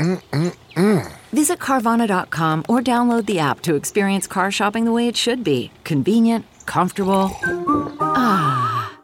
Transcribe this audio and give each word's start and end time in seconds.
Mm-mm-mm. 0.00 1.12
Visit 1.32 1.58
Carvana.com 1.58 2.64
or 2.68 2.80
download 2.80 3.26
the 3.26 3.38
app 3.38 3.60
to 3.62 3.74
experience 3.74 4.26
car 4.26 4.50
shopping 4.50 4.86
the 4.86 4.92
way 4.92 5.08
it 5.08 5.16
should 5.16 5.44
be 5.44 5.70
convenient, 5.84 6.46
comfortable. 6.64 7.30
Ah. 8.00 8.98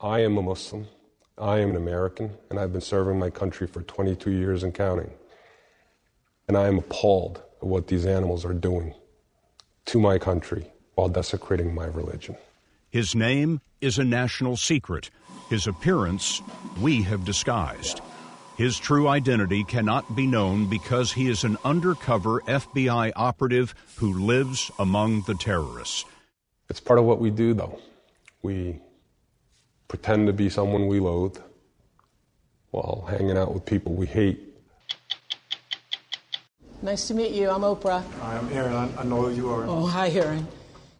I 0.00 0.20
am 0.20 0.36
a 0.38 0.42
Muslim. 0.42 0.86
I 1.38 1.60
am 1.60 1.70
an 1.70 1.76
American, 1.76 2.32
and 2.50 2.58
I've 2.58 2.72
been 2.72 2.80
serving 2.80 3.18
my 3.18 3.30
country 3.30 3.66
for 3.66 3.82
22 3.82 4.32
years 4.32 4.62
and 4.62 4.74
counting. 4.74 5.10
And 6.48 6.56
I 6.56 6.66
am 6.66 6.78
appalled 6.78 7.42
at 7.62 7.68
what 7.68 7.86
these 7.86 8.06
animals 8.06 8.44
are 8.44 8.52
doing 8.52 8.92
to 9.86 10.00
my 10.00 10.18
country 10.18 10.66
while 10.96 11.08
desecrating 11.08 11.74
my 11.74 11.86
religion. 11.86 12.36
His 12.90 13.14
name 13.14 13.60
is 13.80 13.98
a 13.98 14.04
national 14.04 14.56
secret. 14.56 15.10
His 15.50 15.66
appearance, 15.66 16.42
we 16.80 17.02
have 17.02 17.24
disguised. 17.24 18.00
His 18.56 18.78
true 18.78 19.08
identity 19.08 19.64
cannot 19.64 20.14
be 20.14 20.24
known 20.24 20.70
because 20.70 21.12
he 21.12 21.28
is 21.28 21.42
an 21.42 21.56
undercover 21.64 22.40
FBI 22.42 23.10
operative 23.16 23.74
who 23.96 24.12
lives 24.12 24.70
among 24.78 25.22
the 25.22 25.34
terrorists. 25.34 26.04
It's 26.68 26.78
part 26.78 27.00
of 27.00 27.04
what 27.04 27.18
we 27.18 27.30
do, 27.30 27.52
though. 27.52 27.80
We 28.42 28.80
pretend 29.88 30.28
to 30.28 30.32
be 30.32 30.48
someone 30.48 30.86
we 30.86 31.00
loathe 31.00 31.38
while 32.70 33.06
hanging 33.10 33.36
out 33.36 33.52
with 33.52 33.66
people 33.66 33.94
we 33.94 34.06
hate. 34.06 34.38
Nice 36.80 37.08
to 37.08 37.14
meet 37.14 37.32
you. 37.32 37.50
I'm 37.50 37.62
Oprah. 37.62 38.04
Hi, 38.20 38.36
I'm 38.38 38.52
Aaron. 38.52 38.72
I, 38.72 39.00
I 39.00 39.02
know 39.02 39.28
you 39.28 39.50
are. 39.50 39.64
Oh, 39.64 39.84
hi, 39.84 40.10
Aaron. 40.10 40.46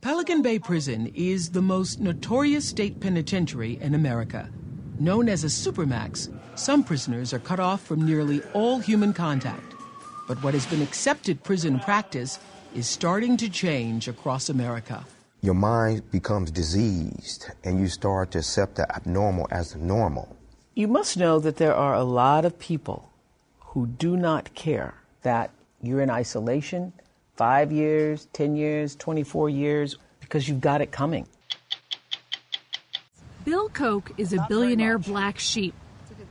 Pelican 0.03 0.41
Bay 0.41 0.59
Prison 0.59 1.13
is 1.15 1.51
the 1.51 1.61
most 1.61 2.01
notorious 2.01 2.67
state 2.67 3.01
penitentiary 3.01 3.79
in 3.83 3.95
America. 3.95 4.49
Known 4.99 5.29
as 5.29 5.45
a 5.45 5.49
supermax, 5.49 6.33
some 6.55 6.83
prisoners 6.83 7.35
are 7.35 7.39
cut 7.39 7.61
off 7.61 7.85
from 7.85 8.07
nearly 8.07 8.41
all 8.55 8.79
human 8.79 9.13
contact. 9.13 9.75
But 10.27 10.43
what 10.43 10.55
has 10.55 10.65
been 10.65 10.81
accepted 10.81 11.43
prison 11.43 11.79
practice 11.81 12.39
is 12.75 12.89
starting 12.89 13.37
to 13.37 13.51
change 13.51 14.09
across 14.09 14.49
America. 14.49 15.05
Your 15.43 15.53
mind 15.53 16.11
becomes 16.11 16.51
diseased 16.51 17.51
and 17.63 17.79
you 17.79 17.87
start 17.87 18.31
to 18.31 18.39
accept 18.39 18.77
the 18.77 18.91
abnormal 18.97 19.49
as 19.51 19.75
the 19.75 19.81
normal. 19.81 20.35
You 20.75 20.89
must 20.89 21.19
know 21.19 21.39
that 21.41 21.59
there 21.59 21.75
are 21.75 21.95
a 21.95 22.05
lot 22.05 22.47
of 22.47 22.59
people 22.59 23.13
who 23.61 23.87
do 23.87 24.17
not 24.17 24.55
care 24.55 24.95
that 25.21 25.51
you're 25.83 26.01
in 26.01 26.09
isolation, 26.09 26.95
five 27.41 27.73
years, 27.73 28.29
10 28.35 28.55
years, 28.55 28.95
24 28.97 29.49
years, 29.49 29.97
because 30.21 30.47
you've 30.47 30.61
got 30.61 30.83
it 30.83 30.93
coming. 30.93 31.27
Bill 33.47 33.71
Koch 33.71 34.13
is 34.19 34.35
a 34.35 34.45
billionaire 34.47 34.99
black 34.99 35.39
sheep. 35.39 35.73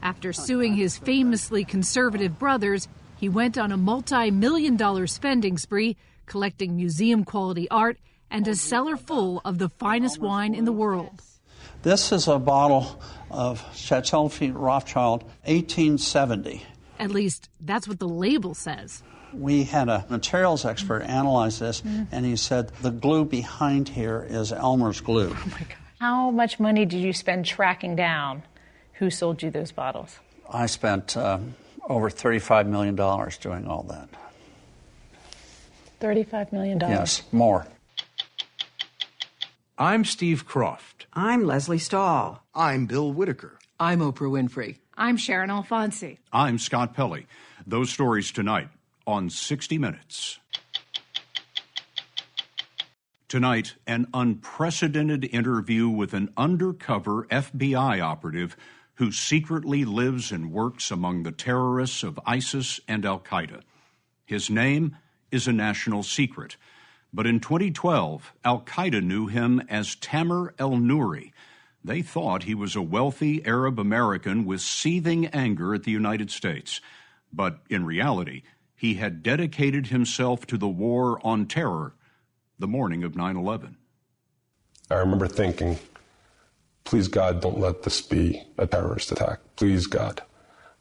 After 0.03 0.31
suing 0.31 0.75
his 0.75 0.99
famously 0.99 1.65
conservative 1.65 2.37
brothers, 2.37 2.87
he 3.17 3.27
went 3.27 3.57
on 3.57 3.71
a 3.71 3.77
multi 3.77 4.29
million 4.29 4.77
dollar 4.77 5.07
spending 5.07 5.57
spree, 5.57 5.97
collecting 6.27 6.75
museum 6.75 7.23
quality 7.23 7.67
art 7.71 7.97
and 8.29 8.47
a 8.47 8.55
cellar 8.55 8.95
full 8.95 9.41
of 9.43 9.57
the 9.57 9.69
finest 9.69 10.19
wine 10.19 10.53
in 10.53 10.65
the 10.65 10.71
world. 10.71 11.23
This 11.81 12.11
is 12.11 12.27
a 12.27 12.37
bottle 12.37 13.01
of 13.31 13.65
Chateau 13.75 14.29
Rothschild 14.29 15.23
1870. 15.45 16.63
At 16.99 17.09
least 17.09 17.49
that's 17.59 17.87
what 17.87 17.97
the 17.97 18.07
label 18.07 18.53
says. 18.53 19.01
We 19.33 19.63
had 19.63 19.89
a 19.89 20.05
materials 20.09 20.65
expert 20.65 21.01
analyze 21.03 21.59
this, 21.59 21.81
mm-hmm. 21.81 22.03
and 22.11 22.25
he 22.25 22.35
said 22.35 22.69
the 22.81 22.91
glue 22.91 23.25
behind 23.25 23.89
here 23.89 24.25
is 24.27 24.51
Elmer's 24.51 25.01
glue. 25.01 25.29
Oh 25.35 25.47
my 25.51 25.59
God. 25.59 25.77
How 25.99 26.31
much 26.31 26.59
money 26.59 26.85
did 26.85 26.99
you 27.01 27.11
spend 27.11 27.45
tracking 27.45 27.95
down 27.95 28.43
who 28.93 29.09
sold 29.09 29.43
you 29.43 29.51
those 29.51 29.71
bottles? 29.71 30.19
I 30.49 30.65
spent 30.65 31.17
um, 31.17 31.55
over 31.87 32.09
$35 32.09 32.67
million 32.67 32.95
doing 32.95 33.67
all 33.67 33.83
that. 33.83 34.09
$35 36.01 36.53
million? 36.53 36.79
Yes, 36.79 37.23
more. 37.31 37.67
I'm 39.77 40.05
Steve 40.05 40.47
Kroft. 40.47 41.05
I'm 41.13 41.45
Lesley 41.45 41.79
Stahl. 41.79 42.43
I'm 42.55 42.85
Bill 42.85 43.11
Whitaker. 43.11 43.59
I'm 43.79 43.99
Oprah 43.99 44.29
Winfrey. 44.29 44.77
I'm 44.97 45.17
Sharyn 45.17 45.49
Alfonsi. 45.49 46.17
I'm 46.31 46.57
Scott 46.57 46.93
Pelley. 46.93 47.27
Those 47.67 47.89
stories 47.89 48.31
tonight 48.31 48.69
on 49.09 49.27
60 49.29 49.79
Minutes. 49.79 50.37
Tonight, 53.27 53.75
an 53.87 54.07
unprecedented 54.13 55.25
interview 55.25 55.89
with 55.89 56.13
an 56.13 56.29
undercover 56.37 57.25
FBI 57.25 58.01
operative 58.01 58.55
who 58.95 59.11
secretly 59.11 59.83
lives 59.83 60.31
and 60.31 60.51
works 60.51 60.91
among 60.91 61.23
the 61.23 61.31
terrorists 61.31 62.03
of 62.03 62.19
ISIS 62.25 62.79
and 62.87 63.03
Al 63.03 63.19
Qaeda. 63.19 63.61
His 64.25 64.49
name 64.49 64.95
is 65.31 65.47
a 65.47 65.53
national 65.53 66.03
secret. 66.03 66.55
But 67.11 67.25
in 67.25 67.39
2012, 67.39 68.33
Al 68.45 68.61
Qaeda 68.61 69.03
knew 69.03 69.25
him 69.25 69.61
as 69.69 69.95
Tamer 69.95 70.53
Elnoury. 70.59 71.31
They 71.83 72.03
thought 72.03 72.43
he 72.43 72.53
was 72.53 72.75
a 72.75 72.81
wealthy 72.81 73.43
Arab 73.43 73.79
American 73.79 74.45
with 74.45 74.61
seething 74.61 75.27
anger 75.27 75.73
at 75.73 75.83
the 75.83 75.91
United 75.91 76.29
States. 76.29 76.81
But 77.33 77.59
in 77.69 77.85
reality, 77.85 78.43
he 78.79 78.93
had 78.93 79.21
dedicated 79.21 79.87
himself 79.87 80.45
to 80.47 80.57
the 80.57 80.67
war 80.67 81.19
on 81.21 81.45
terror 81.45 81.93
the 82.57 82.67
morning 82.67 83.03
of 83.03 83.13
9 83.13 83.35
11. 83.35 83.75
I 84.89 84.95
remember 84.95 85.27
thinking, 85.27 85.77
please 86.85 87.09
God, 87.09 87.41
don't 87.41 87.59
let 87.59 87.83
this 87.83 87.99
be 87.99 88.41
a 88.57 88.65
terrorist 88.65 89.11
attack. 89.11 89.39
Please 89.57 89.85
God. 89.85 90.21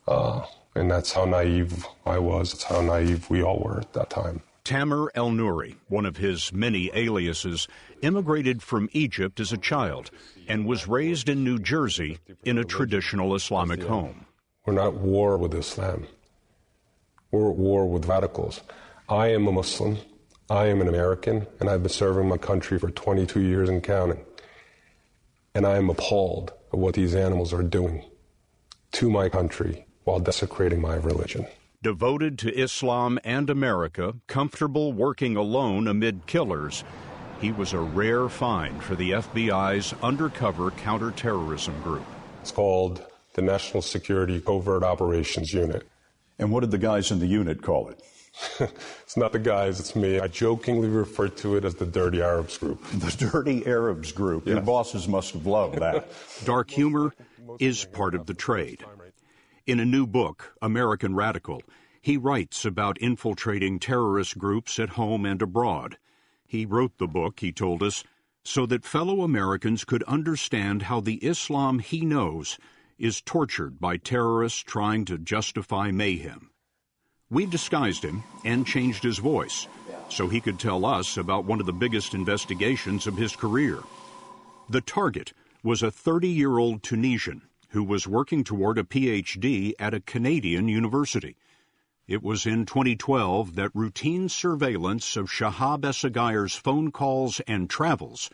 Uh, 0.06 0.46
and 0.76 0.88
that's 0.88 1.12
how 1.12 1.24
naive 1.24 1.84
I 2.06 2.20
was. 2.20 2.52
That's 2.52 2.64
how 2.64 2.80
naive 2.80 3.28
we 3.30 3.42
all 3.42 3.58
were 3.58 3.80
at 3.80 3.92
that 3.94 4.10
time. 4.10 4.42
Tamer 4.62 5.10
Elnoury, 5.16 5.74
one 5.88 6.06
of 6.06 6.18
his 6.18 6.52
many 6.52 6.92
aliases, 6.94 7.66
immigrated 8.00 8.62
from 8.62 8.88
Egypt 8.92 9.40
as 9.40 9.52
a 9.52 9.56
child 9.56 10.12
and 10.46 10.66
was 10.66 10.86
raised 10.86 11.28
in 11.28 11.42
New 11.42 11.58
Jersey 11.58 12.18
in 12.44 12.58
a 12.58 12.64
traditional 12.64 13.34
Islamic 13.34 13.82
home. 13.82 14.26
We're 14.64 14.74
not 14.74 14.94
war 14.94 15.36
with 15.36 15.52
Islam. 15.52 16.06
We're 17.30 17.50
at 17.50 17.56
war 17.56 17.86
with 17.86 18.06
radicals. 18.06 18.60
I 19.08 19.28
am 19.28 19.46
a 19.46 19.52
Muslim. 19.52 19.98
I 20.50 20.66
am 20.66 20.80
an 20.80 20.88
American, 20.88 21.46
and 21.60 21.68
I've 21.68 21.82
been 21.82 21.90
serving 21.90 22.28
my 22.28 22.38
country 22.38 22.78
for 22.78 22.90
22 22.90 23.40
years 23.40 23.68
and 23.68 23.82
counting. 23.82 24.24
And 25.54 25.66
I 25.66 25.76
am 25.76 25.90
appalled 25.90 26.52
at 26.72 26.78
what 26.78 26.94
these 26.94 27.14
animals 27.14 27.52
are 27.52 27.62
doing 27.62 28.04
to 28.92 29.10
my 29.10 29.28
country 29.28 29.84
while 30.04 30.20
desecrating 30.20 30.80
my 30.80 30.94
religion. 30.94 31.46
Devoted 31.82 32.38
to 32.38 32.58
Islam 32.58 33.18
and 33.24 33.50
America, 33.50 34.14
comfortable 34.26 34.92
working 34.92 35.36
alone 35.36 35.86
amid 35.86 36.26
killers, 36.26 36.82
he 37.40 37.52
was 37.52 37.72
a 37.74 37.78
rare 37.78 38.28
find 38.28 38.82
for 38.82 38.96
the 38.96 39.10
FBI's 39.10 39.94
undercover 40.02 40.70
counterterrorism 40.72 41.80
group. 41.82 42.04
It's 42.40 42.50
called 42.50 43.04
the 43.34 43.42
National 43.42 43.82
Security 43.82 44.40
Covert 44.40 44.82
Operations 44.82 45.52
Unit. 45.52 45.86
And 46.38 46.52
what 46.52 46.60
did 46.60 46.70
the 46.70 46.78
guys 46.78 47.10
in 47.10 47.18
the 47.18 47.26
unit 47.26 47.62
call 47.62 47.88
it? 47.88 48.02
it's 49.02 49.16
not 49.16 49.32
the 49.32 49.38
guys, 49.38 49.80
it's 49.80 49.96
me. 49.96 50.20
I 50.20 50.28
jokingly 50.28 50.88
refer 50.88 51.28
to 51.28 51.56
it 51.56 51.64
as 51.64 51.74
the 51.74 51.86
Dirty 51.86 52.22
Arabs 52.22 52.56
Group. 52.56 52.84
The 52.92 53.30
Dirty 53.30 53.66
Arabs 53.66 54.12
Group. 54.12 54.46
Yes. 54.46 54.54
Your 54.54 54.62
bosses 54.62 55.08
must 55.08 55.34
have 55.34 55.46
loved 55.46 55.78
that. 55.78 56.08
Dark 56.44 56.70
humor 56.70 57.14
is 57.58 57.84
part 57.84 58.14
of 58.14 58.26
the 58.26 58.34
trade. 58.34 58.84
In 59.66 59.80
a 59.80 59.84
new 59.84 60.06
book, 60.06 60.54
American 60.62 61.14
Radical, 61.14 61.62
he 62.00 62.16
writes 62.16 62.64
about 62.64 62.98
infiltrating 62.98 63.78
terrorist 63.78 64.38
groups 64.38 64.78
at 64.78 64.90
home 64.90 65.26
and 65.26 65.42
abroad. 65.42 65.98
He 66.46 66.64
wrote 66.64 66.98
the 66.98 67.08
book, 67.08 67.40
he 67.40 67.52
told 67.52 67.82
us, 67.82 68.04
so 68.44 68.64
that 68.66 68.84
fellow 68.84 69.22
Americans 69.22 69.84
could 69.84 70.02
understand 70.04 70.82
how 70.82 71.00
the 71.00 71.16
Islam 71.16 71.80
he 71.80 72.00
knows 72.02 72.56
is 72.98 73.20
tortured 73.20 73.78
by 73.78 73.96
terrorists 73.96 74.60
trying 74.60 75.04
to 75.04 75.18
justify 75.18 75.90
mayhem. 75.90 76.50
We 77.30 77.46
disguised 77.46 78.02
him 78.02 78.24
and 78.44 78.66
changed 78.66 79.02
his 79.02 79.18
voice 79.18 79.68
so 80.08 80.28
he 80.28 80.40
could 80.40 80.58
tell 80.58 80.84
us 80.84 81.16
about 81.16 81.44
one 81.44 81.60
of 81.60 81.66
the 81.66 81.72
biggest 81.72 82.14
investigations 82.14 83.06
of 83.06 83.16
his 83.16 83.36
career. 83.36 83.82
The 84.68 84.80
target 84.80 85.32
was 85.62 85.82
a 85.82 85.90
30 85.90 86.28
year 86.28 86.58
old 86.58 86.82
Tunisian 86.82 87.42
who 87.70 87.84
was 87.84 88.08
working 88.08 88.44
toward 88.44 88.78
a 88.78 88.84
PhD 88.84 89.74
at 89.78 89.94
a 89.94 90.00
Canadian 90.00 90.68
university. 90.68 91.36
It 92.06 92.22
was 92.22 92.46
in 92.46 92.64
2012 92.64 93.54
that 93.56 93.74
routine 93.74 94.30
surveillance 94.30 95.16
of 95.16 95.30
Shahab 95.30 95.82
Esseghaier's 95.82 96.56
phone 96.56 96.90
calls 96.90 97.40
and 97.40 97.68
travels 97.68 98.30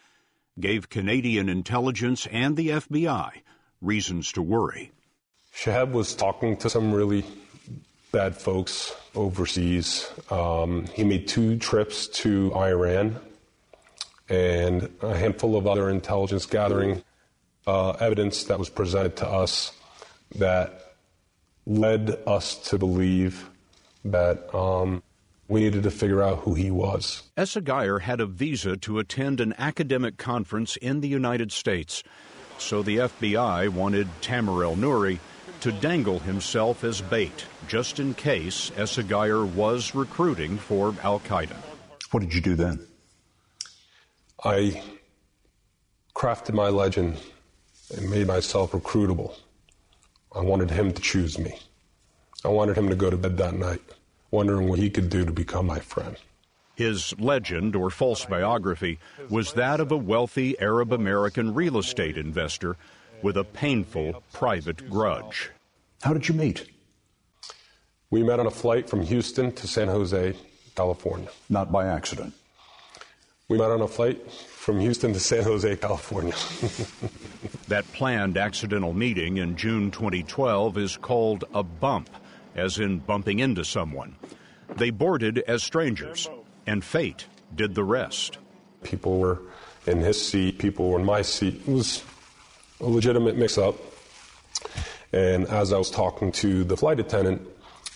gave 0.61 0.89
Canadian 0.89 1.49
intelligence 1.49 2.29
and 2.31 2.57
the 2.57 2.69
FBI 2.69 3.43
reasons 3.81 4.32
to 4.32 4.43
worry. 4.43 4.93
Shahab 5.55 5.93
was 5.93 6.15
talking 6.15 6.56
to 6.59 6.71
some 6.71 6.93
really 6.93 7.25
bad 8.12 8.37
folks 8.37 8.94
overseas. 9.15 10.09
Um, 10.31 10.87
he 10.94 11.05
made 11.05 11.29
two 11.29 11.59
trips 11.59 12.06
to 12.09 12.53
Iran 12.55 13.19
and 14.29 14.91
a 15.03 15.17
handful 15.17 15.56
of 15.56 15.67
other 15.67 15.91
intelligence 15.91 16.47
gathering 16.47 17.03
uh, 17.67 17.91
evidence 17.93 18.44
that 18.44 18.59
was 18.59 18.69
presented 18.69 19.17
to 19.17 19.29
us 19.29 19.73
that 20.37 20.94
led 21.67 22.19
us 22.27 22.56
to 22.69 22.79
believe 22.79 23.49
that 24.05 24.55
um, 24.55 25.03
we 25.49 25.61
needed 25.61 25.82
to 25.82 25.91
figure 25.91 26.23
out 26.23 26.41
who 26.41 26.55
he 26.55 26.70
was. 26.70 27.23
Esseghaier 27.37 28.00
had 28.00 28.20
a 28.20 28.27
visa 28.27 28.77
to 28.79 28.99
attend 28.99 29.41
an 29.41 29.55
academic 29.59 30.17
conference 30.17 30.77
in 30.77 31.00
the 31.00 31.09
United 31.09 31.53
States, 31.53 32.03
so 32.65 32.83
the 32.83 32.97
FBI 32.97 33.69
wanted 33.69 34.09
Tamer 34.23 34.65
Elnoury 34.65 35.19
to 35.61 35.71
dangle 35.71 36.19
himself 36.19 36.83
as 36.83 37.03
bait, 37.03 37.45
just 37.69 38.01
in 38.01 38.15
case 38.15 38.71
Esseghaier 38.71 39.45
was 39.45 39.95
recruiting 39.95 40.57
for 40.57 40.95
Al 41.03 41.21
Qaeda. 41.21 41.57
What 42.11 42.21
did 42.21 42.33
you 42.33 42.41
do 42.41 42.55
then? 42.55 42.87
I 44.43 44.83
crafted 46.15 46.55
my 46.55 46.69
legend 46.71 47.19
and 47.95 48.11
made 48.11 48.27
myself 48.27 48.73
recruitable. 48.73 49.35
I 50.35 50.41
wanted 50.41 50.71
him 50.71 50.93
to 50.93 51.03
choose 51.03 51.39
me. 51.39 51.59
I 52.45 52.49
wanted 52.49 52.79
him 52.79 52.89
to 52.89 52.97
go 52.97 53.11
to 53.11 53.17
bed 53.17 53.37
that 53.39 53.55
night 53.55 53.83
wondering 54.31 54.69
what 54.69 54.79
he 54.79 54.91
could 54.91 55.11
do 55.11 55.25
to 55.25 55.33
become 55.33 55.67
my 55.67 55.79
friend. 55.81 56.17
His 56.75 57.15
legend 57.21 57.76
or 57.76 57.91
false 57.91 58.25
biography 58.25 58.99
was 59.29 59.53
that 59.53 59.81
of 59.81 59.93
a 59.93 59.97
wealthy 59.97 60.59
Arab 60.61 60.93
American 60.93 61.55
real 61.55 61.79
estate 61.79 62.17
investor 62.17 62.76
with 63.23 63.37
a 63.37 63.44
painful 63.44 64.23
private 64.32 64.91
grudge. 64.91 65.50
How 66.03 66.12
did 66.12 66.29
you 66.29 66.35
meet? 66.35 66.69
We 68.11 68.23
met 68.23 68.41
on 68.41 68.47
a 68.47 68.50
flight 68.50 68.88
from 68.88 69.03
Houston 69.03 69.53
to 69.53 69.67
San 69.67 69.88
Jose, 69.88 70.37
California. 70.75 71.29
Not 71.49 71.73
by 71.73 71.87
accident. 71.87 72.35
We 73.49 73.59
met 73.59 73.70
on 73.70 73.82
a 73.82 73.88
flight 73.88 74.31
from 74.32 74.81
Houston 74.81 75.12
to 75.12 75.20
San 75.20 75.44
Jose, 75.44 75.77
California. 75.77 76.35
that 77.69 77.91
planned 77.93 78.37
accidental 78.37 78.93
meeting 78.93 79.37
in 79.37 79.56
June 79.56 79.91
2012 79.91 80.79
is 80.79 80.97
called 80.97 81.44
a 81.55 81.62
bump 81.62 82.11
as 82.55 82.79
in 82.79 82.99
bumping 82.99 83.41
into 83.41 83.65
someone. 83.65 84.17
They 84.77 84.91
boarded 84.91 85.38
as 85.41 85.62
strangers, 85.62 86.29
and 86.67 86.85
fate 86.85 87.27
did 87.55 87.75
the 87.75 87.85
rest. 87.85 88.39
People 88.83 89.19
were 89.19 89.41
in 89.87 90.01
his 90.01 90.25
seat, 90.27 90.59
people 90.59 90.91
were 90.91 90.99
in 90.99 91.05
my 91.05 91.23
seat. 91.23 91.63
It 91.67 91.69
was 91.69 92.03
a 92.81 92.87
legitimate 92.87 93.37
mix 93.37 93.59
up. 93.59 93.77
And 95.13 95.47
as 95.47 95.73
I 95.73 95.79
was 95.79 95.91
talking 95.91 96.33
to 96.33 96.65
the 96.65 96.77
flight 96.77 96.99
attendant, 96.99 97.47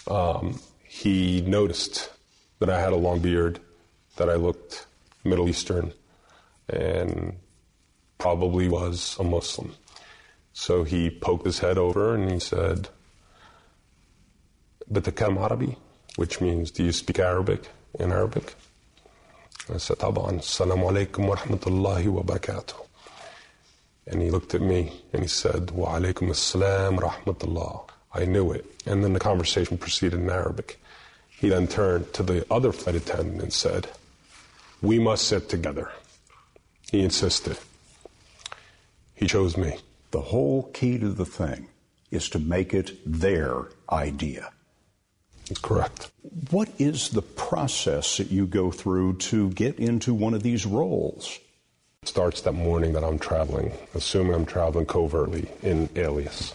um, 0.07 0.61
he 0.85 1.41
noticed 1.43 2.11
that 2.61 2.71
I 2.71 2.81
had 2.81 2.93
a 2.93 2.97
long 2.97 3.21
beard, 3.21 3.61
that 4.17 4.31
I 4.31 4.35
looked 4.35 4.87
Middle 5.25 5.49
Eastern, 5.49 5.93
and 6.69 7.37
probably 8.19 8.69
was 8.69 9.17
a 9.19 9.25
Muslim. 9.25 9.75
So 10.53 10.85
he 10.85 11.11
poked 11.11 11.47
his 11.47 11.61
head 11.61 11.79
over 11.79 12.15
and 12.15 12.31
he 12.31 12.41
said, 12.41 12.89
Batakam 14.91 15.39
Arabi, 15.39 15.77
which 16.17 16.41
means, 16.41 16.71
Do 16.71 16.85
you 16.85 16.93
speak 16.93 17.19
Arabic? 17.19 17.69
in 17.99 18.13
Arabic. 18.13 18.55
I 19.73 19.77
said, 19.77 19.99
Taban, 19.99 20.39
Assalamu 20.39 20.91
alaikum 20.91 21.29
wa 21.29 21.37
rahmatullahi 21.37 22.07
wa 22.09 22.23
barakatuh. 22.23 22.87
And 24.07 24.23
he 24.23 24.31
looked 24.31 24.55
at 24.55 24.63
me 24.63 25.03
and 25.13 25.23
he 25.23 25.29
said, 25.29 25.71
Wa 25.71 25.99
alaikum 25.99 26.31
assalam 26.31 26.99
rahmatullah. 26.99 27.89
I 28.15 28.25
knew 28.25 28.53
it. 28.53 28.65
And 28.87 29.05
then 29.05 29.13
the 29.13 29.21
conversation 29.21 29.77
proceeded 29.77 30.21
in 30.21 30.31
Arabic. 30.31 30.81
He 31.29 31.51
then 31.51 31.69
turned 31.69 32.13
to 32.15 32.23
the 32.23 32.47
other 32.51 32.73
flight 32.73 32.97
attendant 32.97 33.43
and 33.43 33.53
said, 33.53 33.89
We 34.81 34.99
must 34.99 35.29
sit 35.29 35.49
together. 35.49 35.91
He 36.91 37.03
insisted. 37.03 37.59
He 39.15 39.27
chose 39.27 39.57
me. 39.57 39.77
The 40.11 40.23
whole 40.23 40.71
key 40.73 40.99
to 40.99 41.11
the 41.11 41.27
thing 41.27 41.69
is 42.11 42.31
to 42.31 42.39
make 42.39 42.73
it 42.73 42.93
their 43.05 43.69
idea. 43.91 44.51
Correct. 45.57 46.11
What 46.51 46.69
is 46.79 47.11
the 47.11 47.23
process 47.23 48.19
that 48.19 48.31
you 48.31 48.47
go 48.47 48.71
through 48.71 49.15
to 49.19 49.51
get 49.51 49.79
into 49.79 50.13
one 50.13 50.35
of 50.35 50.43
these 50.43 50.67
roles? 50.67 51.39
It 52.03 52.09
starts 52.09 52.43
that 52.43 52.53
morning 52.53 52.93
that 52.93 53.05
I'm 53.05 53.19
traveling, 53.19 53.73
assuming 53.95 54.35
I'm 54.35 54.47
traveling 54.47 54.87
covertly 54.87 55.49
in 55.63 55.89
alias. 55.97 56.55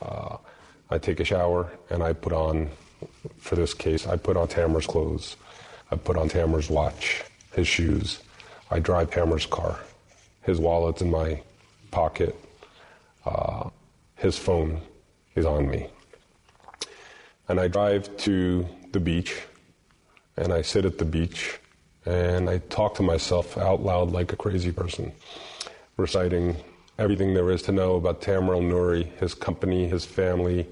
Uh, 0.00 0.36
I 0.90 0.98
take 0.98 1.20
a 1.20 1.24
shower 1.24 1.70
and 1.90 2.02
I 2.02 2.12
put 2.12 2.32
on, 2.32 2.70
for 3.38 3.56
this 3.56 3.74
case, 3.74 4.06
I 4.06 4.16
put 4.16 4.36
on 4.36 4.48
Tamer's 4.48 4.86
clothes. 4.86 5.36
I 5.90 5.96
put 5.96 6.16
on 6.16 6.28
Tamer's 6.28 6.70
watch, 6.70 7.22
his 7.52 7.68
shoes. 7.68 8.20
I 8.70 8.78
drive 8.78 9.10
Tamer's 9.10 9.46
car. 9.46 9.78
His 10.42 10.58
wallet's 10.58 11.02
in 11.02 11.10
my 11.10 11.40
pocket. 11.90 12.34
Uh, 13.24 13.70
his 14.16 14.38
phone 14.38 14.80
is 15.34 15.46
on 15.46 15.68
me 15.68 15.88
and 17.48 17.60
I 17.60 17.68
drive 17.68 18.16
to 18.18 18.66
the 18.92 19.00
beach 19.00 19.42
and 20.36 20.52
I 20.52 20.62
sit 20.62 20.84
at 20.84 20.98
the 20.98 21.04
beach 21.04 21.58
and 22.06 22.50
I 22.50 22.58
talk 22.58 22.94
to 22.96 23.02
myself 23.02 23.56
out 23.56 23.82
loud 23.82 24.10
like 24.10 24.32
a 24.32 24.36
crazy 24.36 24.72
person, 24.72 25.12
reciting 25.96 26.56
everything 26.98 27.34
there 27.34 27.50
is 27.50 27.62
to 27.62 27.72
know 27.72 27.96
about 27.96 28.20
Tamer 28.20 28.54
Elnoury, 28.54 29.04
his 29.18 29.34
company, 29.34 29.88
his 29.88 30.04
family, 30.04 30.66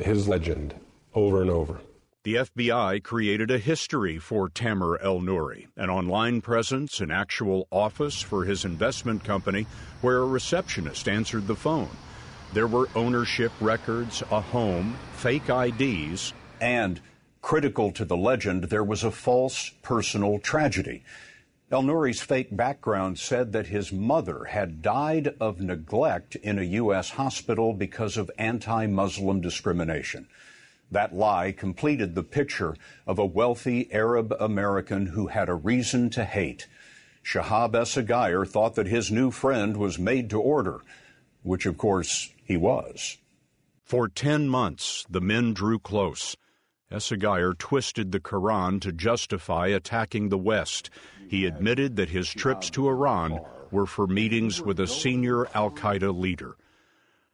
his 0.00 0.28
legend, 0.28 0.74
over 1.14 1.40
and 1.40 1.50
over. 1.50 1.80
The 2.22 2.34
FBI 2.34 3.02
created 3.02 3.50
a 3.50 3.58
history 3.58 4.18
for 4.18 4.50
Tamer 4.50 4.98
Elnoury, 5.02 5.68
an 5.76 5.88
online 5.88 6.42
presence, 6.42 7.00
an 7.00 7.10
actual 7.10 7.66
office 7.70 8.20
for 8.20 8.44
his 8.44 8.66
investment 8.66 9.24
company 9.24 9.66
where 10.02 10.18
a 10.18 10.26
receptionist 10.26 11.08
answered 11.08 11.46
the 11.46 11.56
phone. 11.56 11.88
There 12.52 12.66
were 12.66 12.88
ownership 12.96 13.52
records, 13.60 14.24
a 14.28 14.40
home, 14.40 14.96
fake 15.12 15.48
IDs, 15.48 16.32
and, 16.60 17.00
critical 17.42 17.92
to 17.92 18.04
the 18.04 18.16
legend, 18.16 18.64
there 18.64 18.82
was 18.82 19.04
a 19.04 19.12
false 19.12 19.70
personal 19.82 20.40
tragedy. 20.40 21.04
Elnoury's 21.70 22.20
fake 22.20 22.56
background 22.56 23.20
said 23.20 23.52
that 23.52 23.68
his 23.68 23.92
mother 23.92 24.46
had 24.46 24.82
died 24.82 25.36
of 25.38 25.60
neglect 25.60 26.34
in 26.34 26.58
a 26.58 26.64
U.S. 26.64 27.10
hospital 27.10 27.72
because 27.72 28.16
of 28.16 28.32
anti 28.36 28.86
Muslim 28.86 29.40
discrimination. 29.40 30.26
That 30.90 31.14
lie 31.14 31.52
completed 31.52 32.16
the 32.16 32.24
picture 32.24 32.74
of 33.06 33.20
a 33.20 33.24
wealthy 33.24 33.88
Arab 33.92 34.34
American 34.40 35.06
who 35.06 35.28
had 35.28 35.48
a 35.48 35.54
reason 35.54 36.10
to 36.10 36.24
hate. 36.24 36.66
Shahab 37.22 37.74
Esseghaier 37.74 38.44
thought 38.44 38.74
that 38.74 38.88
his 38.88 39.12
new 39.12 39.30
friend 39.30 39.76
was 39.76 40.00
made 40.00 40.28
to 40.30 40.40
order, 40.40 40.80
which 41.44 41.64
of 41.64 41.78
course 41.78 42.32
he 42.50 42.56
was. 42.56 43.16
For 43.84 44.08
ten 44.08 44.48
months, 44.48 45.06
the 45.08 45.20
men 45.20 45.54
drew 45.54 45.78
close. 45.78 46.36
Esseghaier 46.90 47.56
twisted 47.56 48.10
the 48.10 48.18
Quran 48.18 48.80
to 48.80 48.90
justify 48.90 49.68
attacking 49.68 50.30
the 50.30 50.36
West. 50.36 50.90
He 51.28 51.46
admitted 51.46 51.94
that 51.94 52.08
his 52.08 52.28
trips 52.28 52.68
to 52.70 52.88
Iran 52.88 53.38
were 53.70 53.86
for 53.86 54.08
meetings 54.08 54.60
with 54.60 54.80
a 54.80 54.88
senior 54.88 55.46
Al 55.54 55.70
Qaeda 55.70 56.12
leader. 56.12 56.56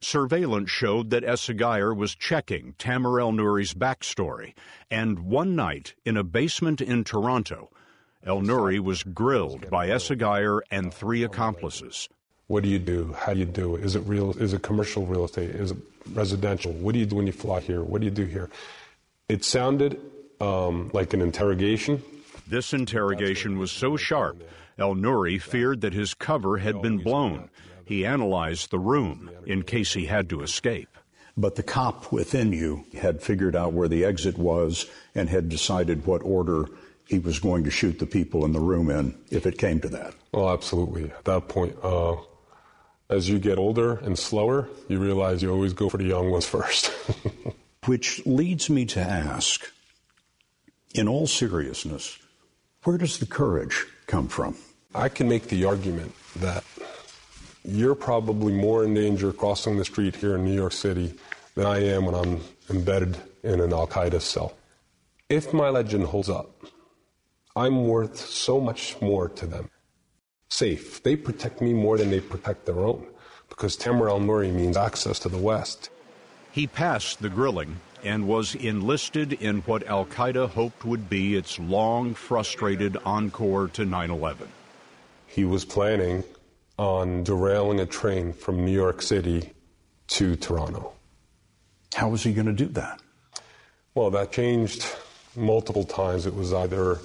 Surveillance 0.02 0.70
showed 0.70 1.08
that 1.08 1.24
Esseghaier 1.24 1.96
was 1.96 2.14
checking 2.14 2.74
Tamer 2.74 3.18
Elnoury's 3.18 3.72
backstory, 3.72 4.52
and 4.90 5.20
one 5.20 5.56
night 5.56 5.94
in 6.04 6.18
a 6.18 6.24
basement 6.24 6.82
in 6.82 7.04
Toronto, 7.04 7.70
Elnoury 8.22 8.78
was 8.78 9.02
grilled 9.02 9.70
by 9.70 9.88
Esseghaier 9.88 10.60
and 10.70 10.92
three 10.92 11.22
accomplices. 11.22 12.06
What 12.48 12.62
do 12.62 12.68
you 12.68 12.78
do? 12.78 13.12
How 13.18 13.34
do 13.34 13.40
you 13.40 13.44
do 13.44 13.76
it? 13.76 13.84
Is 13.84 13.96
it 13.96 14.00
real? 14.00 14.30
Is 14.38 14.52
it 14.52 14.62
commercial 14.62 15.04
real 15.06 15.24
estate? 15.24 15.50
Is 15.50 15.72
it 15.72 15.78
residential? 16.12 16.72
What 16.72 16.92
do 16.92 16.98
you 17.00 17.06
do 17.06 17.16
when 17.16 17.26
you 17.26 17.32
fly 17.32 17.60
here? 17.60 17.82
What 17.82 18.00
do 18.00 18.04
you 18.04 18.12
do 18.12 18.24
here? 18.24 18.50
It 19.28 19.44
sounded 19.44 20.00
um, 20.40 20.90
like 20.92 21.12
an 21.12 21.20
interrogation. 21.20 22.02
This 22.46 22.72
interrogation 22.72 23.58
was 23.58 23.72
so 23.72 23.96
sharp, 23.96 24.42
Elnoury 24.78 25.40
feared 25.40 25.80
that 25.80 25.94
his 25.94 26.14
cover 26.14 26.58
had 26.58 26.80
been 26.82 26.98
blown. 26.98 27.50
He 27.84 28.04
analyzed 28.04 28.70
the 28.70 28.78
room 28.78 29.30
in 29.46 29.62
case 29.62 29.94
he 29.94 30.06
had 30.06 30.28
to 30.30 30.42
escape. 30.42 30.88
But 31.36 31.56
the 31.56 31.62
cop 31.62 32.12
within 32.12 32.52
you 32.52 32.84
had 32.98 33.22
figured 33.22 33.56
out 33.56 33.72
where 33.72 33.88
the 33.88 34.04
exit 34.04 34.38
was 34.38 34.86
and 35.14 35.28
had 35.28 35.48
decided 35.48 36.06
what 36.06 36.22
order 36.22 36.66
he 37.06 37.18
was 37.18 37.38
going 37.38 37.64
to 37.64 37.70
shoot 37.70 37.98
the 37.98 38.06
people 38.06 38.44
in 38.44 38.52
the 38.52 38.60
room 38.60 38.90
in 38.90 39.16
if 39.30 39.46
it 39.46 39.58
came 39.58 39.80
to 39.80 39.88
that. 39.88 40.14
Well, 40.32 40.50
absolutely. 40.50 41.04
At 41.10 41.24
that 41.24 41.48
point, 41.48 41.76
uh, 41.82 42.16
as 43.08 43.28
you 43.28 43.38
get 43.38 43.58
older 43.58 43.94
and 43.98 44.18
slower, 44.18 44.68
you 44.88 44.98
realize 44.98 45.42
you 45.42 45.50
always 45.50 45.72
go 45.72 45.88
for 45.88 45.98
the 45.98 46.04
young 46.04 46.30
ones 46.30 46.46
first. 46.46 46.92
Which 47.86 48.24
leads 48.26 48.68
me 48.68 48.84
to 48.86 49.00
ask, 49.00 49.70
in 50.94 51.08
all 51.08 51.26
seriousness, 51.26 52.18
where 52.82 52.98
does 52.98 53.18
the 53.18 53.26
courage 53.26 53.84
come 54.06 54.28
from? 54.28 54.56
I 54.94 55.08
can 55.08 55.28
make 55.28 55.48
the 55.48 55.64
argument 55.66 56.14
that 56.36 56.64
you're 57.64 57.94
probably 57.94 58.52
more 58.52 58.84
in 58.84 58.94
danger 58.94 59.32
crossing 59.32 59.76
the 59.76 59.84
street 59.84 60.16
here 60.16 60.36
in 60.36 60.44
New 60.44 60.54
York 60.54 60.72
City 60.72 61.14
than 61.54 61.66
I 61.66 61.84
am 61.84 62.06
when 62.06 62.14
I'm 62.14 62.40
embedded 62.70 63.16
in 63.42 63.60
an 63.60 63.72
Al 63.72 63.86
Qaeda 63.86 64.20
cell. 64.20 64.54
If 65.28 65.52
my 65.52 65.68
legend 65.68 66.04
holds 66.04 66.30
up, 66.30 66.64
I'm 67.54 67.86
worth 67.86 68.16
so 68.16 68.60
much 68.60 69.00
more 69.00 69.28
to 69.30 69.46
them. 69.46 69.70
Safe. 70.48 71.02
They 71.02 71.16
protect 71.16 71.60
me 71.60 71.72
more 71.72 71.98
than 71.98 72.10
they 72.10 72.20
protect 72.20 72.66
their 72.66 72.80
own 72.80 73.06
because 73.48 73.76
Tamer 73.76 74.08
al 74.08 74.20
Nouri 74.20 74.52
means 74.52 74.76
access 74.76 75.18
to 75.20 75.28
the 75.28 75.38
West. 75.38 75.90
He 76.52 76.66
passed 76.66 77.20
the 77.20 77.28
grilling 77.28 77.80
and 78.04 78.28
was 78.28 78.54
enlisted 78.54 79.32
in 79.34 79.62
what 79.62 79.86
Al 79.86 80.06
Qaeda 80.06 80.50
hoped 80.50 80.84
would 80.84 81.10
be 81.10 81.34
its 81.34 81.58
long, 81.58 82.14
frustrated 82.14 82.96
encore 83.04 83.68
to 83.68 83.84
9 83.84 84.10
11. 84.10 84.48
He 85.26 85.44
was 85.44 85.64
planning 85.64 86.24
on 86.78 87.24
derailing 87.24 87.80
a 87.80 87.86
train 87.86 88.32
from 88.32 88.64
New 88.64 88.72
York 88.72 89.02
City 89.02 89.52
to 90.08 90.36
Toronto. 90.36 90.92
How 91.94 92.08
was 92.08 92.22
he 92.22 92.32
going 92.32 92.46
to 92.46 92.52
do 92.52 92.66
that? 92.68 93.00
Well, 93.94 94.10
that 94.10 94.32
changed 94.32 94.86
multiple 95.34 95.84
times. 95.84 96.26
It 96.26 96.34
was 96.34 96.52
either 96.52 96.98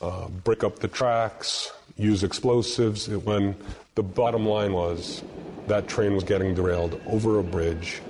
uh, 0.00 0.28
break 0.28 0.62
up 0.62 0.78
the 0.78 0.88
tracks, 0.88 1.72
use 1.96 2.22
explosives. 2.24 3.08
When 3.08 3.54
the 3.94 4.02
bottom 4.02 4.46
line 4.46 4.72
was 4.72 5.22
that 5.66 5.88
train 5.88 6.14
was 6.14 6.24
getting 6.24 6.54
derailed 6.54 7.00
over 7.06 7.38
a 7.38 7.42
bridge 7.42 8.02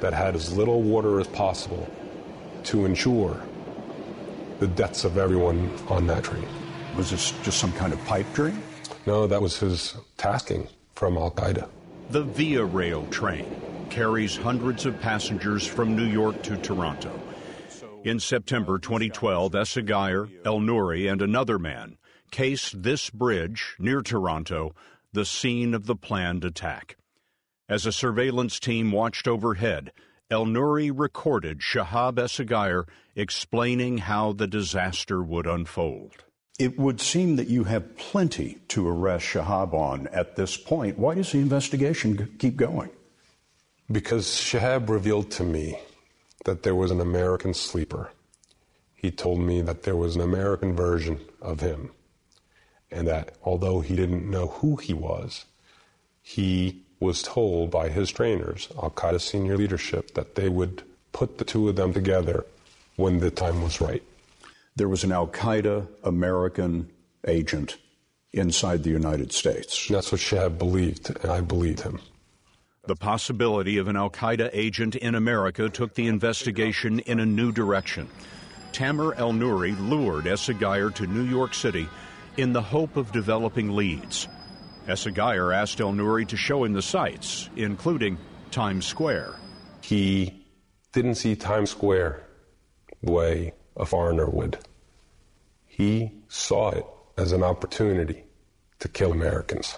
that 0.00 0.12
had 0.12 0.34
as 0.34 0.56
little 0.56 0.82
water 0.82 1.20
as 1.20 1.26
possible 1.28 1.88
to 2.64 2.84
ensure 2.84 3.40
the 4.58 4.66
deaths 4.66 5.04
of 5.04 5.16
everyone 5.18 5.70
on 5.88 6.06
that 6.06 6.24
train. 6.24 6.46
Was 6.96 7.10
this 7.10 7.32
just 7.42 7.58
some 7.58 7.72
kind 7.72 7.92
of 7.92 8.04
pipe 8.04 8.26
dream? 8.34 8.62
No, 9.06 9.26
that 9.26 9.40
was 9.40 9.58
his 9.58 9.96
tasking 10.16 10.68
from 10.94 11.16
Al 11.16 11.30
Qaeda. 11.30 11.68
The 12.10 12.24
Via 12.24 12.64
Rail 12.64 13.06
train 13.06 13.46
carries 13.88 14.36
hundreds 14.36 14.86
of 14.86 15.00
passengers 15.00 15.66
from 15.66 15.96
New 15.96 16.04
York 16.04 16.42
to 16.42 16.56
Toronto. 16.58 17.10
In 18.04 18.20
September 18.20 18.78
2012, 18.78 19.52
Esseghaier, 19.52 20.30
El 20.44 20.60
Nouri, 20.60 21.10
and 21.10 21.22
another 21.22 21.58
man 21.58 21.96
cased 22.30 22.82
this 22.82 23.10
bridge 23.10 23.76
near 23.78 24.00
Toronto, 24.00 24.74
the 25.12 25.24
scene 25.24 25.74
of 25.74 25.86
the 25.86 25.96
planned 25.96 26.44
attack. 26.44 26.96
As 27.68 27.86
a 27.86 27.92
surveillance 27.92 28.58
team 28.58 28.92
watched 28.92 29.28
overhead, 29.28 29.92
Elnoury 30.30 30.90
recorded 30.94 31.58
Shahab 31.60 32.14
Esseghaier 32.14 32.84
explaining 33.16 33.98
how 33.98 34.32
the 34.32 34.46
disaster 34.46 35.22
would 35.22 35.46
unfold. 35.46 36.24
It 36.58 36.78
would 36.78 37.00
seem 37.00 37.36
that 37.36 37.48
you 37.48 37.64
have 37.64 37.96
plenty 37.96 38.58
to 38.68 38.86
arrest 38.86 39.26
Shahab 39.26 39.72
on 39.72 40.06
at 40.08 40.36
this 40.36 40.56
point. 40.56 40.98
Why 40.98 41.14
does 41.14 41.32
the 41.32 41.38
investigation 41.38 42.36
keep 42.38 42.56
going? 42.56 42.90
Because 43.90 44.26
Shahab 44.26 44.88
revealed 44.88 45.30
to 45.32 45.42
me 45.42 45.78
that 46.44 46.62
there 46.62 46.74
was 46.74 46.90
an 46.90 47.00
American 47.00 47.54
sleeper. 47.54 48.12
He 48.94 49.10
told 49.10 49.40
me 49.40 49.62
that 49.62 49.82
there 49.82 49.96
was 49.96 50.14
an 50.14 50.20
American 50.20 50.76
version 50.76 51.20
of 51.40 51.60
him, 51.60 51.90
and 52.90 53.06
that 53.06 53.34
although 53.44 53.80
he 53.80 53.94
didn't 53.96 54.28
know 54.28 54.48
who 54.48 54.76
he 54.76 54.92
was, 54.94 55.44
he 56.22 56.82
was 56.98 57.22
told 57.22 57.70
by 57.70 57.88
his 57.88 58.10
trainers, 58.10 58.68
Al 58.82 58.90
Qaeda 58.90 59.20
senior 59.20 59.56
leadership, 59.56 60.14
that 60.14 60.34
they 60.34 60.48
would 60.48 60.82
put 61.12 61.38
the 61.38 61.44
two 61.44 61.68
of 61.68 61.76
them 61.76 61.92
together 61.92 62.44
when 62.96 63.20
the 63.20 63.30
time 63.30 63.62
was 63.62 63.80
right. 63.80 64.02
There 64.76 64.88
was 64.88 65.04
an 65.04 65.12
Al 65.12 65.26
Qaeda 65.26 65.86
American 66.04 66.90
agent 67.26 67.78
inside 68.32 68.82
the 68.82 68.90
United 68.90 69.32
States. 69.32 69.88
That's 69.88 70.12
what 70.12 70.20
Shahab 70.20 70.58
believed, 70.58 71.10
and 71.22 71.32
I 71.32 71.40
believed 71.40 71.80
him. 71.80 72.00
The 72.86 72.96
possibility 72.96 73.78
of 73.78 73.88
an 73.88 73.96
Al 73.96 74.10
Qaeda 74.10 74.50
agent 74.52 74.94
in 74.96 75.14
America 75.14 75.68
took 75.68 75.94
the 75.94 76.06
investigation 76.06 77.00
in 77.00 77.20
a 77.20 77.26
new 77.26 77.52
direction. 77.52 78.08
Tamer 78.72 79.14
Elnoury 79.14 79.72
lured 79.88 80.24
Esseghaier 80.24 80.94
to 80.94 81.06
New 81.06 81.24
York 81.24 81.54
City 81.54 81.88
in 82.40 82.52
the 82.52 82.62
hope 82.62 82.96
of 82.96 83.12
developing 83.12 83.70
leads. 83.70 84.26
Esseghaier 84.86 85.54
asked 85.54 85.78
Elnoury 85.78 86.26
to 86.26 86.36
show 86.36 86.64
him 86.64 86.72
the 86.72 86.82
sights, 86.82 87.50
including 87.56 88.18
Times 88.50 88.86
Square. 88.86 89.34
He 89.82 90.46
didn't 90.92 91.16
see 91.16 91.36
Times 91.36 91.70
Square 91.70 92.26
the 93.02 93.12
way 93.12 93.52
a 93.76 93.84
foreigner 93.84 94.28
would. 94.28 94.58
He 95.66 96.12
saw 96.28 96.70
it 96.70 96.86
as 97.16 97.32
an 97.32 97.42
opportunity 97.42 98.24
to 98.78 98.88
kill 98.88 99.12
Americans. 99.12 99.76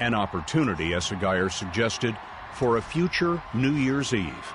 An 0.00 0.14
opportunity, 0.14 0.90
Esseghaier 0.90 1.50
suggested, 1.50 2.16
for 2.54 2.76
a 2.76 2.82
future 2.82 3.42
New 3.52 3.72
Year's 3.72 4.14
Eve 4.14 4.46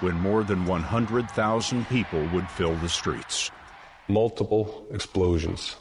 when 0.00 0.14
more 0.14 0.44
than 0.44 0.64
100,000 0.64 1.88
people 1.88 2.26
would 2.28 2.48
fill 2.48 2.74
the 2.76 2.88
streets. 2.88 3.50
Multiple 4.08 4.86
explosions 4.90 5.76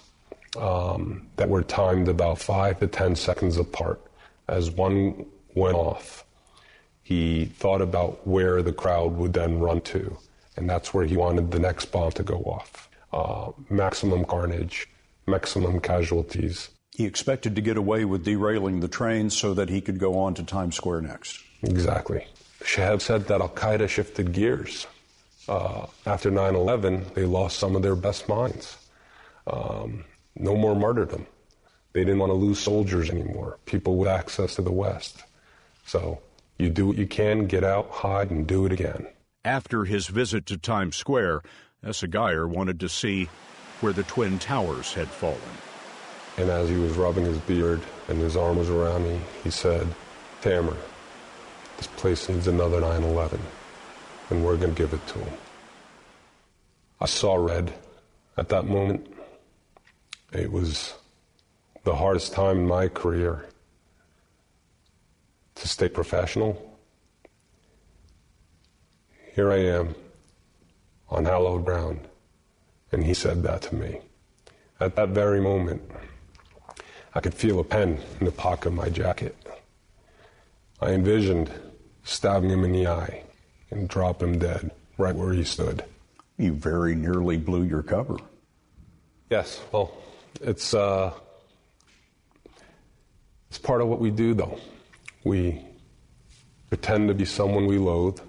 um, 0.58 1.28
that 1.36 1.50
were 1.50 1.64
timed 1.64 2.08
about 2.08 2.40
five 2.40 2.80
to 2.80 2.88
10 2.88 3.16
seconds 3.16 3.58
apart. 3.58 4.02
As 4.48 4.72
one 4.72 5.26
went 5.56 5.76
off, 5.76 6.26
he 7.04 7.46
thought 7.46 7.82
about 7.82 8.26
where 8.28 8.62
the 8.62 8.74
crowd 8.74 9.16
would 9.16 9.34
then 9.34 9.60
run 9.60 9.82
to, 9.82 10.18
and 10.56 10.70
that's 10.70 10.94
where 10.94 11.06
he 11.06 11.18
wanted 11.18 11.52
the 11.52 11.60
next 11.60 11.86
bomb 11.86 12.12
to 12.12 12.24
go 12.24 12.38
off. 12.40 12.90
Uh, 13.12 13.52
maximum 13.70 14.26
carnage, 14.26 14.88
maximum 15.26 15.80
casualties. 15.80 16.70
He 16.92 17.06
expected 17.06 17.56
to 17.56 17.62
get 17.62 17.78
away 17.78 18.06
with 18.06 18.26
derailing 18.26 18.82
the 18.82 18.88
train 18.88 19.30
so 19.30 19.54
that 19.54 19.70
he 19.70 19.82
could 19.82 20.00
go 20.00 20.20
on 20.20 20.34
to 20.36 20.44
Times 20.44 20.76
Square 20.76 21.02
next. 21.02 21.42
Exactly. 21.64 22.28
Shahab 22.62 23.02
said 23.02 23.28
that 23.28 23.42
Al 23.42 23.50
Qaeda 23.50 23.88
shifted 23.88 24.34
gears. 24.34 24.86
Uh, 25.48 25.88
after 26.06 26.30
9 26.30 26.56
11, 26.56 27.06
they 27.16 27.26
lost 27.26 27.58
some 27.58 27.76
of 27.76 27.82
their 27.82 27.96
best 27.96 28.30
minds. 28.30 28.78
Um, 29.48 30.06
no 30.40 30.56
more 30.56 30.76
martyrdom. 30.76 31.28
They 31.94 32.02
didn't 32.02 32.20
want 32.20 32.32
to 32.32 32.36
lose 32.36 32.60
soldiers 32.60 33.10
anymore, 33.10 33.60
people 33.66 33.98
with 33.98 34.08
access 34.08 34.56
to 34.56 34.62
the 34.62 34.72
West. 34.72 35.24
So 35.86 36.20
you 36.58 36.70
do 36.70 36.88
what 36.88 36.98
you 36.98 37.08
can, 37.08 37.48
get 37.48 37.64
out, 37.64 37.90
hide, 37.90 38.32
and 38.32 38.48
do 38.48 38.66
it 38.66 38.72
again. 38.72 39.08
After 39.44 39.86
his 39.86 40.08
visit 40.08 40.46
to 40.48 40.58
Times 40.58 40.96
Square, 40.96 41.42
Esseghaier 41.84 42.48
wanted 42.48 42.80
to 42.82 42.90
see 42.90 43.30
where 43.82 43.94
the 43.94 44.04
Twin 44.04 44.40
Towers 44.40 44.94
had 44.94 45.08
fallen. 45.08 45.40
And 46.38 46.50
as 46.50 46.70
he 46.70 46.76
was 46.76 46.98
rubbing 46.98 47.26
his 47.26 47.38
beard 47.40 47.82
and 48.08 48.20
his 48.20 48.38
arm 48.38 48.58
was 48.58 48.70
around 48.70 49.04
me, 49.04 49.20
he 49.44 49.50
said, 49.50 49.88
Tamer, 50.42 50.78
this 51.78 51.88
place 51.88 52.30
needs 52.30 52.48
another 52.48 52.82
9 52.82 53.04
11, 53.04 53.40
and 54.30 54.46
we're 54.46 54.58
going 54.58 54.76
to 54.76 54.82
give 54.82 54.94
it 54.94 55.06
to 55.08 55.20
him. 55.20 55.38
I 57.00 57.06
saw 57.06 57.36
red 57.36 57.74
at 58.38 58.50
that 58.50 58.66
moment. 58.66 59.08
It 60.32 60.52
was 60.52 60.94
the 61.84 61.96
hardest 61.96 62.34
time 62.34 62.60
in 62.60 62.68
my 62.68 62.88
career 62.88 63.46
to 65.56 65.68
stay 65.68 65.90
professional. 65.90 66.78
Here 69.34 69.52
I 69.52 69.58
am 69.58 69.96
on 71.10 71.26
hallowed 71.26 71.66
ground, 71.66 72.02
and 72.92 73.04
he 73.04 73.14
said 73.14 73.42
that 73.44 73.64
to 73.64 73.76
me. 73.76 74.02
At 74.80 74.96
that 74.96 75.10
very 75.10 75.42
moment, 75.42 75.82
I 77.16 77.22
could 77.22 77.34
feel 77.34 77.60
a 77.60 77.64
pen 77.64 78.00
in 78.20 78.26
the 78.26 78.32
pocket 78.32 78.68
of 78.68 78.74
my 78.74 78.90
jacket. 78.90 79.36
I 80.80 80.92
envisioned 80.92 81.52
stabbing 82.04 82.52
him 82.52 82.64
in 82.64 82.72
the 82.72 82.88
eye 82.88 83.24
and 83.72 83.90
drop 83.90 84.22
him 84.22 84.38
dead 84.38 84.72
right 84.98 85.16
where 85.16 85.34
he 85.34 85.44
stood. 85.44 85.84
You 86.38 86.54
very 86.54 86.96
nearly 86.96 87.38
blew 87.38 87.64
your 87.64 87.84
cover. 87.84 88.18
Yes, 89.30 89.62
well, 89.72 89.92
it's 90.42 90.74
uh, 90.74 91.12
it's 93.50 93.58
part 93.58 93.82
of 93.82 93.88
what 93.88 94.00
we 94.00 94.12
do, 94.12 94.34
though. 94.34 94.60
We 95.24 95.62
pretend 96.70 97.08
to 97.08 97.14
be 97.14 97.26
someone 97.26 97.66
we 97.66 97.78
loathe 97.78 98.20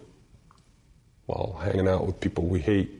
while 1.26 1.60
hanging 1.62 1.88
out 1.88 2.06
with 2.06 2.20
people 2.20 2.44
we 2.44 2.60
hate. 2.60 2.90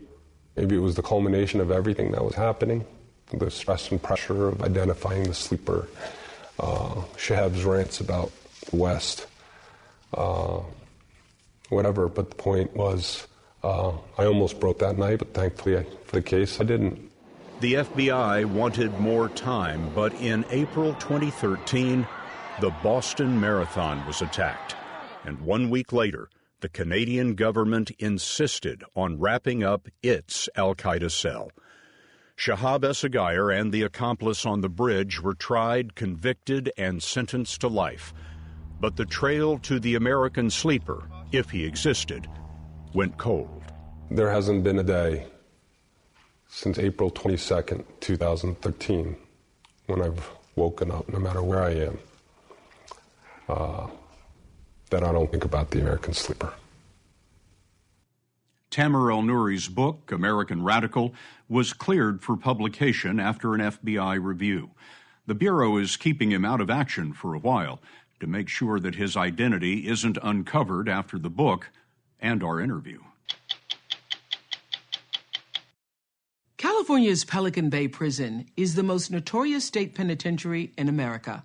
Maybe 0.57 0.76
it 0.76 0.80
was 0.80 0.95
the 0.95 1.02
culmination 1.02 1.61
of 1.61 1.71
everything 1.71 2.12
that 2.12 2.25
was 2.25 2.35
happening 2.35 2.85
the 3.38 3.50
stress 3.50 3.90
and 3.90 4.02
pressure 4.02 4.49
of 4.49 4.62
identifying 4.62 5.25
the 5.25 5.35
sleeper, 5.35 5.88
uh, 6.59 7.02
Shahab's 7.16 7.64
rants 7.64 8.00
about 8.00 8.33
the 8.71 8.76
West, 8.76 9.26
uh, 10.14 10.61
whatever. 11.69 12.09
But 12.09 12.30
the 12.30 12.37
point 12.37 12.75
was, 12.75 13.26
uh, 13.62 13.92
I 14.19 14.25
almost 14.25 14.59
broke 14.59 14.80
that 14.80 14.99
night, 14.99 15.19
but 15.19 15.33
thankfully 15.35 15.78
I, 15.78 15.85
for 16.04 16.16
the 16.16 16.23
case, 16.23 16.61
I 16.61 16.64
didn't. 16.64 17.10
The 17.61 17.75
FBI 17.75 18.47
wanted 18.47 18.99
more 19.00 19.29
time, 19.29 19.90
but 19.95 20.14
in 20.14 20.47
April 20.49 20.95
2013, 20.95 22.07
the 22.59 22.71
Boston 22.83 23.38
Marathon 23.38 24.07
was 24.07 24.23
attacked. 24.23 24.76
And 25.26 25.38
one 25.43 25.69
week 25.69 25.93
later, 25.93 26.31
the 26.61 26.71
Canadian 26.71 27.35
government 27.35 27.90
insisted 27.99 28.83
on 28.97 29.21
wrapping 29.21 29.62
up 29.62 29.88
its 30.02 30.49
Al 30.57 30.75
Qaeda 30.75 31.11
cell. 31.11 31.50
Shahab 32.35 32.81
Esseghaier 32.81 33.55
and 33.55 33.71
the 33.73 33.83
accomplice 33.83 34.47
on 34.47 34.62
the 34.62 34.71
bridge 34.71 35.21
were 35.21 35.35
tried, 35.35 35.95
convicted, 35.95 36.73
and 36.79 37.02
sentenced 37.02 37.61
to 37.61 37.69
life. 37.69 38.14
But 38.81 38.97
the 38.97 39.05
trail 39.05 39.59
to 39.59 39.79
the 39.79 39.97
American 39.97 40.49
sleeper, 40.49 41.11
if 41.31 41.50
he 41.50 41.67
existed, 41.67 42.26
went 42.95 43.19
cold. 43.19 43.64
There 44.11 44.31
hasn't 44.31 44.64
been 44.64 44.79
a 44.79 44.83
day 44.83 45.26
since 46.50 46.78
April 46.78 47.11
22nd, 47.11 47.85
2013, 48.00 49.16
when 49.87 50.02
I've 50.02 50.30
woken 50.57 50.90
up, 50.90 51.09
no 51.09 51.19
matter 51.19 51.42
where 51.42 51.62
I 51.62 51.71
am, 51.71 51.99
uh, 53.49 53.87
that 54.90 55.04
I 55.04 55.12
don't 55.12 55.30
think 55.30 55.45
about 55.45 55.71
the 55.71 55.80
American 55.80 56.12
sleeper. 56.12 56.52
Tamer 58.71 59.11
Elnoury's 59.11 59.69
book, 59.69 60.12
American 60.12 60.62
Radical, 60.62 61.14
was 61.49 61.73
cleared 61.73 62.23
for 62.23 62.37
publication 62.37 63.19
after 63.19 63.54
an 63.54 63.61
FBI 63.61 64.23
review. 64.23 64.71
The 65.26 65.35
Bureau 65.35 65.76
is 65.76 65.97
keeping 65.97 66.30
him 66.30 66.45
out 66.45 66.61
of 66.61 66.71
action 66.71 67.12
for 67.12 67.35
a 67.35 67.38
while 67.38 67.80
to 68.19 68.26
make 68.26 68.49
sure 68.49 68.78
that 68.80 68.97
his 68.97 69.16
identity 69.16 69.88
isn't 69.88 70.19
uncovered 70.23 70.88
after 70.88 71.19
the 71.19 71.30
book 71.30 71.71
and 72.21 72.42
our 72.42 72.61
interview. 72.61 73.00
California's 76.90 77.25
Pelican 77.25 77.70
Bay 77.70 77.87
Prison 77.87 78.47
is 78.56 78.75
the 78.75 78.82
most 78.82 79.12
notorious 79.12 79.64
state 79.64 79.94
penitentiary 79.94 80.73
in 80.76 80.88
America. 80.88 81.44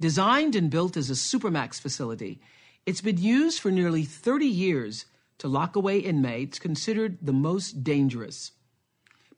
Designed 0.00 0.56
and 0.56 0.70
built 0.70 0.96
as 0.96 1.10
a 1.10 1.12
supermax 1.12 1.78
facility, 1.78 2.40
it's 2.86 3.02
been 3.02 3.18
used 3.18 3.60
for 3.60 3.70
nearly 3.70 4.02
30 4.02 4.46
years 4.46 5.04
to 5.36 5.46
lock 5.46 5.76
away 5.76 5.98
inmates 5.98 6.58
considered 6.58 7.18
the 7.20 7.34
most 7.34 7.84
dangerous. 7.84 8.52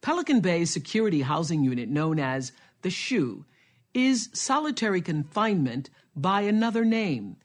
Pelican 0.03 0.39
Bay's 0.39 0.71
security 0.71 1.23
housing 1.23 1.65
unit, 1.65 1.89
known 1.89 2.21
as 2.21 2.53
the 2.83 2.91
SHU, 2.91 3.45
is 3.93 4.31
solitary 4.33 5.01
confinement 5.01 5.91
by 6.15 6.43
another 6.43 6.85
name, 6.85 7.39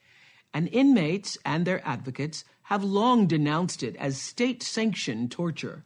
and 0.54 0.70
inmates 0.72 1.40
and 1.44 1.66
their 1.66 1.84
advocates 1.84 2.46
have 2.66 2.84
long 2.84 3.26
denounced 3.26 3.82
it 3.82 3.96
as 3.96 4.22
state 4.22 4.62
sanctioned 4.62 5.32
torture. 5.32 5.84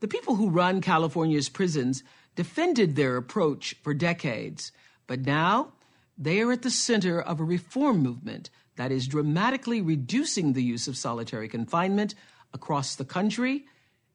The 0.00 0.08
people 0.08 0.36
who 0.36 0.48
run 0.48 0.80
California's 0.80 1.50
prisons 1.50 2.02
defended 2.34 2.96
their 2.96 3.16
approach 3.16 3.76
for 3.82 3.92
decades, 3.92 4.72
but 5.06 5.20
now 5.20 5.72
they 6.16 6.40
are 6.40 6.52
at 6.52 6.62
the 6.62 6.70
center 6.70 7.20
of 7.20 7.38
a 7.38 7.44
reform 7.44 7.98
movement 7.98 8.48
that 8.76 8.90
is 8.90 9.06
dramatically 9.06 9.82
reducing 9.82 10.54
the 10.54 10.62
use 10.62 10.88
of 10.88 10.96
solitary 10.96 11.48
confinement 11.48 12.14
across 12.54 12.94
the 12.94 13.04
country 13.04 13.66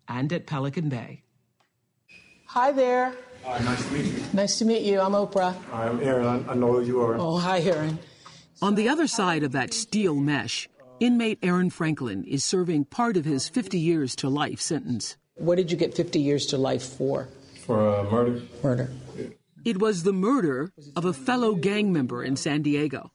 and 0.07 0.33
at 0.33 0.47
Pelican 0.47 0.89
Bay. 0.89 1.21
Hi 2.47 2.71
there. 2.71 3.13
Hi, 3.43 3.59
nice 3.59 3.85
to 3.87 3.93
meet 3.93 4.05
you. 4.05 4.23
Nice 4.33 4.57
to 4.59 4.65
meet 4.65 4.81
you. 4.81 4.99
I'm 4.99 5.11
Oprah. 5.11 5.55
I'm 5.71 5.99
Aaron. 5.99 6.45
I, 6.47 6.53
I 6.53 6.55
know 6.55 6.79
you 6.79 6.99
are. 7.01 7.15
Oh, 7.15 7.37
hi, 7.37 7.59
Aaron. 7.59 7.99
On 8.59 8.73
the 8.73 8.89
other 8.89 9.05
side 9.05 9.43
of 9.43 9.51
that 9.51 9.71
steel 9.71 10.15
mesh, 10.15 10.67
inmate 10.99 11.37
Aaron 11.43 11.69
Franklin 11.69 12.23
is 12.23 12.43
serving 12.43 12.85
part 12.85 13.17
of 13.17 13.25
his 13.25 13.47
50 13.47 13.77
years 13.77 14.15
to 14.15 14.29
life 14.29 14.59
sentence. 14.59 15.17
What 15.35 15.55
did 15.55 15.71
you 15.71 15.77
get 15.77 15.93
50 15.93 16.19
years 16.19 16.45
to 16.47 16.57
life 16.57 16.83
for? 16.83 17.27
For 17.65 17.89
uh, 17.89 18.03
murder. 18.09 18.41
Murder. 18.63 18.89
It 19.65 19.79
was 19.79 20.03
the 20.03 20.13
murder 20.13 20.71
of 20.95 21.05
a 21.05 21.13
fellow 21.13 21.55
gang 21.55 21.91
member 21.91 22.23
in 22.23 22.35
San 22.35 22.61
Diego. 22.61 23.11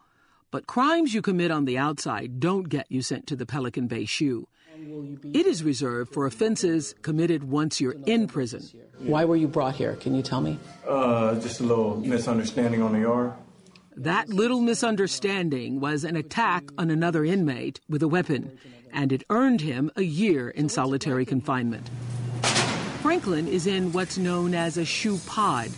But 0.50 0.66
crimes 0.66 1.14
you 1.14 1.22
commit 1.22 1.50
on 1.50 1.64
the 1.64 1.78
outside 1.78 2.40
don't 2.40 2.68
get 2.68 2.87
you 2.90 3.02
sent 3.02 3.26
to 3.28 3.37
the 3.37 3.46
Pelican 3.46 3.87
Bay 3.87 4.04
SHU. 4.04 4.48
It 5.33 5.46
is 5.46 5.62
reserved 5.62 6.12
for 6.12 6.26
offenses 6.26 6.94
committed 7.02 7.44
once 7.44 7.80
you're 7.80 7.96
in 8.06 8.26
prison. 8.26 8.62
Why 8.98 9.24
were 9.24 9.37
you 9.37 9.46
brought 9.46 9.76
here? 9.76 9.94
Can 9.96 10.14
you 10.14 10.22
tell 10.22 10.40
me? 10.40 10.59
Uh, 10.87 11.35
just 11.37 11.61
a 11.61 11.64
little 11.64 11.96
misunderstanding 11.96 12.83
on 12.83 12.92
the 12.92 13.00
yard. 13.00 13.33
That 13.96 14.28
little 14.28 14.61
misunderstanding 14.61 15.80
was 15.80 16.04
an 16.04 16.16
attack 16.16 16.64
on 16.78 16.90
another 16.90 17.24
inmate 17.24 17.80
with 17.88 18.02
a 18.02 18.09
weapon, 18.09 18.59
and 18.92 19.12
it 19.12 19.22
earned 19.30 19.61
him 19.61 19.90
a 19.96 20.02
year 20.02 20.48
in 20.48 20.68
solitary 20.68 21.26
confinement. 21.26 21.90
Franklin 23.02 23.48
is 23.48 23.66
in 23.66 23.92
what's 23.92 24.18
known 24.18 24.54
as 24.54 24.76
a 24.76 24.84
SHU 24.84 25.18
pod 25.26 25.70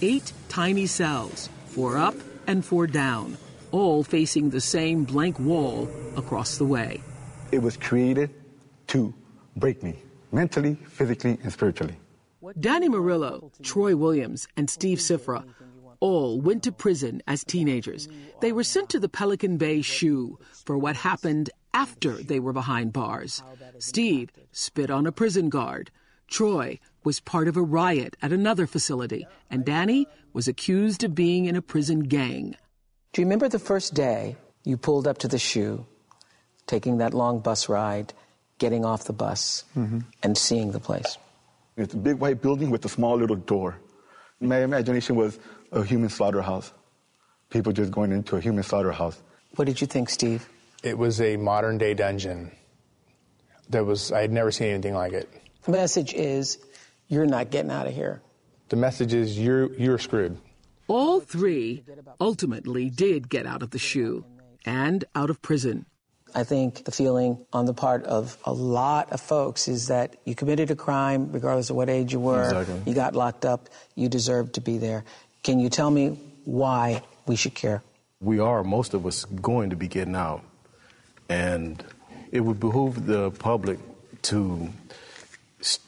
eight 0.00 0.32
tiny 0.48 0.86
cells, 0.86 1.48
four 1.66 1.96
up 1.96 2.14
and 2.46 2.64
four 2.64 2.86
down 2.86 3.36
all 3.72 4.04
facing 4.04 4.50
the 4.50 4.60
same 4.60 5.04
blank 5.04 5.38
wall 5.38 5.88
across 6.16 6.58
the 6.58 6.64
way. 6.64 7.02
It 7.50 7.60
was 7.60 7.76
created 7.76 8.30
to 8.88 9.12
break 9.56 9.82
me 9.82 9.96
mentally, 10.30 10.76
physically, 10.88 11.38
and 11.42 11.52
spiritually. 11.52 11.96
Danny 12.60 12.88
Murillo, 12.88 13.50
Troy 13.62 13.96
Williams, 13.96 14.46
and 14.56 14.68
Steve 14.68 14.98
Czifra 14.98 15.44
all 16.00 16.40
went 16.40 16.62
to 16.64 16.72
prison 16.72 17.22
as 17.26 17.44
teenagers. 17.44 18.08
They 18.40 18.52
were 18.52 18.64
sent 18.64 18.90
to 18.90 19.00
the 19.00 19.08
Pelican 19.08 19.56
Bay 19.56 19.82
SHU 19.82 20.38
for 20.64 20.76
what 20.76 20.96
happened 20.96 21.50
after 21.72 22.12
they 22.12 22.40
were 22.40 22.52
behind 22.52 22.92
bars. 22.92 23.42
Steve 23.78 24.30
spit 24.50 24.90
on 24.90 25.06
a 25.06 25.12
prison 25.12 25.48
guard. 25.48 25.90
Troy 26.32 26.80
was 27.04 27.20
part 27.20 27.46
of 27.46 27.58
a 27.58 27.62
riot 27.62 28.16
at 28.22 28.32
another 28.32 28.66
facility, 28.66 29.26
and 29.50 29.66
Danny 29.66 30.06
was 30.32 30.48
accused 30.48 31.04
of 31.04 31.14
being 31.14 31.44
in 31.44 31.56
a 31.56 31.62
prison 31.62 32.00
gang. 32.00 32.56
Do 33.12 33.20
you 33.20 33.26
remember 33.26 33.50
the 33.50 33.58
first 33.58 33.92
day 33.92 34.36
you 34.64 34.78
pulled 34.78 35.06
up 35.06 35.18
to 35.18 35.28
the 35.28 35.38
SHU, 35.38 35.84
taking 36.66 36.98
that 36.98 37.12
long 37.12 37.40
bus 37.40 37.68
ride, 37.68 38.14
getting 38.56 38.82
off 38.82 39.04
the 39.04 39.12
bus, 39.12 39.64
mm-hmm. 39.76 39.98
and 40.22 40.38
seeing 40.38 40.72
the 40.72 40.80
place? 40.80 41.18
It's 41.76 41.92
a 41.92 41.98
big 41.98 42.16
white 42.16 42.40
building 42.40 42.70
with 42.70 42.82
a 42.86 42.88
small 42.88 43.18
little 43.18 43.36
door. 43.36 43.78
My 44.40 44.62
imagination 44.62 45.16
was 45.16 45.38
a 45.70 45.84
human 45.84 46.08
slaughterhouse. 46.08 46.72
People 47.50 47.72
just 47.72 47.92
going 47.92 48.10
into 48.10 48.36
a 48.36 48.40
human 48.40 48.64
slaughterhouse. 48.64 49.20
What 49.56 49.66
did 49.66 49.82
you 49.82 49.86
think, 49.86 50.08
Steve? 50.08 50.48
It 50.82 50.96
was 50.96 51.20
a 51.20 51.36
modern 51.36 51.76
day 51.76 51.92
dungeon. 51.92 52.52
There 53.68 53.84
was 53.84 54.10
I 54.12 54.22
had 54.22 54.32
never 54.32 54.50
seen 54.50 54.68
anything 54.68 54.94
like 54.94 55.12
it. 55.12 55.28
The 55.64 55.72
message 55.72 56.12
is 56.14 56.58
you're 57.08 57.26
not 57.26 57.50
getting 57.50 57.70
out 57.70 57.86
of 57.86 57.94
here. 57.94 58.20
The 58.68 58.76
message 58.76 59.14
is 59.14 59.38
you're 59.38 59.72
you're 59.74 59.98
screwed. 59.98 60.38
All 60.88 61.20
three 61.20 61.84
ultimately 62.20 62.90
did 62.90 63.28
get 63.28 63.46
out 63.46 63.62
of 63.62 63.70
the 63.70 63.78
SHU 63.78 64.24
and 64.64 65.04
out 65.14 65.30
of 65.30 65.40
prison. 65.40 65.86
I 66.34 66.44
think 66.44 66.84
the 66.84 66.90
feeling 66.90 67.44
on 67.52 67.66
the 67.66 67.74
part 67.74 68.04
of 68.04 68.38
a 68.44 68.52
lot 68.52 69.12
of 69.12 69.20
folks 69.20 69.68
is 69.68 69.88
that 69.88 70.16
you 70.24 70.34
committed 70.34 70.70
a 70.70 70.76
crime, 70.76 71.30
regardless 71.30 71.68
of 71.70 71.76
what 71.76 71.90
age 71.90 72.12
you 72.12 72.20
were, 72.20 72.44
exactly. 72.44 72.82
you 72.86 72.94
got 72.94 73.14
locked 73.14 73.44
up, 73.44 73.68
you 73.94 74.08
deserve 74.08 74.52
to 74.52 74.60
be 74.60 74.78
there. 74.78 75.04
Can 75.42 75.60
you 75.60 75.68
tell 75.68 75.90
me 75.90 76.18
why 76.44 77.02
we 77.26 77.36
should 77.36 77.54
care? 77.54 77.82
We 78.20 78.38
are, 78.38 78.64
most 78.64 78.94
of 78.94 79.04
us, 79.04 79.26
going 79.26 79.70
to 79.70 79.76
be 79.76 79.88
getting 79.88 80.16
out. 80.16 80.42
And 81.28 81.84
it 82.30 82.40
would 82.40 82.60
behoove 82.60 83.06
the 83.06 83.30
public 83.32 83.78
to 84.22 84.70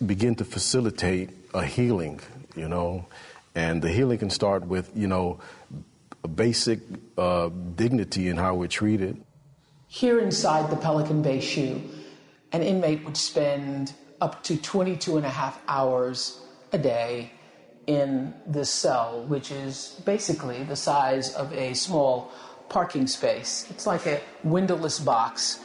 begin 0.07 0.35
to 0.37 0.45
facilitate 0.45 1.31
a 1.53 1.65
healing, 1.65 2.21
you 2.57 2.69
know, 2.69 3.07
and 3.55 3.83
the 3.83 3.91
healing 3.91 4.19
can 4.19 4.31
start 4.31 4.67
with, 4.67 4.91
you 4.95 5.07
know, 5.07 5.41
a 6.23 6.29
basic 6.29 6.81
uh, 7.19 7.51
dignity 7.77 8.29
in 8.29 8.37
how 8.37 8.55
we're 8.55 8.69
treated. 8.69 9.23
Here 9.89 10.19
inside 10.19 10.71
the 10.71 10.77
Pelican 10.77 11.23
Bay 11.23 11.41
SHU, 11.41 11.81
an 12.53 12.63
inmate 12.63 13.05
would 13.05 13.17
spend 13.17 13.93
up 14.21 14.43
to 14.45 14.57
22 14.57 15.17
and 15.17 15.27
a 15.27 15.31
half 15.31 15.61
hours 15.69 16.41
a 16.73 16.79
day 16.79 17.31
in 17.87 18.33
this 18.47 18.71
cell, 18.71 19.25
which 19.29 19.51
is 19.51 20.01
basically 20.05 20.63
the 20.65 20.77
size 20.77 21.35
of 21.35 21.53
a 21.53 21.75
small 21.75 22.33
parking 22.69 23.07
space. 23.07 23.67
It's 23.71 23.87
like 23.87 24.07
a 24.07 24.21
windowless 24.43 24.99
box 24.99 25.61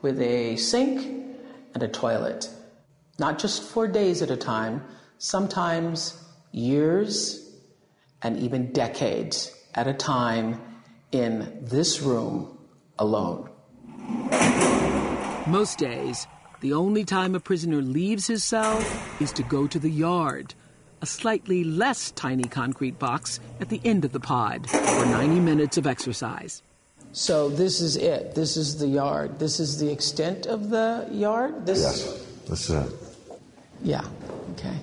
with 0.00 0.20
a 0.20 0.56
sink 0.56 1.26
and 1.74 1.82
a 1.82 1.88
toilet. 1.88 2.48
Not 3.18 3.38
just 3.38 3.62
for 3.62 3.88
days 3.88 4.22
at 4.22 4.30
a 4.30 4.36
time, 4.36 4.84
sometimes 5.18 6.22
years 6.52 7.50
and 8.22 8.38
even 8.38 8.72
decades 8.72 9.52
at 9.74 9.86
a 9.86 9.94
time 9.94 10.60
in 11.10 11.58
this 11.62 12.00
room 12.00 12.58
alone. 12.98 13.48
Most 15.46 15.78
days, 15.78 16.26
the 16.60 16.72
only 16.72 17.04
time 17.04 17.34
a 17.34 17.40
prisoner 17.40 17.80
leaves 17.80 18.26
his 18.26 18.44
cell 18.44 18.84
is 19.20 19.32
to 19.32 19.42
go 19.42 19.66
to 19.66 19.78
the 19.78 19.90
yard, 19.90 20.54
a 21.00 21.06
slightly 21.06 21.64
less 21.64 22.10
tiny 22.12 22.44
concrete 22.44 22.98
box 22.98 23.40
at 23.60 23.68
the 23.68 23.80
end 23.84 24.04
of 24.04 24.12
the 24.12 24.20
pod 24.20 24.68
for 24.68 25.06
90 25.06 25.40
minutes 25.40 25.76
of 25.76 25.86
exercise. 25.86 26.62
So 27.12 27.48
this 27.48 27.80
is 27.80 27.96
it. 27.96 28.34
This 28.34 28.56
is 28.56 28.78
the 28.78 28.86
yard. 28.86 29.38
This 29.38 29.58
is 29.58 29.78
the 29.78 29.90
extent 29.90 30.46
of 30.46 30.68
the 30.70 31.08
yard. 31.10 31.64
This 31.66 31.80
yes, 31.80 32.26
this 32.46 32.70
is 32.70 32.76
it. 32.76 33.07
Yeah. 33.82 34.04
Okay. 34.52 34.76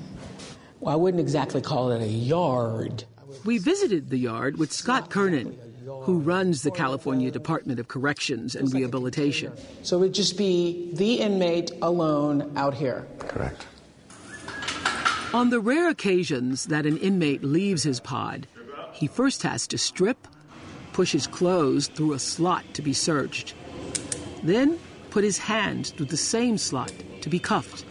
Well, 0.79 0.93
I 0.93 0.97
wouldn't 0.97 1.21
exactly 1.21 1.61
call 1.61 1.91
it 1.91 2.01
a 2.01 2.07
yard. 2.07 3.03
We 3.43 3.57
visited 3.57 4.09
the 4.09 4.17
yard 4.17 4.57
with 4.57 4.71
Scott 4.71 5.09
Kernan, 5.09 5.57
who 5.85 6.19
runs 6.19 6.63
the 6.63 6.71
California 6.71 7.31
Department 7.31 7.79
of 7.79 7.87
Corrections 7.87 8.55
and 8.55 8.73
Rehabilitation. 8.73 9.53
So 9.83 10.01
it'd 10.01 10.13
just 10.13 10.37
be 10.37 10.91
the 10.93 11.15
inmate 11.15 11.71
alone 11.81 12.53
out 12.55 12.73
here. 12.73 13.07
Correct. 13.19 13.67
On 15.33 15.49
the 15.49 15.59
rare 15.59 15.89
occasions 15.89 16.65
that 16.65 16.85
an 16.85 16.97
inmate 16.97 17.43
leaves 17.43 17.83
his 17.83 17.99
pod, 17.99 18.47
he 18.93 19.07
first 19.07 19.43
has 19.43 19.67
to 19.67 19.77
strip, 19.77 20.27
push 20.93 21.11
his 21.11 21.27
clothes 21.27 21.87
through 21.87 22.13
a 22.13 22.19
slot 22.19 22.63
to 22.73 22.81
be 22.81 22.93
searched, 22.93 23.53
then 24.43 24.79
put 25.09 25.23
his 25.23 25.37
hand 25.37 25.87
through 25.97 26.05
the 26.05 26.17
same 26.17 26.57
slot 26.57 26.93
to 27.21 27.29
be 27.29 27.39
cuffed. 27.39 27.83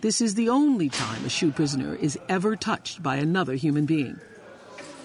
This 0.00 0.20
is 0.20 0.34
the 0.34 0.48
only 0.48 0.88
time 0.88 1.24
a 1.24 1.28
SHU 1.28 1.52
prisoner 1.52 1.94
is 1.94 2.18
ever 2.28 2.56
touched 2.56 3.02
by 3.02 3.16
another 3.16 3.54
human 3.54 3.86
being. 3.86 4.18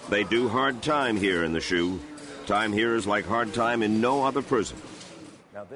They 0.08 0.24
do 0.24 0.48
hard 0.48 0.82
time 0.82 1.16
here 1.16 1.44
in 1.44 1.52
the 1.52 1.60
SHU. 1.60 2.00
Time 2.46 2.72
here 2.72 2.96
is 2.96 3.06
like 3.06 3.26
hard 3.26 3.54
time 3.54 3.82
in 3.82 4.00
no 4.00 4.24
other 4.24 4.42
prison. 4.42 4.76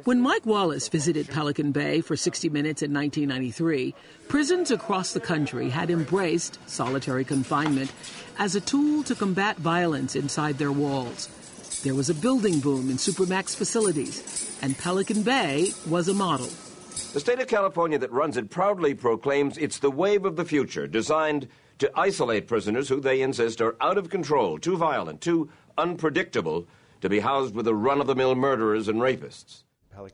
When 0.04 0.20
Mike 0.20 0.46
Wallace 0.46 0.88
visited 0.88 1.28
Pelican 1.28 1.70
Bay 1.72 2.00
for 2.00 2.16
60 2.16 2.48
Minutes 2.48 2.82
in 2.82 2.92
1993, 2.94 3.94
prisons 4.28 4.70
across 4.70 5.12
the 5.12 5.20
country 5.20 5.70
had 5.70 5.90
embraced 5.90 6.58
solitary 6.68 7.24
confinement 7.24 7.92
as 8.38 8.54
a 8.54 8.60
tool 8.60 9.02
to 9.04 9.14
combat 9.14 9.56
violence 9.58 10.16
inside 10.16 10.58
their 10.58 10.72
walls. 10.72 11.28
There 11.82 11.94
was 11.94 12.08
a 12.08 12.14
building 12.14 12.60
boom 12.60 12.90
in 12.90 12.96
Supermax 12.96 13.56
facilities, 13.56 14.56
and 14.62 14.78
Pelican 14.78 15.22
Bay 15.22 15.72
was 15.88 16.08
a 16.08 16.14
model. 16.14 16.48
The 17.12 17.20
state 17.20 17.40
of 17.40 17.46
California 17.46 17.98
that 17.98 18.12
runs 18.12 18.36
it 18.36 18.50
proudly 18.50 18.94
proclaims 18.94 19.58
it's 19.58 19.78
the 19.78 19.90
wave 19.90 20.24
of 20.24 20.36
the 20.36 20.44
future, 20.44 20.86
designed 20.86 21.48
to 21.78 21.90
isolate 21.94 22.46
prisoners 22.46 22.88
who 22.88 23.00
they 23.00 23.20
insist 23.20 23.60
are 23.60 23.76
out 23.80 23.98
of 23.98 24.08
control, 24.08 24.58
too 24.58 24.76
violent, 24.76 25.20
too 25.20 25.50
unpredictable 25.76 26.66
to 27.00 27.08
be 27.08 27.20
housed 27.20 27.54
with 27.54 27.64
the 27.64 27.74
run 27.74 28.00
of 28.00 28.06
the 28.06 28.14
mill 28.14 28.34
murderers 28.34 28.88
and 28.88 29.00
rapists. 29.00 29.62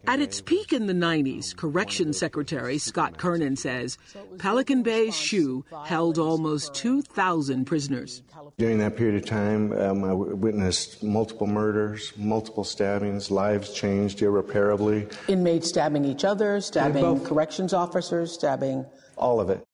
At 0.07 0.21
its 0.21 0.41
peak 0.41 0.73
in 0.73 0.87
the 0.87 0.93
90s, 0.93 1.55
Corrections 1.55 2.19
Secretary 2.19 2.79
Scott 2.79 3.19
Kernan 3.19 3.57
says 3.57 3.97
Pelican 4.39 4.83
Bay's 4.83 5.15
SHU 5.17 5.65
held 5.85 6.19
almost 6.19 6.75
2,000 6.75 7.65
prisoners. 7.65 8.23
During 8.59 8.79
that 8.79 8.97
period 8.97 9.23
of 9.23 9.25
time, 9.25 9.73
um, 9.73 10.05
I 10.05 10.13
witnessed 10.13 11.03
multiple 11.03 11.47
murders, 11.47 12.13
multiple 12.17 12.65
stabbings, 12.65 13.31
lives 13.31 13.73
changed 13.73 14.21
irreparably. 14.21 15.07
Inmates 15.29 15.69
stabbing 15.69 16.05
each 16.05 16.25
other, 16.25 16.61
stabbing 16.61 17.25
corrections 17.25 17.73
officers, 17.73 18.33
stabbing. 18.33 18.85
All 19.17 19.41
of 19.41 19.51
it. 19.51 19.65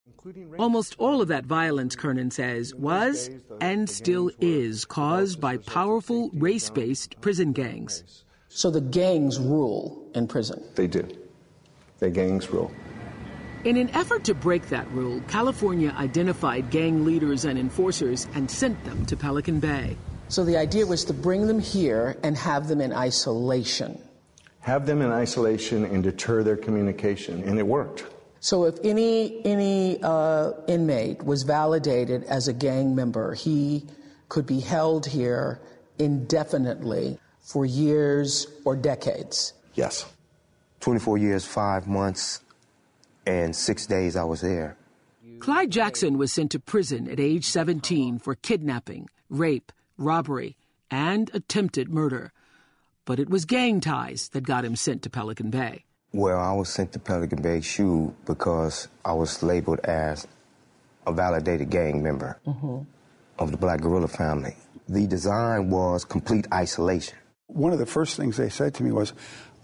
Almost 0.59 0.97
all 0.99 1.21
of 1.21 1.29
that 1.29 1.45
violence, 1.45 1.95
Kernan 1.95 2.31
says, 2.31 2.75
was 2.75 3.31
and 3.61 3.89
still 3.91 4.31
is 4.41 4.87
caused 4.87 5.39
by 5.39 5.59
powerful 5.59 6.31
race 6.33 6.71
based 6.71 7.21
prison 7.21 7.53
gangs. 7.53 8.24
So 8.57 8.71
the 8.71 8.81
gangs 8.81 9.41
rule 9.41 10.09
in 10.15 10.29
prison. 10.29 10.63
They 10.77 10.87
do. 10.87 11.05
The 11.99 12.09
gangs 12.09 12.51
rule. 12.51 12.71
In 13.65 13.77
an 13.77 13.91
effort 13.91 14.23
to 14.27 14.35
break 14.35 14.69
that 14.69 14.89
rule, 14.93 15.21
California 15.27 15.93
identified 15.99 16.71
gang 16.71 17.05
leaders 17.05 17.47
and 17.47 17.59
enforcers 17.59 18.29
and 18.33 18.49
sent 18.49 18.83
them 18.85 19.05
to 19.07 19.17
Pelican 19.17 19.59
Bay. 19.59 19.97
So 20.29 20.45
the 20.45 20.57
idea 20.57 20.87
was 20.87 21.05
to 21.07 21.13
bring 21.13 21.49
them 21.49 21.59
here 21.59 22.17
and 22.23 22.39
have 22.39 22.69
them 22.69 22.81
in 22.81 22.93
isolation. 22.93 24.01
Have 24.61 24.87
them 24.87 25.03
in 25.03 25.11
isolation 25.11 25.85
and 25.85 26.05
deter 26.05 26.45
their 26.45 26.57
communication, 26.57 27.43
and 27.43 27.59
it 27.59 27.67
worked. 27.67 28.05
So 28.39 28.67
if 28.67 28.77
any 28.85 29.45
any 29.45 29.99
uh, 30.01 30.53
inmate 30.69 31.25
was 31.25 31.43
validated 31.43 32.23
as 32.25 32.47
a 32.47 32.53
gang 32.53 32.95
member, 32.95 33.35
he 33.35 33.85
could 34.29 34.47
be 34.47 34.61
held 34.61 35.07
here 35.07 35.61
indefinitely 35.99 37.19
for 37.45 37.65
years 37.65 38.47
or 38.65 38.75
decades? 38.75 39.53
Yes. 39.75 40.07
24 40.81 41.19
years, 41.19 41.45
five 41.45 41.87
months, 41.87 42.41
and 43.27 43.55
six 43.55 43.87
days 43.87 44.17
I 44.17 44.25
was 44.25 44.41
there. 44.41 44.77
Clyde 45.39 45.71
Jackson 45.71 46.19
was 46.19 46.33
sent 46.33 46.51
to 46.53 46.59
prison 46.59 47.09
at 47.11 47.21
age 47.21 47.45
17 47.45 48.19
for 48.19 48.35
kidnapping, 48.35 49.09
rape, 49.29 49.73
robbery, 49.99 50.57
and 50.91 51.31
attempted 51.35 51.91
murder. 51.91 52.33
But 53.05 53.19
it 53.19 53.29
was 53.29 53.45
gang 53.45 53.81
ties 53.81 54.29
that 54.31 54.45
got 54.45 54.65
him 54.65 54.77
sent 54.77 55.03
to 55.03 55.11
Pelican 55.11 55.51
Bay. 55.51 55.85
Well, 56.13 56.39
I 56.39 56.53
was 56.53 56.69
sent 56.69 56.93
to 56.93 56.99
Pelican 56.99 57.43
Bay 57.43 57.61
SHU 57.61 58.15
because 58.25 58.89
I 59.05 59.13
was 59.13 59.43
labeled 59.43 59.81
as 59.81 60.27
a 61.07 61.13
validated 61.13 61.71
gang 61.71 62.03
member 62.03 62.39
mm-hmm. 62.47 62.79
of 63.39 63.51
the 63.51 63.57
Black 63.57 63.81
Guerrilla 63.81 64.09
family. 64.09 64.57
The 64.89 65.07
design 65.07 65.71
was 65.71 66.05
complete 66.05 66.47
isolation. 66.53 67.19
One 67.47 67.73
of 67.73 67.79
the 67.79 67.87
first 67.87 68.17
things 68.17 68.37
they 68.37 68.49
said 68.49 68.75
to 68.75 68.83
me 68.83 68.91
was, 68.93 69.13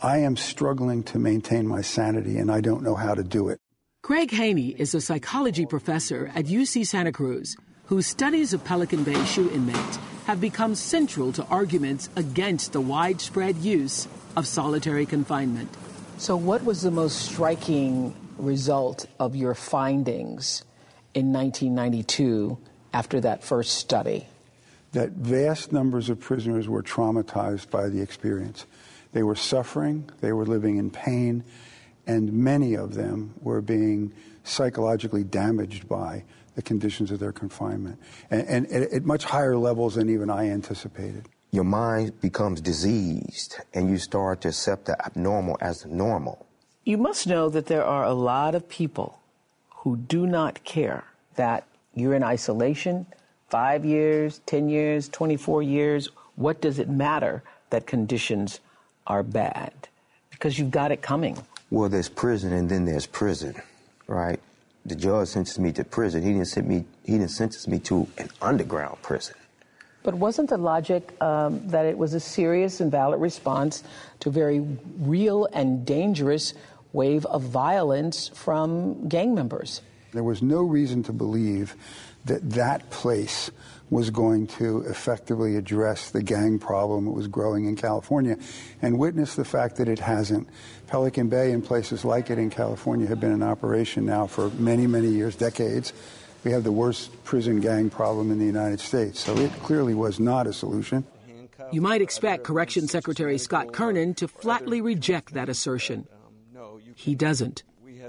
I 0.02 0.18
am 0.18 0.36
struggling 0.36 1.02
to 1.04 1.18
maintain 1.18 1.66
my 1.66 1.80
sanity 1.80 2.38
and 2.38 2.50
I 2.50 2.60
don't 2.60 2.82
know 2.82 2.94
how 2.94 3.14
to 3.14 3.22
do 3.22 3.48
it. 3.48 3.58
Craig 4.02 4.30
Haney 4.30 4.74
is 4.78 4.94
a 4.94 5.00
psychology 5.00 5.66
professor 5.66 6.30
at 6.34 6.46
UC 6.46 6.86
Santa 6.86 7.12
Cruz 7.12 7.56
whose 7.90 8.06
studies 8.06 8.52
of 8.52 8.64
Pelican 8.64 9.02
Bay 9.02 9.24
SHU 9.24 9.50
inmates 9.50 9.98
have 10.26 10.40
become 10.40 10.76
central 10.76 11.32
to 11.32 11.44
arguments 11.46 12.08
against 12.14 12.72
the 12.72 12.80
widespread 12.80 13.56
use 13.56 14.06
of 14.36 14.46
solitary 14.46 15.04
confinement. 15.04 15.68
So, 16.16 16.36
what 16.36 16.62
was 16.62 16.82
the 16.82 16.92
most 16.92 17.20
striking 17.22 18.14
result 18.38 19.06
of 19.18 19.34
your 19.34 19.54
findings 19.56 20.62
in 21.14 21.32
1992 21.32 22.58
after 22.92 23.20
that 23.22 23.42
first 23.42 23.74
study? 23.74 24.28
That 24.92 25.10
vast 25.12 25.72
numbers 25.72 26.08
of 26.08 26.20
prisoners 26.20 26.68
were 26.68 26.82
traumatized 26.82 27.70
by 27.70 27.88
the 27.88 28.00
experience. 28.00 28.66
They 29.12 29.22
were 29.22 29.36
suffering, 29.36 30.08
they 30.20 30.32
were 30.32 30.46
living 30.46 30.76
in 30.76 30.90
pain, 30.90 31.44
and 32.06 32.32
many 32.32 32.74
of 32.74 32.94
them 32.94 33.34
were 33.40 33.60
being 33.60 34.12
psychologically 34.44 35.24
damaged 35.24 35.88
by 35.88 36.24
the 36.56 36.62
conditions 36.62 37.10
of 37.10 37.20
their 37.20 37.32
confinement, 37.32 37.98
and, 38.30 38.66
and 38.66 38.66
at 38.92 39.04
much 39.04 39.24
higher 39.24 39.56
levels 39.56 39.94
than 39.94 40.10
even 40.10 40.28
I 40.30 40.48
anticipated. 40.48 41.28
Your 41.52 41.64
mind 41.64 42.20
becomes 42.20 42.60
diseased, 42.60 43.56
and 43.74 43.88
you 43.88 43.98
start 43.98 44.40
to 44.42 44.48
accept 44.48 44.86
the 44.86 45.04
abnormal 45.04 45.56
as 45.60 45.82
the 45.82 45.88
normal. 45.88 46.46
You 46.84 46.98
must 46.98 47.26
know 47.26 47.48
that 47.50 47.66
there 47.66 47.84
are 47.84 48.04
a 48.04 48.14
lot 48.14 48.54
of 48.54 48.68
people 48.68 49.20
who 49.70 49.96
do 49.96 50.26
not 50.26 50.64
care 50.64 51.04
that 51.36 51.66
you're 51.94 52.14
in 52.14 52.22
isolation, 52.22 53.06
five 53.50 53.84
years, 53.84 54.40
10 54.46 54.68
years, 54.68 55.08
24 55.08 55.62
years, 55.62 56.08
what 56.36 56.60
does 56.60 56.78
it 56.78 56.88
matter 56.88 57.42
that 57.70 57.86
conditions 57.86 58.60
are 59.06 59.22
bad? 59.22 59.72
Because 60.30 60.58
you've 60.58 60.70
got 60.70 60.92
it 60.92 61.02
coming. 61.02 61.36
Well, 61.70 61.88
there's 61.88 62.08
prison 62.08 62.52
and 62.52 62.68
then 62.68 62.84
there's 62.84 63.06
prison, 63.06 63.60
right? 64.06 64.40
The 64.86 64.96
judge 64.96 65.28
sentenced 65.28 65.58
me 65.58 65.72
to 65.72 65.84
prison. 65.84 66.22
He 66.22 66.32
didn't 66.32 66.46
send 66.46 66.66
me. 66.66 66.84
He 67.04 67.12
didn't 67.12 67.28
sentence 67.28 67.68
me 67.68 67.78
to 67.80 68.08
an 68.16 68.30
underground 68.40 69.02
prison. 69.02 69.34
But 70.02 70.14
wasn't 70.14 70.48
the 70.48 70.56
logic 70.56 71.12
um, 71.20 71.68
that 71.68 71.84
it 71.84 71.98
was 71.98 72.14
a 72.14 72.20
serious 72.20 72.80
and 72.80 72.90
valid 72.90 73.20
response 73.20 73.84
to 74.20 74.30
a 74.30 74.32
very 74.32 74.60
real 74.98 75.46
and 75.52 75.84
dangerous 75.84 76.54
wave 76.94 77.26
of 77.26 77.42
violence 77.42 78.28
from 78.28 79.08
gang 79.08 79.34
members? 79.34 79.82
There 80.12 80.24
was 80.24 80.42
no 80.42 80.62
reason 80.62 81.02
to 81.04 81.12
believe 81.12 81.76
that 82.24 82.50
that 82.50 82.90
place 82.90 83.50
was 83.90 84.10
going 84.10 84.46
to 84.46 84.82
effectively 84.82 85.56
address 85.56 86.10
the 86.10 86.22
gang 86.22 86.58
problem 86.58 87.06
that 87.06 87.10
was 87.10 87.26
growing 87.26 87.66
in 87.66 87.74
California 87.74 88.36
and 88.80 88.98
witness 88.98 89.34
the 89.34 89.44
fact 89.44 89.76
that 89.76 89.88
it 89.88 89.98
hasn't. 89.98 90.48
Pelican 90.86 91.28
Bay 91.28 91.50
and 91.50 91.64
places 91.64 92.04
like 92.04 92.30
it 92.30 92.38
in 92.38 92.50
California 92.50 93.06
have 93.08 93.20
been 93.20 93.32
in 93.32 93.42
operation 93.42 94.06
now 94.06 94.26
for 94.26 94.50
many, 94.50 94.86
many 94.86 95.08
years, 95.08 95.34
decades. 95.34 95.92
We 96.44 96.52
have 96.52 96.64
the 96.64 96.72
worst 96.72 97.24
prison 97.24 97.60
gang 97.60 97.90
problem 97.90 98.30
in 98.30 98.38
the 98.38 98.46
United 98.46 98.80
States, 98.80 99.20
so 99.20 99.36
it 99.36 99.52
clearly 99.62 99.94
was 99.94 100.18
not 100.18 100.46
a 100.46 100.52
solution. 100.52 101.04
You 101.72 101.80
might 101.80 102.00
expect 102.00 102.44
Correction 102.44 102.88
Secretary 102.88 103.38
Scott 103.38 103.72
Kernan 103.72 104.14
to 104.14 104.26
flatly 104.26 104.80
reject 104.80 105.34
that 105.34 105.48
assertion. 105.48 106.08
He 106.96 107.14
doesn't. 107.14 107.62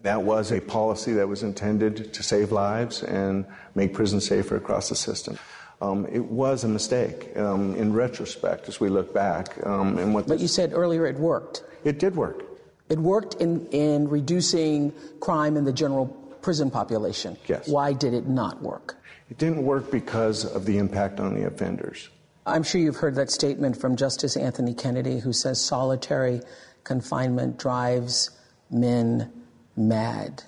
That 0.03 0.23
was 0.23 0.51
a 0.51 0.59
policy 0.59 1.13
that 1.13 1.27
was 1.27 1.43
intended 1.43 2.13
to 2.13 2.23
save 2.23 2.51
lives 2.51 3.03
and 3.03 3.45
make 3.75 3.93
prisons 3.93 4.27
safer 4.27 4.55
across 4.55 4.89
the 4.89 4.95
system. 4.95 5.37
Um, 5.81 6.05
it 6.11 6.25
was 6.25 6.63
a 6.63 6.67
mistake 6.67 7.35
um, 7.37 7.75
in 7.75 7.93
retrospect 7.93 8.67
as 8.67 8.79
we 8.79 8.89
look 8.89 9.13
back. 9.13 9.55
Um, 9.65 9.97
and 9.97 10.13
what 10.13 10.27
but 10.27 10.39
you 10.39 10.47
said 10.47 10.73
earlier 10.73 11.05
it 11.05 11.17
worked. 11.17 11.63
It 11.83 11.99
did 11.99 12.15
work. 12.15 12.43
It 12.89 12.99
worked 12.99 13.35
in, 13.35 13.65
in 13.67 14.07
reducing 14.07 14.93
crime 15.19 15.57
in 15.57 15.65
the 15.65 15.73
general 15.73 16.07
prison 16.41 16.69
population. 16.69 17.37
Yes. 17.47 17.67
Why 17.67 17.93
did 17.93 18.13
it 18.13 18.27
not 18.27 18.61
work? 18.61 18.97
It 19.29 19.37
didn't 19.37 19.63
work 19.63 19.91
because 19.91 20.45
of 20.45 20.65
the 20.65 20.77
impact 20.77 21.19
on 21.19 21.33
the 21.33 21.47
offenders. 21.47 22.09
I'm 22.45 22.63
sure 22.63 22.81
you've 22.81 22.97
heard 22.97 23.15
that 23.15 23.29
statement 23.29 23.79
from 23.79 23.95
Justice 23.95 24.35
Anthony 24.35 24.73
Kennedy, 24.73 25.19
who 25.19 25.31
says 25.31 25.63
solitary 25.63 26.41
confinement 26.83 27.57
drives 27.57 28.31
men 28.69 29.31
mad. 29.75 30.43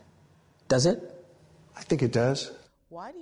Does 0.68 0.86
it? 0.86 1.02
I 1.76 1.82
think 1.82 2.02
it 2.02 2.12
does. 2.12 2.52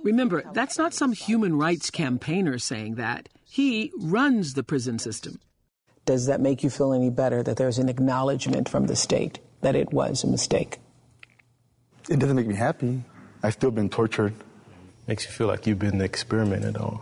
Remember, 0.02 0.42
that's 0.52 0.76
not 0.76 0.92
some 0.92 1.12
human 1.12 1.56
rights 1.56 1.90
campaigner 1.90 2.58
saying 2.58 2.96
that. 2.96 3.28
He 3.44 3.90
runs 3.98 4.54
the 4.54 4.62
prison 4.62 4.98
system. 4.98 5.40
Does 6.04 6.26
that 6.26 6.40
make 6.40 6.62
you 6.62 6.70
feel 6.70 6.92
any 6.92 7.10
better 7.10 7.42
that 7.42 7.56
there's 7.56 7.78
an 7.78 7.88
acknowledgement 7.88 8.68
from 8.68 8.86
the 8.86 8.96
state 8.96 9.38
that 9.60 9.76
it 9.76 9.92
was 9.92 10.24
a 10.24 10.26
mistake? 10.26 10.78
It 12.08 12.18
doesn't 12.18 12.36
make 12.36 12.46
me 12.46 12.54
happy. 12.54 13.04
I've 13.42 13.52
still 13.54 13.70
been 13.70 13.88
tortured. 13.88 14.34
Makes 15.06 15.26
you 15.26 15.32
feel 15.32 15.46
like 15.46 15.66
you've 15.66 15.78
been 15.78 16.00
experimented 16.00 16.76
on, 16.76 17.00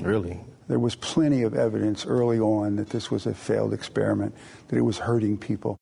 really. 0.00 0.40
There 0.68 0.78
was 0.78 0.96
plenty 0.96 1.42
of 1.42 1.54
evidence 1.54 2.06
early 2.06 2.40
on 2.40 2.76
that 2.76 2.90
this 2.90 3.10
was 3.10 3.26
a 3.26 3.34
failed 3.34 3.72
experiment, 3.72 4.34
that 4.68 4.76
it 4.76 4.82
was 4.82 4.98
hurting 4.98 5.38
people. 5.38 5.76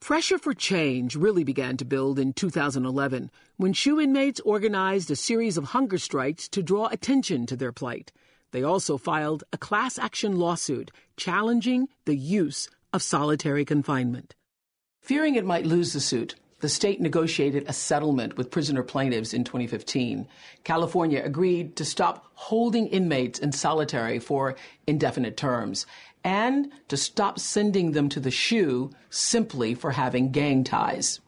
Pressure 0.00 0.38
for 0.38 0.54
change 0.54 1.14
really 1.14 1.44
began 1.44 1.76
to 1.76 1.84
build 1.84 2.18
in 2.18 2.32
2011 2.32 3.30
when 3.58 3.74
SHU 3.74 4.00
inmates 4.00 4.40
organized 4.40 5.10
a 5.10 5.14
series 5.14 5.58
of 5.58 5.64
hunger 5.64 5.98
strikes 5.98 6.48
to 6.48 6.62
draw 6.62 6.86
attention 6.86 7.44
to 7.46 7.54
their 7.54 7.70
plight. 7.70 8.10
They 8.50 8.62
also 8.62 8.96
filed 8.96 9.44
a 9.52 9.58
class 9.58 9.98
action 9.98 10.36
lawsuit 10.36 10.90
challenging 11.18 11.88
the 12.06 12.16
use 12.16 12.68
of 12.94 13.02
solitary 13.02 13.66
confinement. 13.66 14.34
Fearing 15.02 15.34
it 15.34 15.44
might 15.44 15.66
lose 15.66 15.92
the 15.92 16.00
suit, 16.00 16.34
the 16.60 16.68
state 16.68 17.00
negotiated 17.00 17.64
a 17.66 17.72
settlement 17.72 18.36
with 18.36 18.50
prisoner 18.50 18.82
plaintiffs 18.82 19.34
in 19.34 19.44
2015. 19.44 20.26
California 20.64 21.22
agreed 21.22 21.76
to 21.76 21.84
stop 21.84 22.26
holding 22.34 22.86
inmates 22.88 23.38
in 23.38 23.52
solitary 23.52 24.18
for 24.18 24.56
indefinite 24.86 25.36
terms 25.36 25.86
and 26.24 26.70
to 26.88 26.96
stop 26.96 27.38
sending 27.38 27.92
them 27.92 28.08
to 28.10 28.20
the 28.20 28.30
SHU 28.30 28.90
simply 29.10 29.74
for 29.74 29.92
having 29.92 30.30
gang 30.30 30.64
ties. 30.64 31.20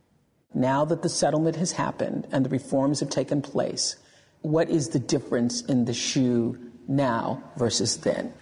Now 0.55 0.85
that 0.85 1.03
the 1.03 1.09
settlement 1.09 1.57
has 1.57 1.73
happened 1.73 2.27
and 2.31 2.45
the 2.45 2.51
reforms 2.51 3.01
have 3.01 3.09
taken 3.09 3.41
place, 3.41 3.97
what 4.43 4.69
is 4.69 4.89
the 4.89 4.99
difference 4.99 5.63
in 5.63 5.87
the 5.87 5.95
SHU 5.95 6.59
now 6.89 7.43
versus 7.57 7.97
then? 7.99 8.33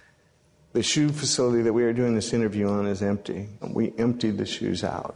The 0.73 0.83
SHU 0.83 1.09
facility 1.09 1.61
that 1.63 1.73
we 1.73 1.83
are 1.83 1.93
doing 1.93 2.15
this 2.15 2.33
interview 2.33 2.67
on 2.67 2.87
is 2.87 3.01
empty. 3.01 3.49
We 3.73 3.93
emptied 3.97 4.37
the 4.37 4.45
SHUs 4.45 4.83
out. 4.83 5.15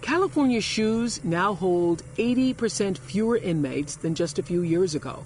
California 0.00 0.60
SHUs 0.60 1.22
now 1.24 1.54
hold 1.54 2.02
80% 2.16 2.98
fewer 2.98 3.36
inmates 3.36 3.96
than 3.96 4.14
just 4.14 4.38
a 4.38 4.42
few 4.42 4.62
years 4.62 4.94
ago. 4.94 5.24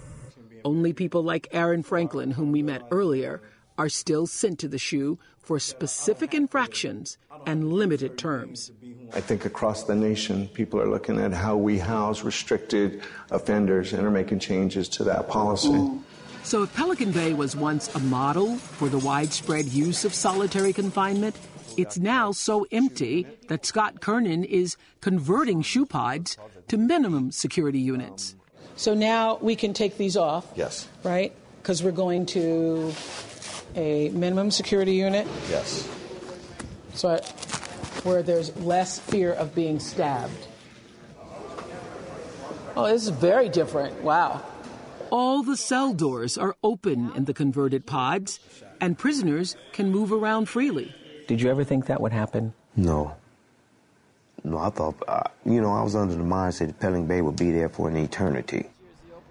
Only 0.65 0.93
people 0.93 1.23
like 1.23 1.49
Aaron 1.53 1.83
Franklin, 1.83 2.31
whom 2.31 2.53
we 2.53 2.63
met 2.63 2.83
earlier, 2.91 3.41
are 3.79 3.89
still 3.89 4.27
sent 4.27 4.59
to 4.61 4.69
the 4.69 4.79
SHU 4.79 5.19
for 5.39 5.59
specific 5.61 6.35
infractions 6.35 7.19
and 7.47 7.73
limited 7.73 8.19
terms. 8.19 8.73
I 9.15 9.21
think 9.21 9.45
across 9.45 9.85
the 9.85 9.95
nation, 9.95 10.49
people 10.49 10.81
are 10.81 10.89
looking 10.89 11.21
at 11.21 11.33
how 11.33 11.57
we 11.57 11.79
house 11.79 12.25
restricted 12.25 13.03
offenders 13.31 13.93
and 13.93 14.05
are 14.05 14.11
making 14.11 14.41
changes 14.41 14.89
to 14.91 15.05
that 15.05 15.29
policy. 15.29 15.89
So, 16.43 16.63
if 16.63 16.75
Pelican 16.75 17.11
Bay 17.13 17.33
was 17.33 17.57
once 17.57 17.93
a 17.95 17.99
model 17.99 18.57
for 18.57 18.89
the 18.89 18.99
widespread 18.99 19.67
use 19.67 20.05
of 20.05 20.15
solitary 20.15 20.73
confinement, 20.73 21.37
it's 21.77 21.99
now 21.99 22.33
so 22.33 22.67
empty 22.71 23.27
that 23.49 23.67
Scott 23.67 24.01
Kernan 24.01 24.45
is 24.45 24.77
converting 25.01 25.63
SHU 25.63 25.87
pods 25.87 26.39
to 26.69 26.77
minimum 26.77 27.33
security 27.33 27.81
units. 27.81 28.35
So 28.77 28.95
now 28.95 29.39
we 29.41 29.57
can 29.57 29.73
take 29.75 29.97
these 29.97 30.17
off. 30.17 30.47
Yes. 30.55 30.89
Right? 31.03 31.33
Because 31.63 31.83
we're 31.83 31.93
going 31.93 32.27
to 32.27 32.93
a 33.77 34.09
minimum 34.11 34.51
security 34.51 34.95
unit. 34.95 35.27
Yes. 35.51 35.89
So 36.95 37.21
where 38.03 38.23
there's 38.23 38.57
less 38.57 38.99
fear 38.99 39.33
of 39.33 39.55
being 39.55 39.79
stabbed. 39.79 40.47
Oh, 42.77 42.87
this 42.87 43.05
is 43.05 43.09
very 43.09 43.49
different. 43.49 44.03
Wow. 44.03 44.43
All 45.11 45.43
the 45.43 45.57
cell 45.57 45.95
doors 45.95 46.37
are 46.37 46.57
open 46.63 47.13
in 47.15 47.25
the 47.25 47.35
converted 47.35 47.87
pods, 47.87 48.41
and 48.81 48.99
prisoners 48.99 49.57
can 49.73 49.91
move 49.91 50.13
around 50.13 50.49
freely. 50.49 50.95
Did 51.27 51.41
you 51.41 51.51
ever 51.51 51.65
think 51.65 51.87
that 51.87 52.01
would 52.01 52.13
happen? 52.13 52.55
No. 52.77 53.15
No, 54.45 54.59
I 54.59 54.71
thought, 54.71 54.95
uh, 55.09 55.23
you 55.45 55.61
know, 55.61 55.73
I 55.73 55.83
was 55.83 55.97
under 55.97 56.15
the 56.15 56.23
mindset 56.23 56.69
that 56.69 56.81
Pelican 56.81 57.07
Bay 57.07 57.21
would 57.21 57.37
be 57.37 57.51
there 57.51 57.69
for 57.69 57.89
an 57.89 57.97
eternity. 57.97 58.67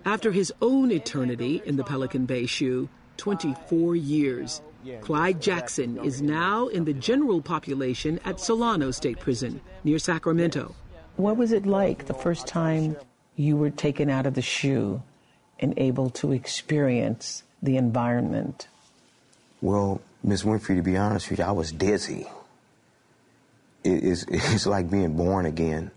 After 0.05 0.31
his 0.31 0.51
own 0.61 0.91
eternity 0.91 1.61
in 1.65 1.77
the 1.77 1.83
Pelican 1.83 2.25
Bay 2.25 2.45
SHU, 2.45 2.89
24 3.17 3.95
years, 3.95 4.61
Clyde 5.01 5.41
Jackson 5.41 5.97
is 6.03 6.21
now 6.21 6.67
in 6.67 6.85
the 6.85 6.93
general 6.93 7.41
population 7.41 8.19
at 8.23 8.39
Solano 8.39 8.91
State 8.91 9.19
Prison 9.19 9.61
near 9.83 9.97
Sacramento. 9.97 10.75
What 11.17 11.37
was 11.37 11.51
it 11.51 11.65
like 11.65 12.05
the 12.05 12.13
first 12.13 12.45
time 12.45 12.97
you 13.35 13.57
were 13.57 13.69
taken 13.69 14.09
out 14.09 14.25
of 14.25 14.33
the 14.33 14.41
SHU 14.41 15.01
and 15.59 15.73
able 15.77 16.09
to 16.11 16.31
experience 16.31 17.43
the 17.63 17.77
environment? 17.77 18.67
Well, 19.61 20.01
Miss 20.23 20.43
Winfrey, 20.43 20.75
to 20.75 20.83
be 20.83 20.97
honest 20.97 21.29
with 21.29 21.39
you, 21.39 21.45
I 21.45 21.51
was 21.51 21.71
dizzy. 21.71 22.27
It 23.83 24.03
is, 24.03 24.25
it's 24.29 24.65
like 24.65 24.89
being 24.89 25.15
born 25.15 25.45
again. 25.45 25.91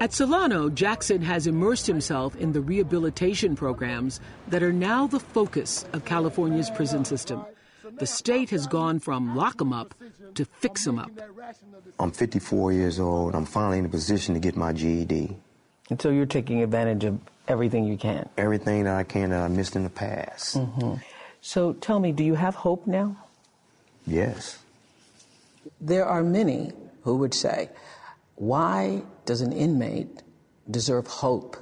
At 0.00 0.12
Solano, 0.12 0.68
Jackson 0.68 1.22
has 1.22 1.48
immersed 1.48 1.86
himself 1.86 2.36
in 2.36 2.52
the 2.52 2.60
rehabilitation 2.60 3.56
programs 3.56 4.20
that 4.46 4.62
are 4.62 4.72
now 4.72 5.08
the 5.08 5.18
focus 5.18 5.84
of 5.92 6.04
California's 6.04 6.70
prison 6.70 7.04
system. 7.04 7.44
The 7.98 8.06
state 8.06 8.50
has 8.50 8.68
gone 8.68 9.00
from 9.00 9.34
lock 9.34 9.60
'em 9.60 9.72
up 9.72 9.94
to 10.34 10.44
fix 10.44 10.86
'em 10.86 11.00
up. 11.00 11.10
I'm 11.98 12.12
54 12.12 12.72
years 12.72 13.00
old. 13.00 13.34
I'm 13.34 13.44
finally 13.44 13.78
in 13.78 13.86
a 13.86 13.88
position 13.88 14.34
to 14.34 14.40
get 14.40 14.56
my 14.56 14.72
GED. 14.72 15.36
And 15.90 16.00
so 16.00 16.10
you're 16.10 16.26
taking 16.26 16.62
advantage 16.62 17.02
of 17.02 17.18
everything 17.48 17.84
you 17.84 17.96
can? 17.96 18.28
Everything 18.36 18.84
that 18.84 18.94
I 18.94 19.02
can 19.02 19.30
that 19.30 19.42
I 19.42 19.48
missed 19.48 19.74
in 19.74 19.82
the 19.82 19.90
past. 19.90 20.56
Mm-hmm. 20.56 21.02
So 21.40 21.72
tell 21.72 21.98
me, 21.98 22.12
do 22.12 22.22
you 22.22 22.34
have 22.34 22.54
hope 22.54 22.86
now? 22.86 23.16
Yes. 24.06 24.58
There 25.80 26.06
are 26.06 26.22
many 26.22 26.72
who 27.02 27.16
would 27.16 27.34
say, 27.34 27.70
why 28.36 29.02
does 29.28 29.42
an 29.42 29.52
inmate 29.52 30.22
deserve 30.70 31.06
hope? 31.06 31.58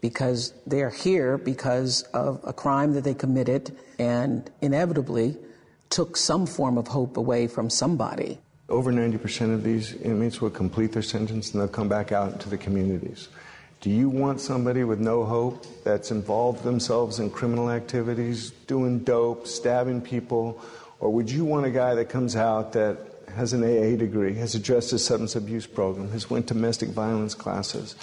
Because 0.00 0.54
they're 0.66 0.90
here 0.90 1.36
because 1.36 2.02
of 2.14 2.40
a 2.42 2.54
crime 2.54 2.94
that 2.94 3.04
they 3.04 3.12
committed 3.12 3.76
and 3.98 4.50
inevitably 4.62 5.36
took 5.90 6.16
some 6.16 6.46
form 6.46 6.78
of 6.78 6.88
hope 6.88 7.18
away 7.18 7.48
from 7.48 7.68
somebody. 7.68 8.38
Over 8.70 8.90
90% 8.90 9.52
of 9.52 9.62
these 9.62 9.92
inmates 9.92 10.40
will 10.40 10.48
complete 10.50 10.92
their 10.92 11.02
sentence 11.02 11.52
and 11.52 11.60
they'll 11.60 11.68
come 11.68 11.88
back 11.88 12.12
out 12.12 12.32
into 12.32 12.48
the 12.48 12.56
communities. 12.56 13.28
Do 13.82 13.90
you 13.90 14.08
want 14.08 14.40
somebody 14.40 14.82
with 14.82 14.98
no 14.98 15.24
hope 15.24 15.66
that's 15.84 16.10
involved 16.10 16.64
themselves 16.64 17.18
in 17.18 17.28
criminal 17.28 17.70
activities, 17.70 18.52
doing 18.66 19.00
dope, 19.00 19.46
stabbing 19.46 20.00
people? 20.00 20.58
Or 20.98 21.12
would 21.12 21.30
you 21.30 21.44
want 21.44 21.66
a 21.66 21.70
guy 21.70 21.94
that 21.94 22.08
comes 22.08 22.36
out 22.36 22.72
that 22.72 22.96
has 23.36 23.52
an 23.52 23.62
AA 23.62 23.96
degree, 23.96 24.34
has 24.34 24.54
addressed 24.54 24.92
a 24.92 24.98
substance 24.98 25.36
abuse 25.36 25.66
program, 25.66 26.10
has 26.10 26.28
went 26.28 26.46
domestic 26.46 26.88
violence 26.90 27.34
classes? 27.34 27.96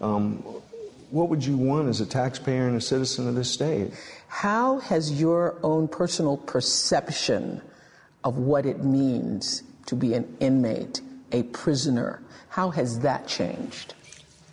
Um, 0.00 0.36
what 1.10 1.28
would 1.28 1.44
you 1.44 1.56
want 1.56 1.88
as 1.88 2.00
a 2.00 2.06
taxpayer 2.06 2.66
and 2.68 2.76
a 2.76 2.80
citizen 2.80 3.28
of 3.28 3.34
this 3.34 3.50
state? 3.50 3.92
How 4.28 4.78
has 4.80 5.20
your 5.20 5.56
own 5.62 5.88
personal 5.88 6.36
perception 6.36 7.62
of 8.24 8.36
what 8.36 8.66
it 8.66 8.84
means 8.84 9.62
to 9.86 9.96
be 9.96 10.14
an 10.14 10.36
inmate, 10.40 11.00
a 11.32 11.44
prisoner, 11.44 12.20
how 12.50 12.70
has 12.70 13.00
that 13.00 13.26
changed? 13.26 13.94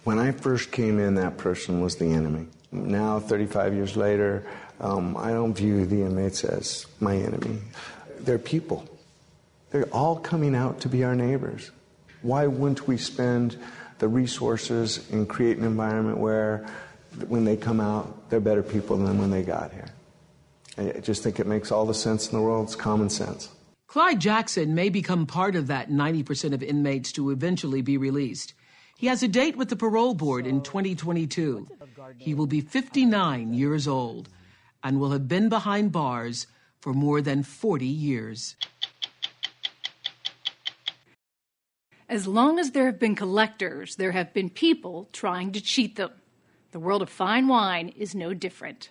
When 0.03 0.19
I 0.19 0.31
first 0.31 0.71
came 0.71 0.99
in, 0.99 1.15
that 1.15 1.37
person 1.37 1.81
was 1.81 1.95
the 1.95 2.05
enemy. 2.05 2.47
Now, 2.71 3.19
35 3.19 3.73
years 3.73 3.97
later, 3.97 4.45
um, 4.79 5.17
I 5.17 5.31
don't 5.31 5.53
view 5.53 5.85
the 5.85 6.03
inmates 6.03 6.43
as 6.43 6.85
my 6.99 7.15
enemy. 7.15 7.59
They're 8.19 8.39
people. 8.39 8.87
They're 9.75 9.93
all 9.93 10.15
coming 10.15 10.55
out 10.55 10.79
to 10.81 10.87
be 10.87 11.03
our 11.03 11.15
neighbors. 11.15 11.69
Why 12.21 12.47
wouldn't 12.47 12.87
we 12.87 12.95
spend 12.95 13.57
the 13.99 14.07
resources 14.07 15.05
and 15.11 15.27
create 15.27 15.57
an 15.57 15.65
environment 15.65 16.17
where 16.17 16.65
when 17.27 17.43
they 17.43 17.57
come 17.57 17.81
out, 17.81 18.29
they're 18.29 18.39
better 18.39 18.63
people 18.63 18.95
than 18.95 19.19
when 19.19 19.31
they 19.31 19.43
got 19.43 19.73
here? 19.73 19.89
I 20.77 21.01
just 21.01 21.23
think 21.23 21.41
it 21.41 21.45
makes 21.45 21.73
all 21.73 21.85
the 21.85 21.93
sense 21.93 22.31
in 22.31 22.37
the 22.37 22.41
world. 22.41 22.67
It's 22.67 22.75
common 22.77 23.09
sense. 23.09 23.49
Clyde 23.87 24.21
Jackson 24.21 24.75
may 24.75 24.87
become 24.87 25.25
part 25.25 25.57
of 25.57 25.67
that 25.67 25.89
90% 25.89 26.53
of 26.53 26.63
inmates 26.63 27.11
to 27.11 27.31
eventually 27.31 27.81
be 27.81 27.97
released. 27.97 28.53
He 28.97 29.07
has 29.07 29.23
a 29.23 29.27
date 29.27 29.57
with 29.57 29.67
the 29.67 29.75
parole 29.75 30.13
board 30.13 30.47
in 30.47 30.61
2022. 30.61 31.67
He 32.17 32.33
will 32.33 32.47
be 32.47 32.61
59 32.61 33.53
years 33.53 33.89
old 33.89 34.29
and 34.81 35.01
will 35.01 35.11
have 35.11 35.27
been 35.27 35.49
behind 35.49 35.91
bars 35.91 36.47
for 36.79 36.93
more 36.93 37.19
than 37.19 37.43
40 37.43 37.85
years. 37.85 38.55
As 42.07 42.27
long 42.27 42.59
as 42.59 42.71
there 42.71 42.85
have 42.85 42.99
been 42.99 43.15
collectors, 43.15 43.95
there 43.95 44.11
have 44.11 44.31
been 44.31 44.51
people 44.51 45.09
trying 45.11 45.51
to 45.53 45.61
cheat 45.61 45.95
them. 45.95 46.11
The 46.71 46.79
world 46.79 47.01
of 47.01 47.09
fine 47.09 47.47
wine 47.47 47.89
is 47.97 48.13
no 48.13 48.33
different. 48.33 48.89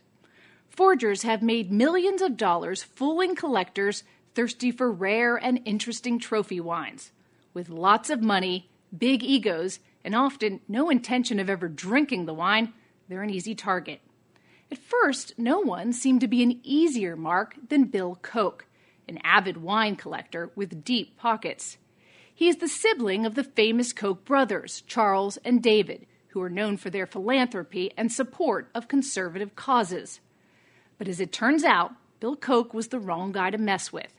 Forgers 0.68 1.22
have 1.22 1.40
made 1.40 1.70
millions 1.70 2.20
of 2.22 2.36
dollars 2.36 2.82
fooling 2.82 3.36
collectors 3.36 4.02
thirsty 4.34 4.72
for 4.72 4.90
rare 4.90 5.36
and 5.36 5.60
interesting 5.64 6.18
trophy 6.18 6.58
wines. 6.58 7.12
With 7.52 7.68
lots 7.68 8.10
of 8.10 8.20
money, 8.20 8.68
big 8.96 9.22
egos, 9.22 9.78
and 10.04 10.16
often 10.16 10.60
no 10.66 10.90
intention 10.90 11.38
of 11.38 11.48
ever 11.48 11.68
drinking 11.68 12.26
the 12.26 12.34
wine, 12.34 12.72
they're 13.08 13.22
an 13.22 13.30
easy 13.30 13.54
target. 13.54 14.00
At 14.72 14.78
first, 14.78 15.38
no 15.38 15.60
one 15.60 15.92
seemed 15.92 16.20
to 16.22 16.28
be 16.28 16.42
an 16.42 16.58
easier 16.64 17.14
mark 17.14 17.54
than 17.68 17.84
Bill 17.84 18.18
Koch, 18.22 18.66
an 19.06 19.18
avid 19.22 19.58
wine 19.58 19.94
collector 19.94 20.50
with 20.56 20.82
deep 20.82 21.16
pockets. 21.16 21.78
He 22.34 22.48
is 22.48 22.56
the 22.56 22.68
sibling 22.68 23.24
of 23.24 23.36
the 23.36 23.44
famous 23.44 23.92
Koch 23.92 24.24
brothers, 24.24 24.82
Charles 24.88 25.36
and 25.44 25.62
David, 25.62 26.06
who 26.28 26.42
are 26.42 26.50
known 26.50 26.76
for 26.76 26.90
their 26.90 27.06
philanthropy 27.06 27.92
and 27.96 28.10
support 28.10 28.68
of 28.74 28.88
conservative 28.88 29.54
causes. 29.54 30.18
But 30.98 31.06
as 31.06 31.20
it 31.20 31.32
turns 31.32 31.62
out, 31.62 31.92
Bill 32.18 32.34
Koch 32.34 32.74
was 32.74 32.88
the 32.88 32.98
wrong 32.98 33.30
guy 33.30 33.50
to 33.50 33.58
mess 33.58 33.92
with. 33.92 34.12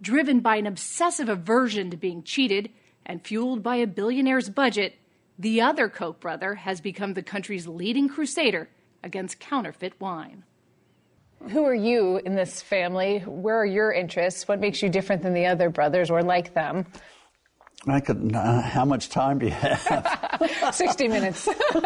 Driven 0.00 0.40
by 0.40 0.56
an 0.56 0.66
obsessive 0.66 1.28
aversion 1.28 1.90
to 1.90 1.96
being 1.96 2.22
cheated 2.22 2.70
and 3.04 3.24
fueled 3.24 3.64
by 3.64 3.76
a 3.76 3.86
billionaire's 3.86 4.48
budget, 4.48 4.94
the 5.36 5.60
other 5.60 5.88
Koch 5.88 6.20
brother 6.20 6.54
has 6.54 6.80
become 6.80 7.14
the 7.14 7.22
country's 7.22 7.66
leading 7.66 8.08
crusader 8.08 8.68
against 9.02 9.40
counterfeit 9.40 9.94
wine. 10.00 10.44
Who 11.50 11.64
are 11.64 11.74
you 11.74 12.18
in 12.24 12.34
this 12.34 12.62
family? 12.62 13.20
Where 13.20 13.58
are 13.58 13.66
your 13.66 13.92
interests? 13.92 14.48
What 14.48 14.60
makes 14.60 14.82
you 14.82 14.88
different 14.88 15.22
than 15.22 15.34
the 15.34 15.46
other 15.46 15.68
brothers 15.68 16.10
or 16.10 16.22
like 16.22 16.54
them? 16.54 16.86
I 17.88 18.00
could. 18.00 18.34
Uh, 18.34 18.62
how 18.62 18.84
much 18.84 19.08
time 19.08 19.38
do 19.38 19.46
you 19.46 19.52
have? 19.52 20.70
60 20.72 21.08
minutes. 21.08 21.48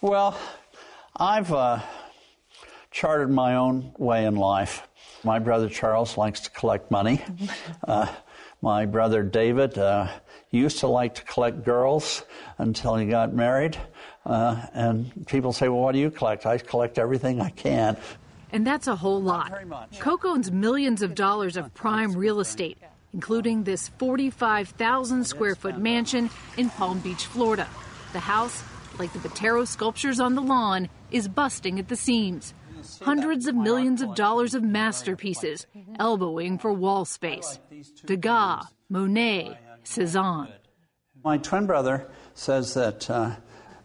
well, 0.00 0.38
I've 1.16 1.52
uh, 1.52 1.80
charted 2.90 3.30
my 3.30 3.56
own 3.56 3.92
way 3.98 4.24
in 4.24 4.36
life. 4.36 4.86
My 5.24 5.40
brother 5.40 5.68
Charles 5.68 6.16
likes 6.16 6.40
to 6.40 6.50
collect 6.50 6.90
money. 6.90 7.22
Uh, 7.86 8.06
my 8.62 8.86
brother 8.86 9.22
David 9.22 9.78
uh, 9.78 10.08
used 10.50 10.80
to 10.80 10.88
like 10.88 11.14
to 11.16 11.22
collect 11.22 11.62
girls 11.62 12.24
until 12.58 12.96
he 12.96 13.06
got 13.06 13.32
married. 13.32 13.76
Uh, 14.24 14.60
and 14.72 15.26
people 15.26 15.52
say, 15.52 15.68
Well, 15.68 15.80
what 15.80 15.92
do 15.92 15.98
you 15.98 16.10
collect? 16.10 16.46
I 16.46 16.58
collect 16.58 16.98
everything 16.98 17.40
I 17.40 17.50
can. 17.50 17.96
And 18.50 18.66
that's 18.66 18.86
a 18.86 18.96
whole 18.96 19.22
lot. 19.22 19.52
Koch 20.00 20.24
owns 20.24 20.50
millions 20.50 21.02
of 21.02 21.14
dollars 21.14 21.56
of 21.56 21.72
prime 21.74 22.16
real 22.16 22.40
estate, 22.40 22.78
including 23.12 23.64
this 23.64 23.88
45,000 23.98 25.24
square 25.24 25.54
foot 25.54 25.78
mansion 25.78 26.30
in 26.56 26.70
Palm 26.70 26.98
Beach, 27.00 27.26
Florida. 27.26 27.68
The 28.12 28.20
house, 28.20 28.62
like 28.98 29.12
the 29.12 29.18
Botero 29.18 29.66
sculptures 29.66 30.20
on 30.20 30.34
the 30.34 30.42
lawn, 30.42 30.88
is 31.10 31.28
busting 31.28 31.78
at 31.78 31.88
the 31.88 31.96
seams. 31.96 32.54
Hundreds 33.02 33.46
of 33.46 33.54
millions 33.54 34.02
of 34.02 34.14
dollars 34.14 34.54
of 34.54 34.62
masterpieces 34.62 35.66
elbowing 35.98 36.58
for 36.58 36.72
wall 36.72 37.04
space. 37.04 37.58
Degas, 38.04 38.66
Monet, 38.88 39.58
Cezanne. 39.82 40.48
My 41.24 41.38
twin 41.38 41.66
brother 41.66 42.08
says 42.34 42.74
that 42.74 43.10
uh, 43.10 43.36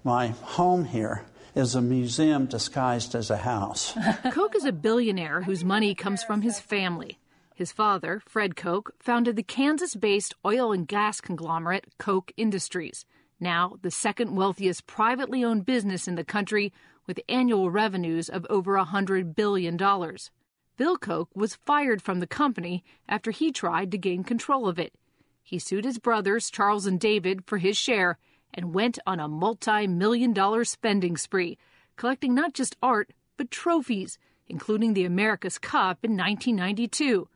my 0.04 0.28
home 0.28 0.86
here 0.86 1.26
is 1.56 1.76
a 1.76 1.82
museum 1.82 2.46
disguised 2.46 3.16
as 3.16 3.30
a 3.30 3.38
house. 3.38 3.94
Koch 4.32 4.56
is 4.56 4.66
a 4.66 4.72
billionaire 4.72 5.42
whose 5.42 5.64
money 5.64 5.96
comes 5.96 6.24
from 6.24 6.42
his 6.42 6.60
family. 6.60 7.18
His 7.62 7.72
father, 7.72 8.20
Fred 8.26 8.56
Koch, 8.56 8.92
founded 8.98 9.36
the 9.36 9.44
Kansas 9.44 9.94
based 9.94 10.34
oil 10.44 10.72
and 10.72 10.88
gas 10.88 11.22
conglomerate 11.22 11.86
Koch 12.00 12.32
Industries, 12.36 13.06
now 13.40 13.78
the 13.84 13.92
second 13.92 14.36
wealthiest 14.36 14.88
privately 14.88 15.44
owned 15.44 15.64
business 15.64 16.08
in 16.08 16.16
the 16.16 16.24
country 16.24 16.74
with 17.06 17.20
annual 17.30 17.70
revenues 17.70 18.30
of 18.30 18.48
over 18.50 18.74
$100 18.80 19.36
billion. 19.36 19.78
Bill 19.78 20.98
Koch 20.98 21.30
was 21.36 21.54
fired 21.54 22.02
from 22.02 22.20
the 22.20 22.26
company 22.26 22.84
after 23.08 23.30
he 23.30 23.52
tried 23.52 23.92
to 23.92 23.98
gain 24.00 24.24
control 24.24 24.68
of 24.68 24.80
it. 24.80 24.96
He 25.44 25.60
sued 25.60 25.86
his 25.86 26.00
brothers, 26.00 26.50
Charles 26.50 26.88
and 26.88 27.00
David, 27.00 27.44
for 27.46 27.60
his 27.60 27.78
share 27.78 28.18
and 28.52 28.74
went 28.74 28.98
on 29.06 29.20
a 29.20 29.28
multi 29.28 29.86
million 29.86 30.34
dollar 30.34 30.66
spending 30.66 31.16
spree, 31.16 31.60
collecting 31.96 32.34
not 32.34 32.56
just 32.56 32.76
art, 32.82 33.14
but 33.38 33.52
trophies, 33.52 34.18
including 34.48 34.96
the 34.96 35.06
America's 35.06 35.60
Cup 35.60 36.00
in 36.04 36.18
1992, 36.18 37.28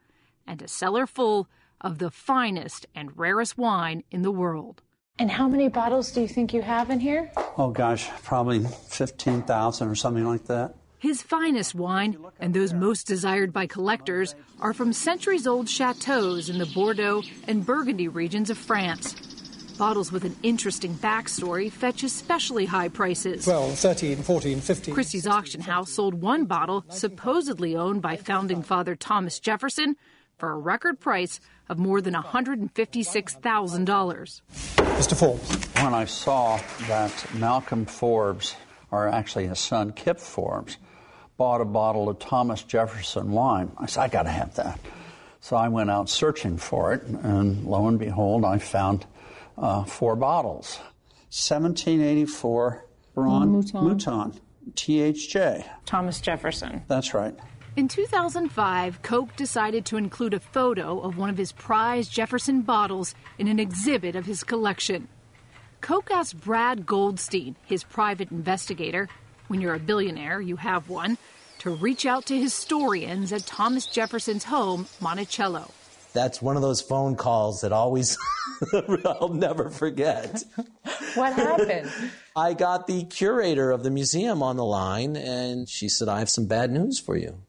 and 0.47 0.61
a 0.61 0.67
cellar 0.67 1.07
full 1.07 1.47
of 1.81 1.99
the 1.99 2.11
finest 2.11 2.85
and 2.95 3.17
rarest 3.17 3.57
wine 3.57 4.03
in 4.11 4.21
the 4.21 4.31
world. 4.31 4.81
And 5.17 5.31
how 5.31 5.47
many 5.47 5.69
bottles 5.69 6.11
do 6.11 6.21
you 6.21 6.27
think 6.27 6.53
you 6.53 6.61
have 6.61 6.89
in 6.89 6.99
here? 6.99 7.31
Oh 7.57 7.69
gosh, 7.69 8.09
probably 8.23 8.65
15,000 8.89 9.87
or 9.87 9.95
something 9.95 10.25
like 10.25 10.45
that. 10.45 10.75
His 10.99 11.21
finest 11.21 11.75
wine, 11.75 12.17
and 12.39 12.53
those 12.53 12.73
most 12.73 13.05
desired 13.05 13.53
by 13.53 13.67
collectors, 13.67 14.33
are 14.59 14.73
from 14.73 14.91
centuries 14.91 15.45
old 15.45 15.69
chateaux 15.69 16.39
in 16.49 16.57
the 16.57 16.65
Bordeaux 16.73 17.21
and 17.47 17.65
Burgundy 17.65 18.07
regions 18.07 18.49
of 18.49 18.57
France. 18.57 19.13
Bottles 19.77 20.11
with 20.11 20.23
an 20.23 20.35
interesting 20.41 20.93
backstory 20.95 21.71
fetch 21.71 22.03
especially 22.03 22.65
high 22.65 22.87
prices. 22.87 23.43
12, 23.43 23.77
13, 23.77 24.17
14, 24.17 24.61
15. 24.61 24.93
Christie's 24.93 25.27
auction 25.27 25.61
house 25.61 25.91
sold 25.91 26.15
one 26.15 26.45
bottle 26.45 26.85
supposedly 26.89 27.75
owned 27.75 28.01
by 28.01 28.15
founding 28.15 28.63
father 28.63 28.95
Thomas 28.95 29.39
Jefferson 29.39 29.95
for 30.37 30.51
a 30.51 30.57
record 30.57 30.99
price 30.99 31.39
of 31.69 31.77
more 31.77 32.01
than 32.01 32.13
$156,000. 32.13 34.41
Mr. 34.75 35.17
Forbes. 35.17 35.65
When 35.83 35.93
I 35.93 36.05
saw 36.05 36.59
that 36.87 37.25
Malcolm 37.35 37.85
Forbes, 37.85 38.55
or 38.91 39.07
actually 39.07 39.47
his 39.47 39.59
son 39.59 39.91
Kip 39.91 40.19
Forbes, 40.19 40.77
bought 41.37 41.61
a 41.61 41.65
bottle 41.65 42.09
of 42.09 42.19
Thomas 42.19 42.63
Jefferson 42.63 43.31
wine, 43.31 43.71
I 43.77 43.87
said, 43.87 44.03
I 44.03 44.07
got 44.07 44.23
to 44.23 44.29
have 44.29 44.55
that. 44.55 44.79
So 45.41 45.55
I 45.55 45.67
went 45.67 45.91
out 45.91 46.09
searching 46.09 46.57
for 46.57 46.93
it, 46.93 47.03
and 47.03 47.65
lo 47.65 47.87
and 47.87 47.99
behold, 47.99 48.45
I 48.45 48.57
found 48.57 49.05
uh, 49.57 49.83
four 49.83 50.15
bottles. 50.15 50.79
1784 51.29 52.85
Branne 53.15 53.49
Mouton. 53.49 53.83
Mouton, 53.83 54.39
THJ. 54.73 55.65
Thomas 55.85 56.19
Jefferson. 56.19 56.83
That's 56.87 57.13
right. 57.13 57.35
In 57.77 57.89
2005, 57.89 59.01
Koch 59.01 59.35
decided 59.35 59.85
to 59.87 59.97
include 59.97 60.33
a 60.33 60.39
photo 60.39 61.01
of 61.01 61.17
one 61.17 61.29
of 61.29 61.37
his 61.37 61.51
prized 61.51 62.09
Jefferson 62.09 62.61
bottles 62.61 63.13
in 63.37 63.49
an 63.49 63.59
exhibit 63.59 64.15
of 64.15 64.25
his 64.25 64.45
collection. 64.45 65.09
Koch 65.81 66.09
asked 66.09 66.39
Brad 66.39 66.85
Goldstein, 66.85 67.57
his 67.65 67.83
private 67.83 68.31
investigator, 68.31 69.09
when 69.49 69.59
you're 69.59 69.73
a 69.73 69.79
billionaire, 69.79 70.39
you 70.39 70.55
have 70.55 70.87
one, 70.87 71.17
to 71.59 71.71
reach 71.71 72.05
out 72.05 72.25
to 72.27 72.39
historians 72.39 73.33
at 73.33 73.45
Thomas 73.45 73.87
Jefferson's 73.87 74.45
home, 74.45 74.87
Monticello. 75.01 75.69
That's 76.13 76.41
one 76.41 76.55
of 76.55 76.61
those 76.61 76.79
phone 76.79 77.17
calls 77.17 77.59
that 77.59 77.73
always 77.73 78.17
I'll 79.05 79.33
never 79.33 79.69
forget. 79.69 80.45
What 81.15 81.33
happened? 81.33 81.91
I 82.37 82.53
got 82.53 82.87
the 82.87 83.03
curator 83.03 83.71
of 83.71 83.83
the 83.83 83.91
museum 83.91 84.41
on 84.41 84.55
the 84.55 84.63
line, 84.63 85.17
and 85.17 85.67
she 85.67 85.89
said, 85.89 86.07
I 86.07 86.19
have 86.19 86.29
some 86.29 86.47
bad 86.47 86.71
news 86.71 87.01
for 87.01 87.17
you. 87.17 87.41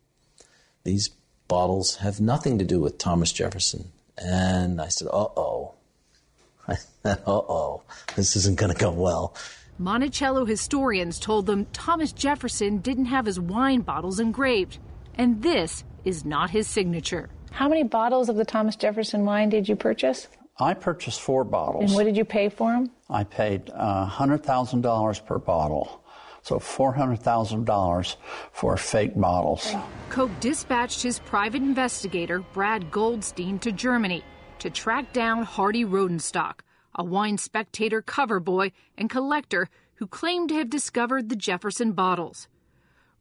These 0.87 1.11
bottles 1.49 1.97
have 1.97 2.21
nothing 2.21 2.61
to 2.61 2.65
do 2.65 2.79
with 2.79 2.97
Thomas 2.97 3.33
Jefferson. 3.33 3.91
And 4.17 4.81
I 4.81 4.87
said, 4.87 5.09
uh 5.09 5.27
oh. 5.37 5.75
uh 6.69 7.17
oh, 7.27 7.83
this 8.15 8.37
isn't 8.37 8.57
going 8.57 8.73
to 8.73 8.79
go 8.79 8.93
well. 8.93 9.35
Monticello 9.79 10.45
historians 10.45 11.19
told 11.19 11.47
them 11.47 11.67
Thomas 11.73 12.13
Jefferson 12.13 12.79
didn't 12.79 13.07
have 13.07 13.27
his 13.27 13.41
wine 13.41 13.81
bottles 13.81 14.21
engraved, 14.21 14.79
and 15.17 15.43
this 15.43 15.83
is 16.05 16.25
not 16.25 16.51
his 16.51 16.69
signature. 16.69 17.31
How 17.51 17.69
many 17.69 17.83
bottles 17.83 18.29
of 18.29 18.37
the 18.37 18.45
Thomas 18.45 18.77
Jefferson 18.77 19.25
wine 19.25 19.49
did 19.49 19.69
you 19.69 19.75
purchase? 19.75 20.29
I 20.57 20.75
purchased 20.75 21.21
four 21.21 21.43
bottles. 21.43 21.91
And 21.91 21.95
what 21.95 22.05
did 22.05 22.17
you 22.17 22.25
pay 22.25 22.49
for 22.49 22.71
them? 22.71 22.93
I 23.11 23.25
paid 23.25 23.71
uh, 23.75 24.09
$100,000 24.09 25.27
per 25.27 25.39
bottle. 25.39 26.01
So 26.47 26.61
$400,000 26.61 28.17
for 28.53 28.77
fake 28.77 29.21
bottles. 29.21 29.75
Koch 30.11 30.31
dispatched 30.39 31.03
his 31.03 31.19
private 31.19 31.61
investigator, 31.61 32.39
Brad 32.53 32.93
Goldstein, 32.93 33.59
to 33.59 33.73
Germany 33.73 34.23
to 34.61 34.71
track 34.71 35.13
down 35.13 35.43
Hardy 35.43 35.85
Rodenstock, 35.85 36.61
a 36.95 37.03
wine 37.03 37.37
spectator 37.37 38.01
cover 38.01 38.39
boy 38.39 38.71
and 38.97 39.11
collector 39.11 39.69
who 39.95 40.07
claimed 40.07 40.51
to 40.51 40.55
have 40.55 40.71
discovered 40.71 41.31
the 41.31 41.35
Jefferson 41.35 41.91
bottles. 41.91 42.47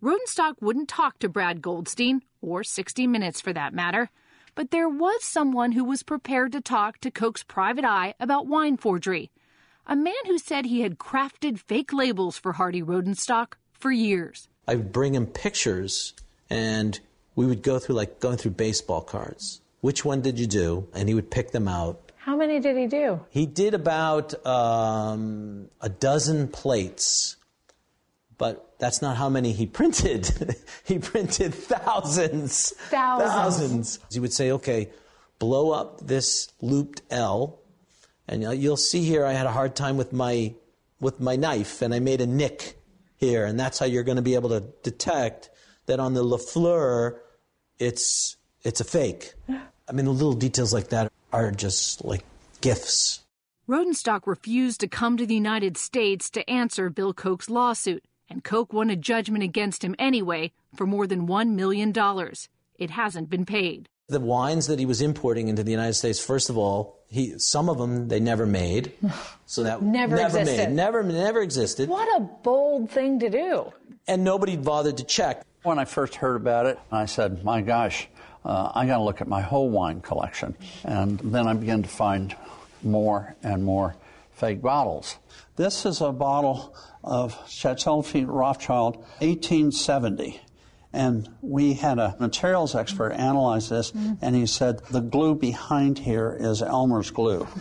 Rodenstock 0.04 0.62
wouldn't 0.62 0.88
talk 0.88 1.18
to 1.18 1.28
Brad 1.28 1.64
Goldstein, 1.64 2.22
or 2.44 2.64
60 2.64 3.08
Minutes 3.08 3.42
for 3.42 3.54
that 3.54 3.74
matter, 3.74 4.12
but 4.54 4.70
there 4.70 4.88
was 4.88 5.24
someone 5.24 5.72
who 5.72 5.84
was 5.84 6.04
prepared 6.04 6.52
to 6.52 6.62
talk 6.62 7.00
to 7.00 7.10
Koch's 7.10 7.44
private 7.44 7.86
eye 7.86 8.14
about 8.20 8.46
wine 8.46 8.78
forgery. 8.78 9.32
A 9.88 9.96
man 9.96 10.14
who 10.26 10.38
said 10.38 10.66
he 10.66 10.82
had 10.82 10.98
crafted 10.98 11.60
fake 11.60 11.94
labels 11.94 12.38
for 12.38 12.54
Hardy 12.54 12.82
Rodenstock 12.82 13.54
for 13.72 13.92
years. 13.92 14.48
I 14.68 14.76
would 14.76 14.92
bring 14.92 15.14
him 15.14 15.28
pictures 15.28 16.14
and 16.50 17.00
we 17.36 17.46
would 17.46 17.62
go 17.62 17.78
through 17.78 17.96
like 17.96 18.20
going 18.20 18.38
through 18.38 18.52
baseball 18.52 19.02
cards. 19.02 19.62
Which 19.82 20.04
one 20.04 20.22
did 20.22 20.40
you 20.40 20.48
do? 20.48 20.88
And 20.94 21.08
he 21.08 21.14
would 21.14 21.30
pick 21.30 21.52
them 21.52 21.68
out. 21.68 22.12
How 22.18 22.36
many 22.36 22.60
did 22.60 22.76
he 22.76 22.88
do? 22.88 23.20
He 23.30 23.46
did 23.46 23.76
about 23.76 24.34
um, 24.48 25.70
a 25.80 25.90
dozen 25.90 26.48
plates, 26.48 27.36
but 28.40 28.74
that's 28.80 29.04
not 29.04 29.18
how 29.18 29.30
many 29.30 29.52
he 29.52 29.66
printed. 29.80 30.56
he 30.84 30.98
printed 30.98 31.54
thousands. 31.54 32.72
Thousands. 32.90 33.32
Thousands. 33.32 34.00
He 34.12 34.20
would 34.20 34.34
say, 34.34 34.52
okay, 34.54 34.90
blow 35.38 35.70
up 35.70 36.08
this 36.08 36.48
looped 36.62 37.04
L, 37.12 37.60
and 38.28 38.44
you'll 38.62 38.78
see 38.78 39.04
here 39.04 39.26
I 39.26 39.34
had 39.34 39.46
a 39.46 39.52
hard 39.52 39.76
time 39.76 39.98
with 39.98 40.14
my 40.14 40.54
with 41.00 41.20
my 41.20 41.36
knife, 41.36 41.82
and 41.82 41.94
I 41.94 42.00
made 42.00 42.22
a 42.22 42.26
nick 42.26 42.80
here, 43.18 43.46
and 43.46 43.60
that's 43.60 43.80
how 43.80 43.86
you're 43.86 44.04
going 44.04 44.16
to 44.18 44.22
be 44.22 44.36
able 44.36 44.50
to 44.50 44.62
detect 44.84 45.50
that 45.86 46.00
on 46.00 46.14
the 46.14 46.24
Lafleur, 46.24 47.20
it's 47.80 48.38
it's 48.64 48.82
a 48.82 48.86
fake. 48.86 49.34
I 49.50 49.92
mean, 49.92 50.06
the 50.06 50.12
little 50.12 50.34
details 50.34 50.74
like 50.74 50.90
that 50.90 51.12
are 51.32 51.52
just 51.52 52.04
like 52.04 52.24
gifts. 52.62 53.22
Rodenstock 53.68 54.28
refused 54.28 54.80
to 54.82 54.88
come 54.88 55.18
to 55.18 55.26
the 55.26 55.36
United 55.36 55.76
States 55.78 56.30
to 56.32 56.48
answer 56.50 56.90
Bill 56.90 57.14
Koch's 57.14 57.50
lawsuit, 57.50 58.04
and 58.30 58.44
Koch 58.44 58.72
won 58.72 58.90
a 58.90 58.96
judgment 58.96 59.44
against 59.44 59.84
him 59.84 59.96
anyway 59.98 60.52
for 60.76 60.86
more 60.86 61.08
than 61.08 61.28
$1 61.28 61.56
million. 61.56 61.94
It 62.78 62.92
hasn't 62.92 63.30
been 63.30 63.46
paid. 63.46 63.90
The 64.08 64.20
wines 64.20 64.68
that 64.68 64.78
he 64.78 64.86
was 64.86 65.02
importing 65.02 65.48
into 65.48 65.64
the 65.64 65.72
United 65.72 65.94
States, 65.96 66.20
first 66.20 66.52
of 66.52 66.58
all, 66.60 67.00
he 67.08 67.40
some 67.40 67.70
of 67.70 67.80
them 67.80 68.08
they 68.08 68.20
never 68.20 68.46
made, 68.46 68.92
so 69.48 69.64
that 69.64 69.82
Never 69.82 70.16
never 70.16 70.38
existed. 70.40 70.70
made, 70.70 70.76
never 70.76 71.02
never 71.04 71.42
existed, 71.42 71.90
What 71.90 72.08
a 72.18 72.22
bold 72.22 72.92
thing 72.92 73.20
to 73.22 73.30
do. 73.30 73.74
and 74.08 74.24
nobody 74.24 74.58
bothered 74.58 74.98
to 74.98 75.04
check. 75.04 75.44
When 75.64 75.80
I 75.80 75.86
first 75.86 76.14
heard 76.16 76.36
about 76.36 76.68
it, 76.68 76.78
I 76.92 77.08
said, 77.08 77.44
my 77.44 77.62
gosh, 77.62 78.08
uh, 78.44 78.72
I 78.76 78.86
got 78.86 78.98
to 78.98 79.04
look 79.04 79.22
at 79.22 79.28
my 79.28 79.42
whole 79.42 79.72
wine 79.72 80.02
collection. 80.02 80.56
And 80.84 81.18
then 81.20 81.48
I 81.48 81.54
began 81.54 81.82
to 81.82 81.90
find 81.90 82.36
more 82.84 83.36
and 83.42 83.64
more 83.64 83.96
fake 84.34 84.62
bottles. 84.62 85.18
This 85.56 85.84
is 85.88 86.02
a 86.02 86.12
bottle 86.12 86.76
of 87.04 87.36
Chateau 87.50 88.04
Rothschild, 88.04 88.98
1870. 89.22 90.40
And 90.96 91.30
we 91.42 91.74
had 91.74 92.00
a 92.00 92.16
materials 92.20 92.74
expert 92.74 93.12
analyze 93.12 93.68
this, 93.70 93.92
and 94.22 94.36
he 94.36 94.46
said 94.46 94.80
the 94.90 95.02
glue 95.02 95.36
behind 95.36 96.00
here 96.00 96.38
is 96.40 96.62
Elmer's 96.62 97.12
glue. 97.12 97.46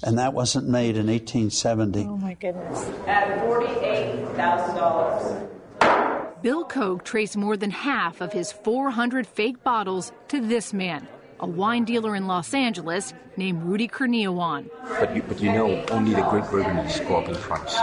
And 0.00 0.18
that 0.18 0.32
wasn't 0.32 0.68
made 0.68 0.96
in 0.96 1.08
1870. 1.08 2.04
Oh 2.04 2.16
my 2.18 2.34
goodness. 2.34 2.88
At 3.08 3.40
$48,000. 3.40 6.40
Bill 6.40 6.64
Koch 6.64 7.02
traced 7.02 7.36
more 7.36 7.56
than 7.56 7.72
half 7.72 8.20
of 8.20 8.32
his 8.32 8.52
400 8.52 9.26
fake 9.26 9.64
bottles 9.64 10.12
to 10.28 10.40
this 10.40 10.72
man, 10.72 11.08
a 11.40 11.46
wine 11.46 11.84
dealer 11.84 12.14
in 12.16 12.26
Los 12.26 12.52
Angeles 12.54 13.12
named 13.36 13.62
Rudy 13.62 13.88
Kurniawan, 13.88 14.68
But 15.00 15.14
you, 15.14 15.22
but 15.22 15.40
you 15.40 15.52
know, 15.52 15.84
only 15.90 16.14
the 16.14 16.22
great 16.22 16.44
Burgundies 16.44 17.06
go 17.06 17.16
up 17.16 17.28
in 17.28 17.34
price. 17.36 17.76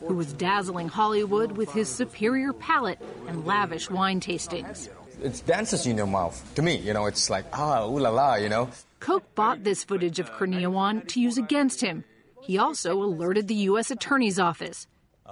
who 0.00 0.14
was 0.14 0.32
dazzling 0.34 0.88
Hollywood 0.88 1.52
with 1.52 1.72
his 1.72 1.88
superior 1.88 2.52
palate 2.52 2.98
and 3.28 3.46
lavish 3.46 3.90
wine 3.90 4.20
tastings. 4.20 4.88
It 5.22 5.42
dances 5.46 5.86
in 5.86 5.96
your 5.96 6.06
mouth. 6.06 6.36
To 6.56 6.62
me, 6.62 6.76
you 6.76 6.92
know, 6.92 7.06
it's 7.06 7.30
like, 7.30 7.46
ah, 7.54 7.86
ooh 7.86 7.98
la 7.98 8.10
la, 8.10 8.34
you 8.34 8.48
know. 8.50 8.68
Koch 9.00 9.22
bought 9.34 9.64
this 9.64 9.82
footage 9.84 10.18
of 10.18 10.30
Kurniawan 10.32 11.06
to 11.08 11.20
use 11.20 11.38
against 11.38 11.80
him. 11.80 12.04
He 12.42 12.58
also 12.58 13.02
alerted 13.02 13.48
the 13.48 13.54
U.S. 13.70 13.90
Attorney's 13.90 14.38
Office. 14.38 14.86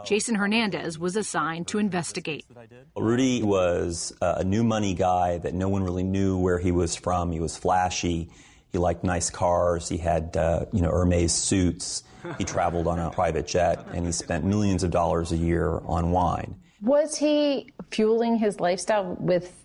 Jason 0.05 0.35
Hernandez 0.35 0.99
was 0.99 1.17
assigned 1.17 1.69
to 1.69 1.79
investigate. 1.79 2.45
Rudy 2.97 3.43
was 3.43 4.13
uh, 4.21 4.37
a 4.39 4.45
new 4.45 4.65
money 4.65 4.95
guy 4.95 5.39
that 5.39 5.55
no 5.55 5.69
one 5.69 5.83
really 5.83 6.03
knew 6.03 6.39
where 6.39 6.59
he 6.59 6.73
was 6.73 6.97
from. 6.97 7.33
He 7.33 7.41
was 7.41 7.57
flashy. 7.57 8.31
He 8.73 8.79
liked 8.79 9.05
nice 9.05 9.31
cars. 9.31 9.89
He 9.89 9.99
had, 9.99 10.37
uh, 10.37 10.67
you 10.73 10.83
know, 10.83 10.91
Hermes 10.91 11.33
suits. 11.33 12.03
He 12.39 12.45
traveled 12.45 12.87
on 12.87 12.99
a 12.99 13.11
private 13.11 13.47
jet, 13.47 13.87
and 13.93 14.07
he 14.07 14.13
spent 14.13 14.45
millions 14.45 14.83
of 14.83 14.91
dollars 14.91 15.31
a 15.31 15.37
year 15.37 15.81
on 15.85 16.11
wine. 16.11 16.57
Was 16.83 17.17
he 17.17 17.73
fueling 17.91 18.37
his 18.37 18.61
lifestyle 18.61 19.17
with 19.21 19.65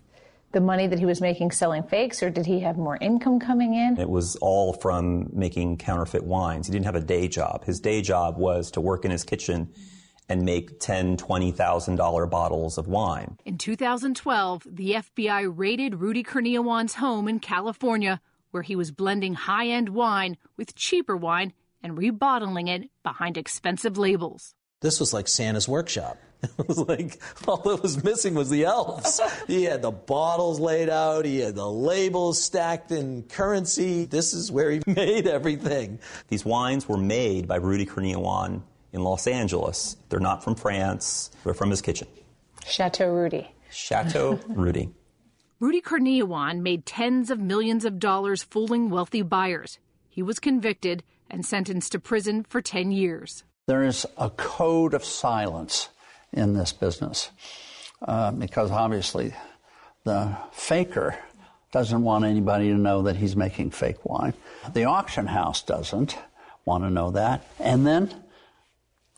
the 0.51 0.59
money 0.59 0.87
that 0.87 0.99
he 0.99 1.05
was 1.05 1.21
making 1.21 1.51
selling 1.51 1.83
fakes, 1.83 2.23
or 2.23 2.29
did 2.29 2.45
he 2.45 2.59
have 2.59 2.77
more 2.77 2.97
income 3.01 3.39
coming 3.39 3.75
in? 3.75 3.99
It 3.99 4.09
was 4.09 4.35
all 4.37 4.73
from 4.73 5.29
making 5.31 5.77
counterfeit 5.77 6.23
wines. 6.23 6.67
He 6.67 6.73
didn't 6.73 6.85
have 6.85 6.95
a 6.95 7.01
day 7.01 7.27
job. 7.27 7.65
His 7.65 7.79
day 7.79 8.01
job 8.01 8.37
was 8.37 8.71
to 8.71 8.81
work 8.81 9.05
in 9.05 9.11
his 9.11 9.23
kitchen 9.23 9.69
and 10.29 10.43
make 10.43 10.79
ten, 10.79 11.17
twenty 11.17 11.51
thousand 11.51 11.95
dollar 11.97 12.25
bottles 12.27 12.77
of 12.77 12.87
wine. 12.87 13.37
In 13.45 13.57
2012, 13.57 14.67
the 14.69 14.91
FBI 14.93 15.51
raided 15.53 15.95
Rudy 15.95 16.23
Kurniawan's 16.23 16.95
home 16.95 17.27
in 17.27 17.39
California, 17.39 18.21
where 18.51 18.63
he 18.63 18.75
was 18.75 18.91
blending 18.91 19.33
high 19.33 19.67
end 19.67 19.89
wine 19.89 20.37
with 20.55 20.75
cheaper 20.75 21.17
wine 21.17 21.53
and 21.81 21.97
rebottling 21.97 22.69
it 22.69 22.89
behind 23.03 23.37
expensive 23.37 23.97
labels. 23.97 24.53
This 24.81 24.99
was 24.99 25.13
like 25.13 25.27
Santa's 25.27 25.67
workshop. 25.67 26.17
It 26.57 26.69
was 26.69 26.77
like 26.77 27.19
all 27.47 27.57
that 27.57 27.83
was 27.83 28.01
missing 28.01 28.33
was 28.33 28.49
the 28.49 28.63
elves. 28.63 29.19
he 29.45 29.65
had 29.65 29.81
the 29.81 29.91
bottles 29.91 30.57
laid 30.57 30.87
out, 30.87 31.25
he 31.25 31.39
had 31.39 31.55
the 31.55 31.69
labels 31.69 32.41
stacked 32.41 32.91
in 32.91 33.23
currency. 33.23 34.05
This 34.05 34.33
is 34.33 34.49
where 34.49 34.71
he 34.71 34.81
made 34.87 35.27
everything. 35.27 35.99
These 36.29 36.45
wines 36.45 36.87
were 36.87 36.97
made 36.97 37.45
by 37.45 37.57
Rudy 37.57 37.85
Kurniawan 37.85 38.61
in 38.93 39.03
Los 39.03 39.27
Angeles. 39.27 39.97
They're 40.09 40.19
not 40.19 40.43
from 40.43 40.55
France. 40.55 41.31
They're 41.43 41.53
from 41.53 41.69
his 41.69 41.81
kitchen. 41.81 42.07
Chateau 42.65 43.09
Rudy. 43.09 43.49
Chateau 43.71 44.39
Rudy. 44.47 44.89
Rudy 45.59 45.81
Kurniawan 45.81 46.61
made 46.61 46.85
tens 46.85 47.29
of 47.29 47.39
millions 47.39 47.85
of 47.85 47.99
dollars 47.99 48.43
fooling 48.43 48.89
wealthy 48.89 49.21
buyers. 49.21 49.77
He 50.07 50.23
was 50.23 50.39
convicted 50.39 51.03
and 51.29 51.45
sentenced 51.45 51.91
to 51.91 51.99
prison 51.99 52.45
for 52.47 52.61
10 52.61 52.91
years. 52.91 53.43
There 53.67 53.83
is 53.83 54.05
a 54.17 54.29
code 54.29 54.93
of 54.93 55.03
silence 55.03 55.89
in 56.31 56.53
this 56.53 56.73
business 56.73 57.29
uh, 58.01 58.31
because 58.31 58.71
obviously 58.71 59.33
the 60.05 60.35
faker 60.51 61.17
doesn't 61.71 62.01
want 62.01 62.25
anybody 62.25 62.69
to 62.69 62.77
know 62.77 63.03
that 63.03 63.17
he's 63.17 63.35
making 63.35 63.71
fake 63.71 64.03
wine. 64.03 64.33
The 64.73 64.85
auction 64.85 65.27
house 65.27 65.61
doesn't 65.61 66.17
want 66.65 66.83
to 66.83 66.89
know 66.89 67.11
that. 67.11 67.45
And 67.59 67.85
then 67.85 68.11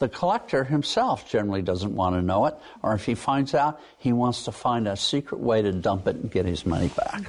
the 0.02 0.10
collector 0.10 0.64
himself 0.64 1.30
generally 1.30 1.62
doesn't 1.62 1.96
want 1.96 2.16
to 2.16 2.24
know 2.24 2.48
it, 2.48 2.56
or 2.82 2.96
if 2.96 3.06
he 3.06 3.14
finds 3.14 3.54
out, 3.54 3.80
he 4.00 4.12
wants 4.12 4.46
to 4.46 4.52
find 4.52 4.88
a 4.88 4.98
secret 4.98 5.40
way 5.40 5.62
to 5.62 5.72
dump 5.72 6.08
it 6.08 6.16
and 6.16 6.32
get 6.32 6.48
his 6.48 6.66
money 6.66 6.88
back. 6.90 7.22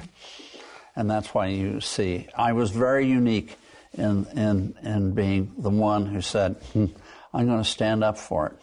And 0.95 1.07
that's 1.07 1.35
why 1.35 1.47
you 1.47 1.81
see, 1.81 2.27
I 2.35 2.53
was 2.53 2.71
very 2.71 3.07
unique 3.07 3.55
in, 3.93 4.25
in, 4.35 4.75
in 4.81 5.11
being 5.11 5.53
the 5.59 5.69
one 5.69 6.07
who 6.07 6.19
said, 6.19 6.55
hmm, 6.73 6.87
I'm 7.31 7.45
going 7.45 7.63
to 7.63 7.69
stand 7.69 8.03
up 8.03 8.17
for 8.17 8.47
it. 8.47 8.57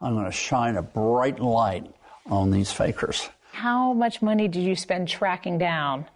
I'm 0.00 0.14
going 0.14 0.26
to 0.26 0.32
shine 0.32 0.76
a 0.76 0.82
bright 0.82 1.38
light 1.38 1.86
on 2.26 2.50
these 2.50 2.72
fakers. 2.72 3.28
How 3.52 3.92
much 3.92 4.22
money 4.22 4.48
did 4.48 4.62
you 4.62 4.74
spend 4.74 5.06
tracking 5.06 5.56
down 5.56 6.06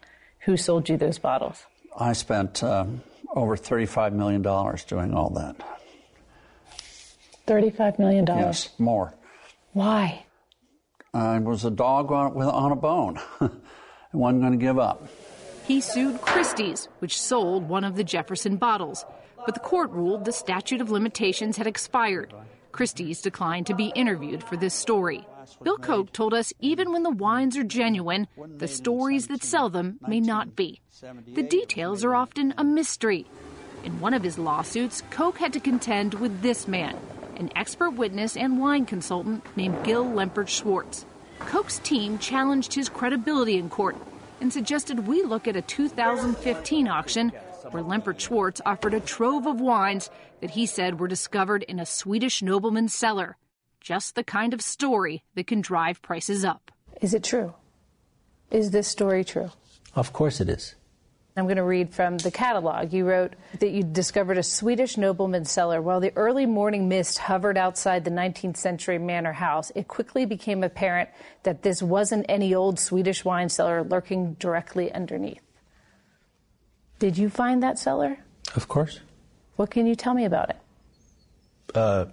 who 0.41 0.57
sold 0.57 0.89
you 0.89 0.97
those 0.97 1.19
bottles? 1.19 1.65
I 1.97 2.13
spent 2.13 2.65
um, 2.65 3.03
over 3.37 3.57
$35 3.57 4.15
million 4.15 4.43
doing 4.43 5.15
all 5.15 5.31
that. 5.31 5.57
$35 7.47 7.99
million. 7.99 8.27
Yes, 8.27 8.71
more. 8.79 9.15
Why? 9.73 10.25
I 11.13 11.39
was 11.39 11.65
a 11.65 11.71
dog 11.71 12.11
on, 12.11 12.35
with, 12.35 12.49
on 12.49 12.73
a 12.73 12.77
bone. 12.77 13.21
I 13.41 13.51
wasn't 14.13 14.43
going 14.43 14.53
to 14.53 14.59
give 14.59 14.79
up. 14.79 15.09
He 15.67 15.81
sued 15.81 16.21
Christie's, 16.21 16.89
which 16.99 17.21
sold 17.21 17.69
one 17.69 17.85
of 17.85 17.97
the 17.97 18.05
Jefferson 18.05 18.57
bottles, 18.57 19.05
but 19.45 19.55
the 19.55 19.61
court 19.61 19.91
ruled 19.91 20.25
the 20.25 20.33
statute 20.33 20.81
of 20.81 20.91
limitations 20.91 21.57
had 21.57 21.67
expired. 21.67 22.35
Christie's 22.73 23.23
declined 23.23 23.67
to 23.69 23.75
be 23.75 23.93
interviewed 23.95 24.43
for 24.43 24.57
this 24.57 24.75
story. 24.75 25.27
Bill 25.63 25.79
Koch 25.79 26.13
told 26.13 26.35
us 26.35 26.53
even 26.61 26.93
when 26.93 27.03
the 27.03 27.11
wines 27.11 27.57
are 27.57 27.65
genuine, 27.65 28.27
the 28.57 28.69
stories 28.69 29.29
that 29.29 29.45
sell 29.45 29.71
them 29.71 29.99
may 30.07 30.21
not 30.21 30.57
be. 30.57 30.81
The 31.35 31.43
details 31.43 32.05
are 32.05 32.15
often 32.15 32.53
a 32.59 32.65
mystery. 32.65 33.27
In 33.85 34.01
one 34.01 34.15
of 34.15 34.23
his 34.23 34.39
lawsuits, 34.39 35.03
Koch 35.11 35.39
had 35.39 35.53
to 35.53 35.61
contend 35.61 36.15
with 36.15 36.43
this 36.43 36.67
man, 36.67 36.97
an 37.37 37.51
expert 37.57 37.91
witness 37.91 38.37
and 38.37 38.59
wine 38.59 38.87
consultant 38.87 39.45
named 39.57 39.85
Gil 39.85 40.05
Lempert 40.05 40.49
Schwartz. 40.49 41.05
Koch's 41.41 41.79
team 41.81 42.19
challenged 42.19 42.75
his 42.75 42.89
credibility 42.89 43.59
in 43.59 43.69
court 43.69 43.97
and 44.41 44.53
suggested 44.53 45.07
we 45.07 45.23
look 45.23 45.47
at 45.49 45.57
a 45.57 45.63
2015 45.63 46.89
auction 46.89 47.31
where 47.71 47.83
Lempert 47.83 48.21
Schwartz 48.21 48.61
offered 48.67 48.95
a 48.95 49.01
trove 49.01 49.47
of 49.47 49.61
wines 49.61 50.11
that 50.41 50.51
he 50.51 50.67
said 50.67 51.01
were 51.01 51.09
discovered 51.09 51.63
in 51.65 51.81
a 51.81 51.87
Swedish 51.87 52.43
nobleman's 52.43 52.95
cellar. 52.95 53.37
just 53.81 54.15
the 54.15 54.25
kind 54.25 54.55
of 54.55 54.63
story 54.63 55.23
that 55.35 55.47
can 55.47 55.61
drive 55.61 56.01
prices 56.01 56.45
up. 56.45 56.73
Is 57.03 57.13
it 57.13 57.23
true? 57.23 57.53
Is 58.51 58.71
this 58.71 58.89
story 58.89 59.25
true? 59.25 59.51
Of 59.95 60.13
course 60.13 60.41
it 60.41 60.49
is. 60.49 60.75
I'm 61.37 61.47
going 61.47 61.57
to 61.57 61.65
read 61.65 61.93
from 61.93 62.19
the 62.19 62.31
catalog. 62.31 62.93
You 62.93 63.07
wrote 63.09 63.33
that 63.59 63.71
you 63.71 63.83
discovered 63.83 64.39
a 64.39 64.43
Swedish 64.45 64.97
nobleman's 64.97 65.51
cellar. 65.51 65.83
While 65.83 65.99
the 65.99 66.13
early 66.15 66.47
morning 66.47 66.89
mist 66.89 67.19
hovered 67.19 67.59
outside 67.59 68.05
the 68.05 68.11
19th 68.13 68.57
century 68.57 68.99
manor 68.99 69.33
house, 69.33 69.73
it 69.75 69.89
quickly 69.89 70.27
became 70.27 70.63
apparent 70.63 71.09
that 71.43 71.63
this 71.63 71.83
wasn't 71.83 72.27
any 72.29 72.55
old 72.55 72.79
Swedish 72.79 73.25
wine 73.25 73.49
cellar 73.49 73.83
lurking 73.83 74.35
directly 74.35 74.93
underneath. 74.93 75.41
Did 77.01 77.19
you 77.19 77.29
find 77.29 77.65
that 77.65 77.81
cellar? 77.81 78.19
Of 78.55 78.69
course. 78.69 79.01
What 79.57 79.73
can 79.73 79.89
you 79.89 79.97
tell 79.97 80.15
me 80.15 80.27
about 80.27 80.51
it? 80.51 80.57
Uh, 81.75 82.05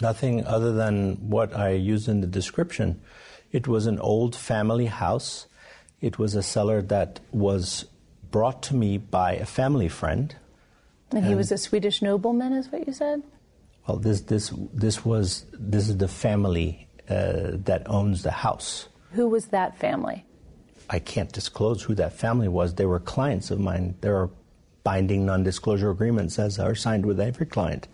nothing 0.00 0.46
other 0.46 0.72
than 0.72 1.28
what 1.28 1.54
I 1.54 1.72
used 1.72 2.08
in 2.08 2.22
the 2.22 2.26
description. 2.26 3.02
It 3.52 3.68
was 3.68 3.84
an 3.84 3.98
old 3.98 4.34
family 4.34 4.86
house. 4.86 5.46
It 6.00 6.18
was 6.18 6.34
a 6.34 6.42
cellar 6.42 6.80
that 6.82 7.20
was 7.32 7.84
brought 8.30 8.62
to 8.64 8.74
me 8.74 8.98
by 8.98 9.32
a 9.32 9.46
family 9.46 9.88
friend. 9.88 10.34
And, 11.12 11.24
he 11.24 11.34
was 11.34 11.50
a 11.50 11.58
Swedish 11.58 12.02
nobleman, 12.02 12.52
is 12.52 12.68
what 12.70 12.86
you 12.86 12.92
said? 12.92 13.22
Well, 13.86 13.96
this 13.98 14.20
this 14.22 14.52
this 14.72 15.04
was 15.04 15.46
this 15.52 15.88
is 15.88 15.96
the 15.96 16.08
family 16.08 16.86
uh, 17.08 17.58
that 17.64 17.82
owns 17.90 18.22
the 18.22 18.30
house. 18.30 18.88
Who 19.12 19.28
was 19.28 19.46
that 19.46 19.76
family? 19.78 20.24
I 20.88 20.98
can't 20.98 21.32
disclose 21.32 21.82
who 21.82 21.94
that 21.96 22.12
family 22.12 22.48
was. 22.48 22.74
They 22.74 22.86
were 22.86 23.00
clients 23.00 23.50
of 23.50 23.58
mine. 23.58 23.96
There 24.00 24.16
are 24.16 24.30
binding 24.84 25.26
non-disclosure 25.26 25.90
agreements 25.90 26.38
as 26.38 26.58
are 26.58 26.74
signed 26.74 27.06
with 27.06 27.20
every 27.20 27.46
client. 27.46 27.88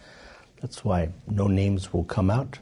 That's 0.61 0.85
why 0.85 1.11
no 1.27 1.47
names 1.47 1.93
will 1.93 2.05
come 2.05 2.31
out. 2.31 2.59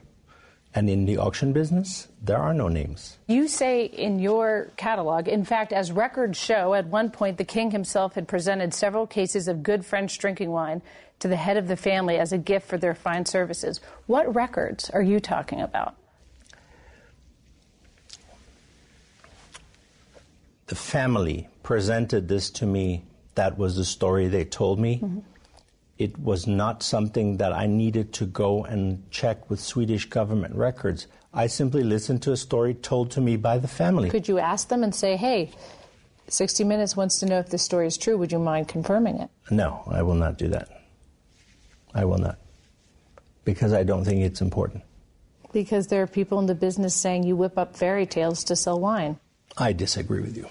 And 0.76 0.90
in 0.90 1.06
the 1.06 1.18
auction 1.18 1.52
business, 1.52 2.08
there 2.20 2.38
are 2.38 2.52
no 2.52 2.66
names. 2.66 3.16
You 3.28 3.46
say 3.46 3.84
in 3.84 4.18
your 4.18 4.72
catalog, 4.76 5.28
in 5.28 5.44
fact, 5.44 5.72
as 5.72 5.92
records 5.92 6.36
show, 6.36 6.74
at 6.74 6.86
one 6.86 7.10
point 7.10 7.38
the 7.38 7.44
king 7.44 7.70
himself 7.70 8.14
had 8.14 8.26
presented 8.26 8.74
several 8.74 9.06
cases 9.06 9.46
of 9.46 9.62
good 9.62 9.86
French 9.86 10.18
drinking 10.18 10.50
wine 10.50 10.82
to 11.20 11.28
the 11.28 11.36
head 11.36 11.56
of 11.56 11.68
the 11.68 11.76
family 11.76 12.18
as 12.18 12.32
a 12.32 12.38
gift 12.38 12.66
for 12.66 12.76
their 12.76 12.94
fine 12.94 13.24
services. 13.24 13.80
What 14.06 14.34
records 14.34 14.90
are 14.90 15.02
you 15.02 15.20
talking 15.20 15.60
about? 15.60 15.94
The 20.66 20.74
family 20.74 21.48
presented 21.62 22.26
this 22.26 22.50
to 22.50 22.66
me. 22.66 23.04
That 23.36 23.58
was 23.58 23.76
the 23.76 23.84
story 23.84 24.26
they 24.26 24.44
told 24.44 24.80
me. 24.80 24.96
Mm-hmm 24.96 25.20
it 25.98 26.18
was 26.18 26.46
not 26.46 26.82
something 26.82 27.36
that 27.36 27.52
I 27.52 27.66
needed 27.66 28.12
to 28.14 28.26
go 28.26 28.64
and 28.64 29.08
check 29.10 29.48
with 29.48 29.60
Swedish 29.60 30.06
government 30.06 30.54
records. 30.54 31.06
I 31.32 31.46
simply 31.46 31.82
listened 31.82 32.22
to 32.22 32.32
a 32.32 32.36
story 32.36 32.74
told 32.74 33.10
to 33.12 33.20
me 33.20 33.36
by 33.36 33.58
the 33.58 33.68
family. 33.68 34.10
Could 34.10 34.28
you 34.28 34.38
ask 34.38 34.68
them 34.68 34.82
and 34.82 34.94
say, 34.94 35.16
hey, 35.16 35.52
60 36.28 36.64
Minutes 36.64 36.96
wants 36.96 37.20
to 37.20 37.26
know 37.26 37.38
if 37.38 37.50
this 37.50 37.62
story 37.62 37.86
is 37.86 37.96
true. 37.96 38.16
Would 38.16 38.32
you 38.32 38.38
mind 38.38 38.68
confirming 38.68 39.20
it? 39.20 39.30
No, 39.50 39.82
I 39.90 40.02
will 40.02 40.14
not 40.14 40.38
do 40.38 40.48
that. 40.48 40.68
I 41.94 42.04
will 42.04 42.18
not. 42.18 42.38
Because 43.44 43.72
I 43.72 43.84
don't 43.84 44.04
think 44.04 44.22
it's 44.22 44.40
important. 44.40 44.82
Because 45.52 45.86
there 45.88 46.02
are 46.02 46.06
people 46.06 46.38
in 46.40 46.46
the 46.46 46.54
business 46.54 46.94
saying 46.94 47.24
you 47.24 47.36
whip 47.36 47.58
up 47.58 47.76
fairy 47.76 48.06
tales 48.06 48.42
to 48.44 48.56
sell 48.56 48.80
wine. 48.80 49.18
I 49.56 49.72
disagree 49.72 50.20
with 50.20 50.36
you. 50.36 50.48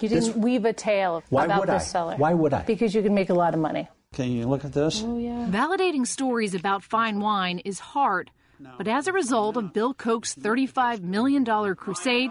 You 0.00 0.08
didn't 0.08 0.24
this, 0.24 0.36
weave 0.36 0.64
a 0.64 0.72
tale 0.72 1.22
about 1.30 1.70
I? 1.70 1.78
seller. 1.78 2.16
Why 2.16 2.34
would 2.34 2.52
I? 2.52 2.62
Because 2.64 2.94
you 2.94 3.02
can 3.02 3.14
make 3.14 3.30
a 3.30 3.34
lot 3.34 3.54
of 3.54 3.60
money. 3.60 3.88
Can 4.16 4.32
you 4.32 4.46
look 4.46 4.64
at 4.64 4.72
this? 4.72 5.02
Oh, 5.04 5.18
yeah. 5.18 5.46
Validating 5.50 6.06
stories 6.06 6.54
about 6.54 6.82
fine 6.82 7.20
wine 7.20 7.58
is 7.66 7.78
hard, 7.78 8.30
but 8.78 8.88
as 8.88 9.06
a 9.06 9.12
result 9.12 9.58
of 9.58 9.74
Bill 9.74 9.92
Koch's 9.92 10.34
$35 10.34 11.02
million 11.02 11.44
crusade, 11.74 12.30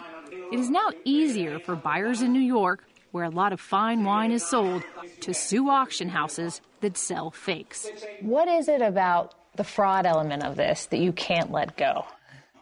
it 0.52 0.60
is 0.60 0.72
now 0.72 0.90
easier 1.04 1.60
for 1.60 1.76
buyers 1.76 2.24
in 2.24 2.34
New 2.34 2.40
York, 2.40 2.84
where 3.12 3.24
a 3.24 3.30
lot 3.30 3.54
of 3.54 3.62
fine 3.62 4.04
wine 4.04 4.32
is 4.32 4.44
sold, 4.44 4.82
to 5.20 5.32
sue 5.32 5.70
auction 5.70 6.10
houses 6.10 6.60
that 6.82 6.98
sell 6.98 7.30
fakes. 7.30 7.88
What 8.20 8.48
is 8.48 8.68
it 8.68 8.82
about 8.82 9.36
the 9.56 9.64
fraud 9.64 10.08
element 10.08 10.44
of 10.44 10.56
this 10.56 10.88
that 10.88 10.98
you 10.98 11.12
can't 11.12 11.52
let 11.52 11.78
go? 11.78 12.08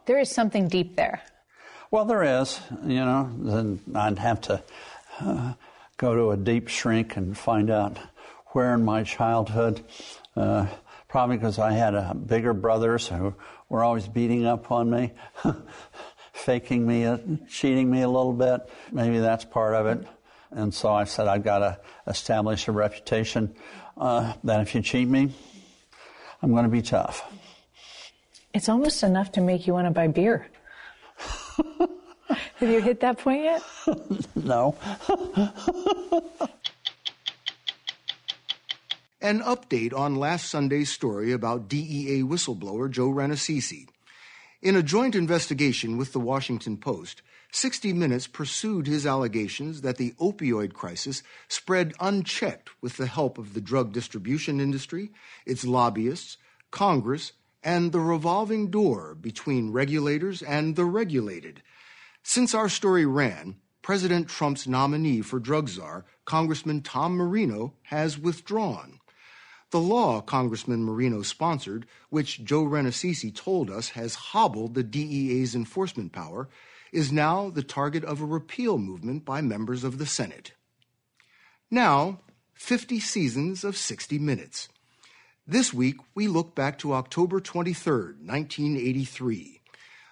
There 0.05 0.19
is 0.19 0.29
something 0.29 0.67
deep 0.67 0.97
there. 0.97 1.21
Well, 1.91 2.03
there 2.03 2.41
is. 2.41 2.59
You 2.83 3.05
know, 3.05 3.31
then 3.37 3.79
I'd 3.95 4.19
have 4.19 4.41
to 4.41 4.61
uh, 5.21 5.53
go 5.95 6.13
to 6.13 6.31
a 6.31 6.35
deep 6.35 6.67
shrink 6.67 7.15
and 7.15 7.37
find 7.37 7.71
out 7.71 7.97
where 8.53 8.73
in 8.73 8.85
my 8.85 9.03
childhood, 9.03 9.83
uh, 10.35 10.67
probably 11.07 11.37
because 11.37 11.59
I 11.59 11.71
had 11.71 11.95
uh, 11.95 12.13
bigger 12.13 12.53
brothers 12.53 13.07
who 13.07 13.35
were 13.67 13.83
always 13.83 14.07
beating 14.07 14.45
up 14.45 14.71
on 14.71 14.89
me, 14.89 15.11
faking 16.33 16.87
me, 16.87 17.05
uh, 17.05 17.17
cheating 17.49 17.89
me 17.89 18.01
a 18.01 18.07
little 18.07 18.33
bit. 18.33 18.61
Maybe 18.91 19.19
that's 19.19 19.43
part 19.43 19.75
of 19.75 19.87
it. 19.87 20.07
And 20.51 20.73
so 20.73 20.93
I 20.93 21.03
said, 21.05 21.27
I've 21.27 21.43
got 21.43 21.59
to 21.59 21.79
establish 22.07 22.67
a 22.67 22.71
reputation 22.71 23.55
uh, 23.97 24.33
that 24.43 24.61
if 24.61 24.75
you 24.75 24.81
cheat 24.81 25.07
me, 25.07 25.33
I'm 26.41 26.51
going 26.51 26.63
to 26.63 26.69
be 26.69 26.81
tough. 26.81 27.23
It's 28.53 28.69
almost 28.69 29.01
enough 29.01 29.31
to 29.33 29.41
make 29.41 29.65
you 29.65 29.73
want 29.73 29.87
to 29.87 29.91
buy 29.91 30.07
beer. 30.07 30.47
Have 32.57 32.69
you 32.69 32.81
hit 32.81 32.99
that 32.99 33.17
point 33.17 33.43
yet? 33.43 33.63
no. 34.35 34.75
An 39.23 39.39
update 39.39 39.93
on 39.93 40.17
last 40.17 40.49
Sunday's 40.49 40.91
story 40.91 41.31
about 41.31 41.69
DEA 41.69 42.23
whistleblower 42.23 42.91
Joe 42.91 43.07
Rannazzisi. 43.07 43.87
In 44.61 44.75
a 44.75 44.83
joint 44.83 45.15
investigation 45.15 45.97
with 45.97 46.11
the 46.11 46.19
Washington 46.19 46.75
Post, 46.75 47.21
60 47.53 47.93
Minutes 47.93 48.27
pursued 48.27 48.85
his 48.85 49.05
allegations 49.05 49.79
that 49.79 49.95
the 49.95 50.11
opioid 50.19 50.73
crisis 50.73 51.23
spread 51.47 51.93
unchecked 52.01 52.71
with 52.81 52.97
the 52.97 53.05
help 53.05 53.37
of 53.37 53.53
the 53.53 53.61
drug 53.61 53.93
distribution 53.93 54.59
industry, 54.59 55.13
its 55.45 55.63
lobbyists, 55.63 56.35
Congress, 56.69 57.31
and 57.63 57.93
the 57.93 58.01
revolving 58.01 58.69
door 58.69 59.15
between 59.15 59.71
regulators 59.71 60.41
and 60.41 60.75
the 60.75 60.83
regulated. 60.83 61.63
Since 62.23 62.53
our 62.53 62.67
story 62.67 63.05
ran, 63.05 63.55
President 63.81 64.27
Trump's 64.27 64.67
nominee 64.67 65.21
for 65.21 65.39
drug 65.39 65.69
czar, 65.69 66.03
Congressman 66.25 66.81
Tom 66.81 67.15
Marino, 67.15 67.75
has 67.83 68.19
withdrawn. 68.19 68.99
The 69.73 69.79
law 69.79 70.21
Congressman 70.21 70.83
Marino 70.83 71.23
sponsored, 71.23 71.87
which 72.11 72.43
Joe 72.43 72.63
Rannazzisi 72.63 73.33
told 73.33 73.71
us 73.71 73.89
has 73.97 74.13
hobbled 74.13 74.75
the 74.75 74.83
DEA's 74.83 75.55
enforcement 75.55 76.11
power, 76.11 76.47
is 76.91 77.11
now 77.11 77.49
the 77.49 77.63
target 77.63 78.03
of 78.03 78.21
a 78.21 78.25
repeal 78.25 78.77
movement 78.77 79.25
by 79.25 79.41
members 79.41 79.83
of 79.83 79.97
the 79.97 80.05
Senate. 80.05 80.51
Now, 81.71 82.19
50 82.53 82.99
seasons 82.99 83.63
of 83.63 83.75
60 83.75 84.19
Minutes. 84.19 84.69
This 85.47 85.73
week, 85.73 85.95
we 86.13 86.27
look 86.27 86.53
back 86.53 86.77
to 86.77 86.93
October 86.93 87.39
23, 87.39 87.93
1983. 88.21 89.59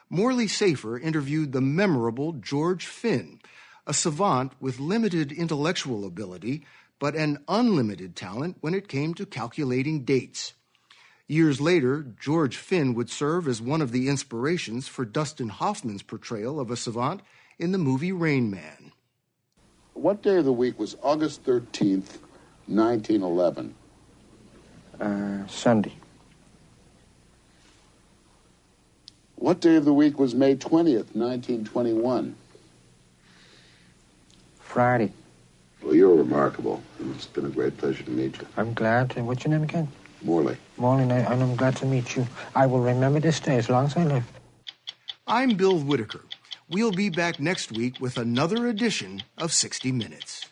Morley 0.10 0.48
Safer 0.48 0.98
interviewed 0.98 1.52
the 1.52 1.62
memorable 1.62 2.34
George 2.34 2.88
Finn, 2.88 3.40
a 3.86 3.94
savant 3.94 4.54
with 4.60 4.80
limited 4.80 5.32
intellectual 5.32 6.04
ability 6.04 6.66
but 7.02 7.16
an 7.16 7.40
unlimited 7.48 8.16
talent 8.16 8.58
when 8.62 8.76
it 8.76 8.88
came 8.88 9.16
to 9.16 9.26
calculating 9.26 10.06
dates. 10.06 10.54
Years 11.28 11.60
later, 11.60 12.06
George 12.20 12.58
Finn 12.58 12.94
would 12.94 13.10
serve 13.10 13.48
as 13.48 13.60
one 13.60 13.82
of 13.82 13.92
the 13.92 14.08
inspirations 14.08 14.88
for 14.88 15.04
Dustin 15.04 15.50
Hoffman's 15.50 16.04
portrayal 16.04 16.60
of 16.60 16.70
a 16.70 16.78
savant 16.78 17.22
in 17.58 17.72
the 17.72 17.80
movie 17.80 18.12
Rain 18.12 18.52
Man. 18.52 18.92
What 19.96 20.22
day 20.22 20.38
of 20.38 20.46
the 20.46 20.54
week 20.54 20.78
was 20.78 20.96
August 21.02 21.44
13th, 21.44 22.20
1911? 22.68 23.74
Uh, 25.00 25.48
Sunday. 25.48 25.94
What 29.38 29.60
day 29.60 29.76
of 29.78 29.86
the 29.86 29.94
week 29.94 30.20
was 30.20 30.36
May 30.36 30.56
20th, 30.56 31.16
1921? 31.16 32.36
Friday. 34.60 35.14
Well, 35.84 35.96
you're 35.96 36.16
remarkable. 36.16 36.82
and 37.00 37.16
It's 37.16 37.26
been 37.26 37.46
a 37.46 37.50
great 37.50 37.78
pleasure 37.78 38.04
to 38.04 38.12
meet 38.12 38.38
you. 38.40 38.48
I'm 38.58 38.74
glad. 38.74 39.16
And 39.18 39.28
what's 39.28 39.44
your 39.44 39.52
name 39.54 39.64
again? 39.64 39.88
Morley. 40.22 40.58
Morley, 40.78 41.04
and 41.04 41.14
I'm 41.44 41.56
glad 41.56 41.76
to 41.78 41.86
meet 41.86 42.16
you. 42.16 42.28
I 42.56 42.68
will 42.68 42.82
remember 42.82 43.20
this 43.20 43.40
day 43.40 43.58
as 43.58 43.70
long 43.70 43.86
as 43.86 43.98
I 43.98 44.04
live. 44.04 44.24
I'm 45.26 45.56
Bill 45.56 45.78
Whitaker. 45.80 46.22
We'll 46.70 46.92
be 46.92 47.10
back 47.10 47.40
next 47.40 47.72
week 47.72 48.00
with 48.00 48.18
another 48.18 48.68
edition 48.68 49.24
of 49.38 49.52
60 49.52 49.92
Minutes. 49.92 50.51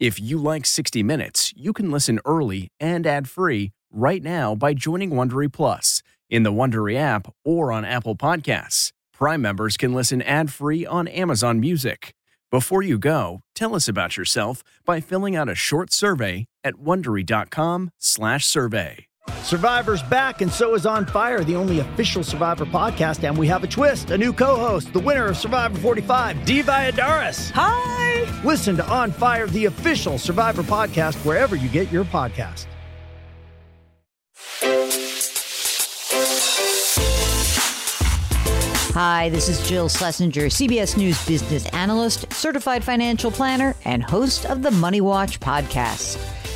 If 0.00 0.18
you 0.18 0.38
like 0.38 0.64
60 0.64 1.02
Minutes, 1.02 1.52
you 1.54 1.74
can 1.74 1.90
listen 1.90 2.20
early 2.24 2.68
and 2.80 3.06
ad-free 3.06 3.72
right 3.92 4.22
now 4.22 4.54
by 4.54 4.72
joining 4.72 5.10
Wondery 5.10 5.52
Plus 5.52 6.02
in 6.30 6.42
the 6.42 6.50
Wondery 6.50 6.96
app 6.96 7.30
or 7.44 7.70
on 7.70 7.84
Apple 7.84 8.16
Podcasts. 8.16 8.92
Prime 9.12 9.42
members 9.42 9.76
can 9.76 9.92
listen 9.92 10.22
ad-free 10.22 10.86
on 10.86 11.06
Amazon 11.06 11.60
Music. 11.60 12.14
Before 12.50 12.82
you 12.82 12.98
go, 12.98 13.42
tell 13.54 13.74
us 13.74 13.88
about 13.88 14.16
yourself 14.16 14.62
by 14.86 15.00
filling 15.00 15.36
out 15.36 15.50
a 15.50 15.54
short 15.54 15.92
survey 15.92 16.46
at 16.64 16.76
wondery.com/survey. 16.76 19.09
Survivor's 19.42 20.02
back, 20.04 20.40
and 20.42 20.50
so 20.50 20.74
is 20.74 20.86
On 20.86 21.06
Fire, 21.06 21.42
the 21.42 21.56
only 21.56 21.80
official 21.80 22.22
Survivor 22.22 22.66
podcast. 22.66 23.26
And 23.26 23.36
we 23.36 23.46
have 23.48 23.64
a 23.64 23.66
twist 23.66 24.10
a 24.10 24.18
new 24.18 24.32
co 24.32 24.56
host, 24.56 24.92
the 24.92 25.00
winner 25.00 25.26
of 25.26 25.36
Survivor 25.36 25.78
45, 25.78 26.44
Dee 26.44 26.62
Valladares. 26.62 27.50
Hi! 27.52 28.42
Listen 28.44 28.76
to 28.76 28.86
On 28.88 29.10
Fire, 29.10 29.46
the 29.46 29.66
official 29.66 30.18
Survivor 30.18 30.62
podcast, 30.62 31.16
wherever 31.24 31.56
you 31.56 31.68
get 31.68 31.90
your 31.90 32.04
podcast. 32.04 32.66
Hi, 38.92 39.28
this 39.28 39.48
is 39.48 39.66
Jill 39.68 39.88
Schlesinger, 39.88 40.46
CBS 40.46 40.96
News 40.96 41.24
business 41.24 41.66
analyst, 41.68 42.30
certified 42.32 42.82
financial 42.82 43.30
planner, 43.30 43.76
and 43.84 44.02
host 44.02 44.46
of 44.46 44.62
the 44.62 44.70
Money 44.72 45.00
Watch 45.00 45.38
podcast. 45.38 46.18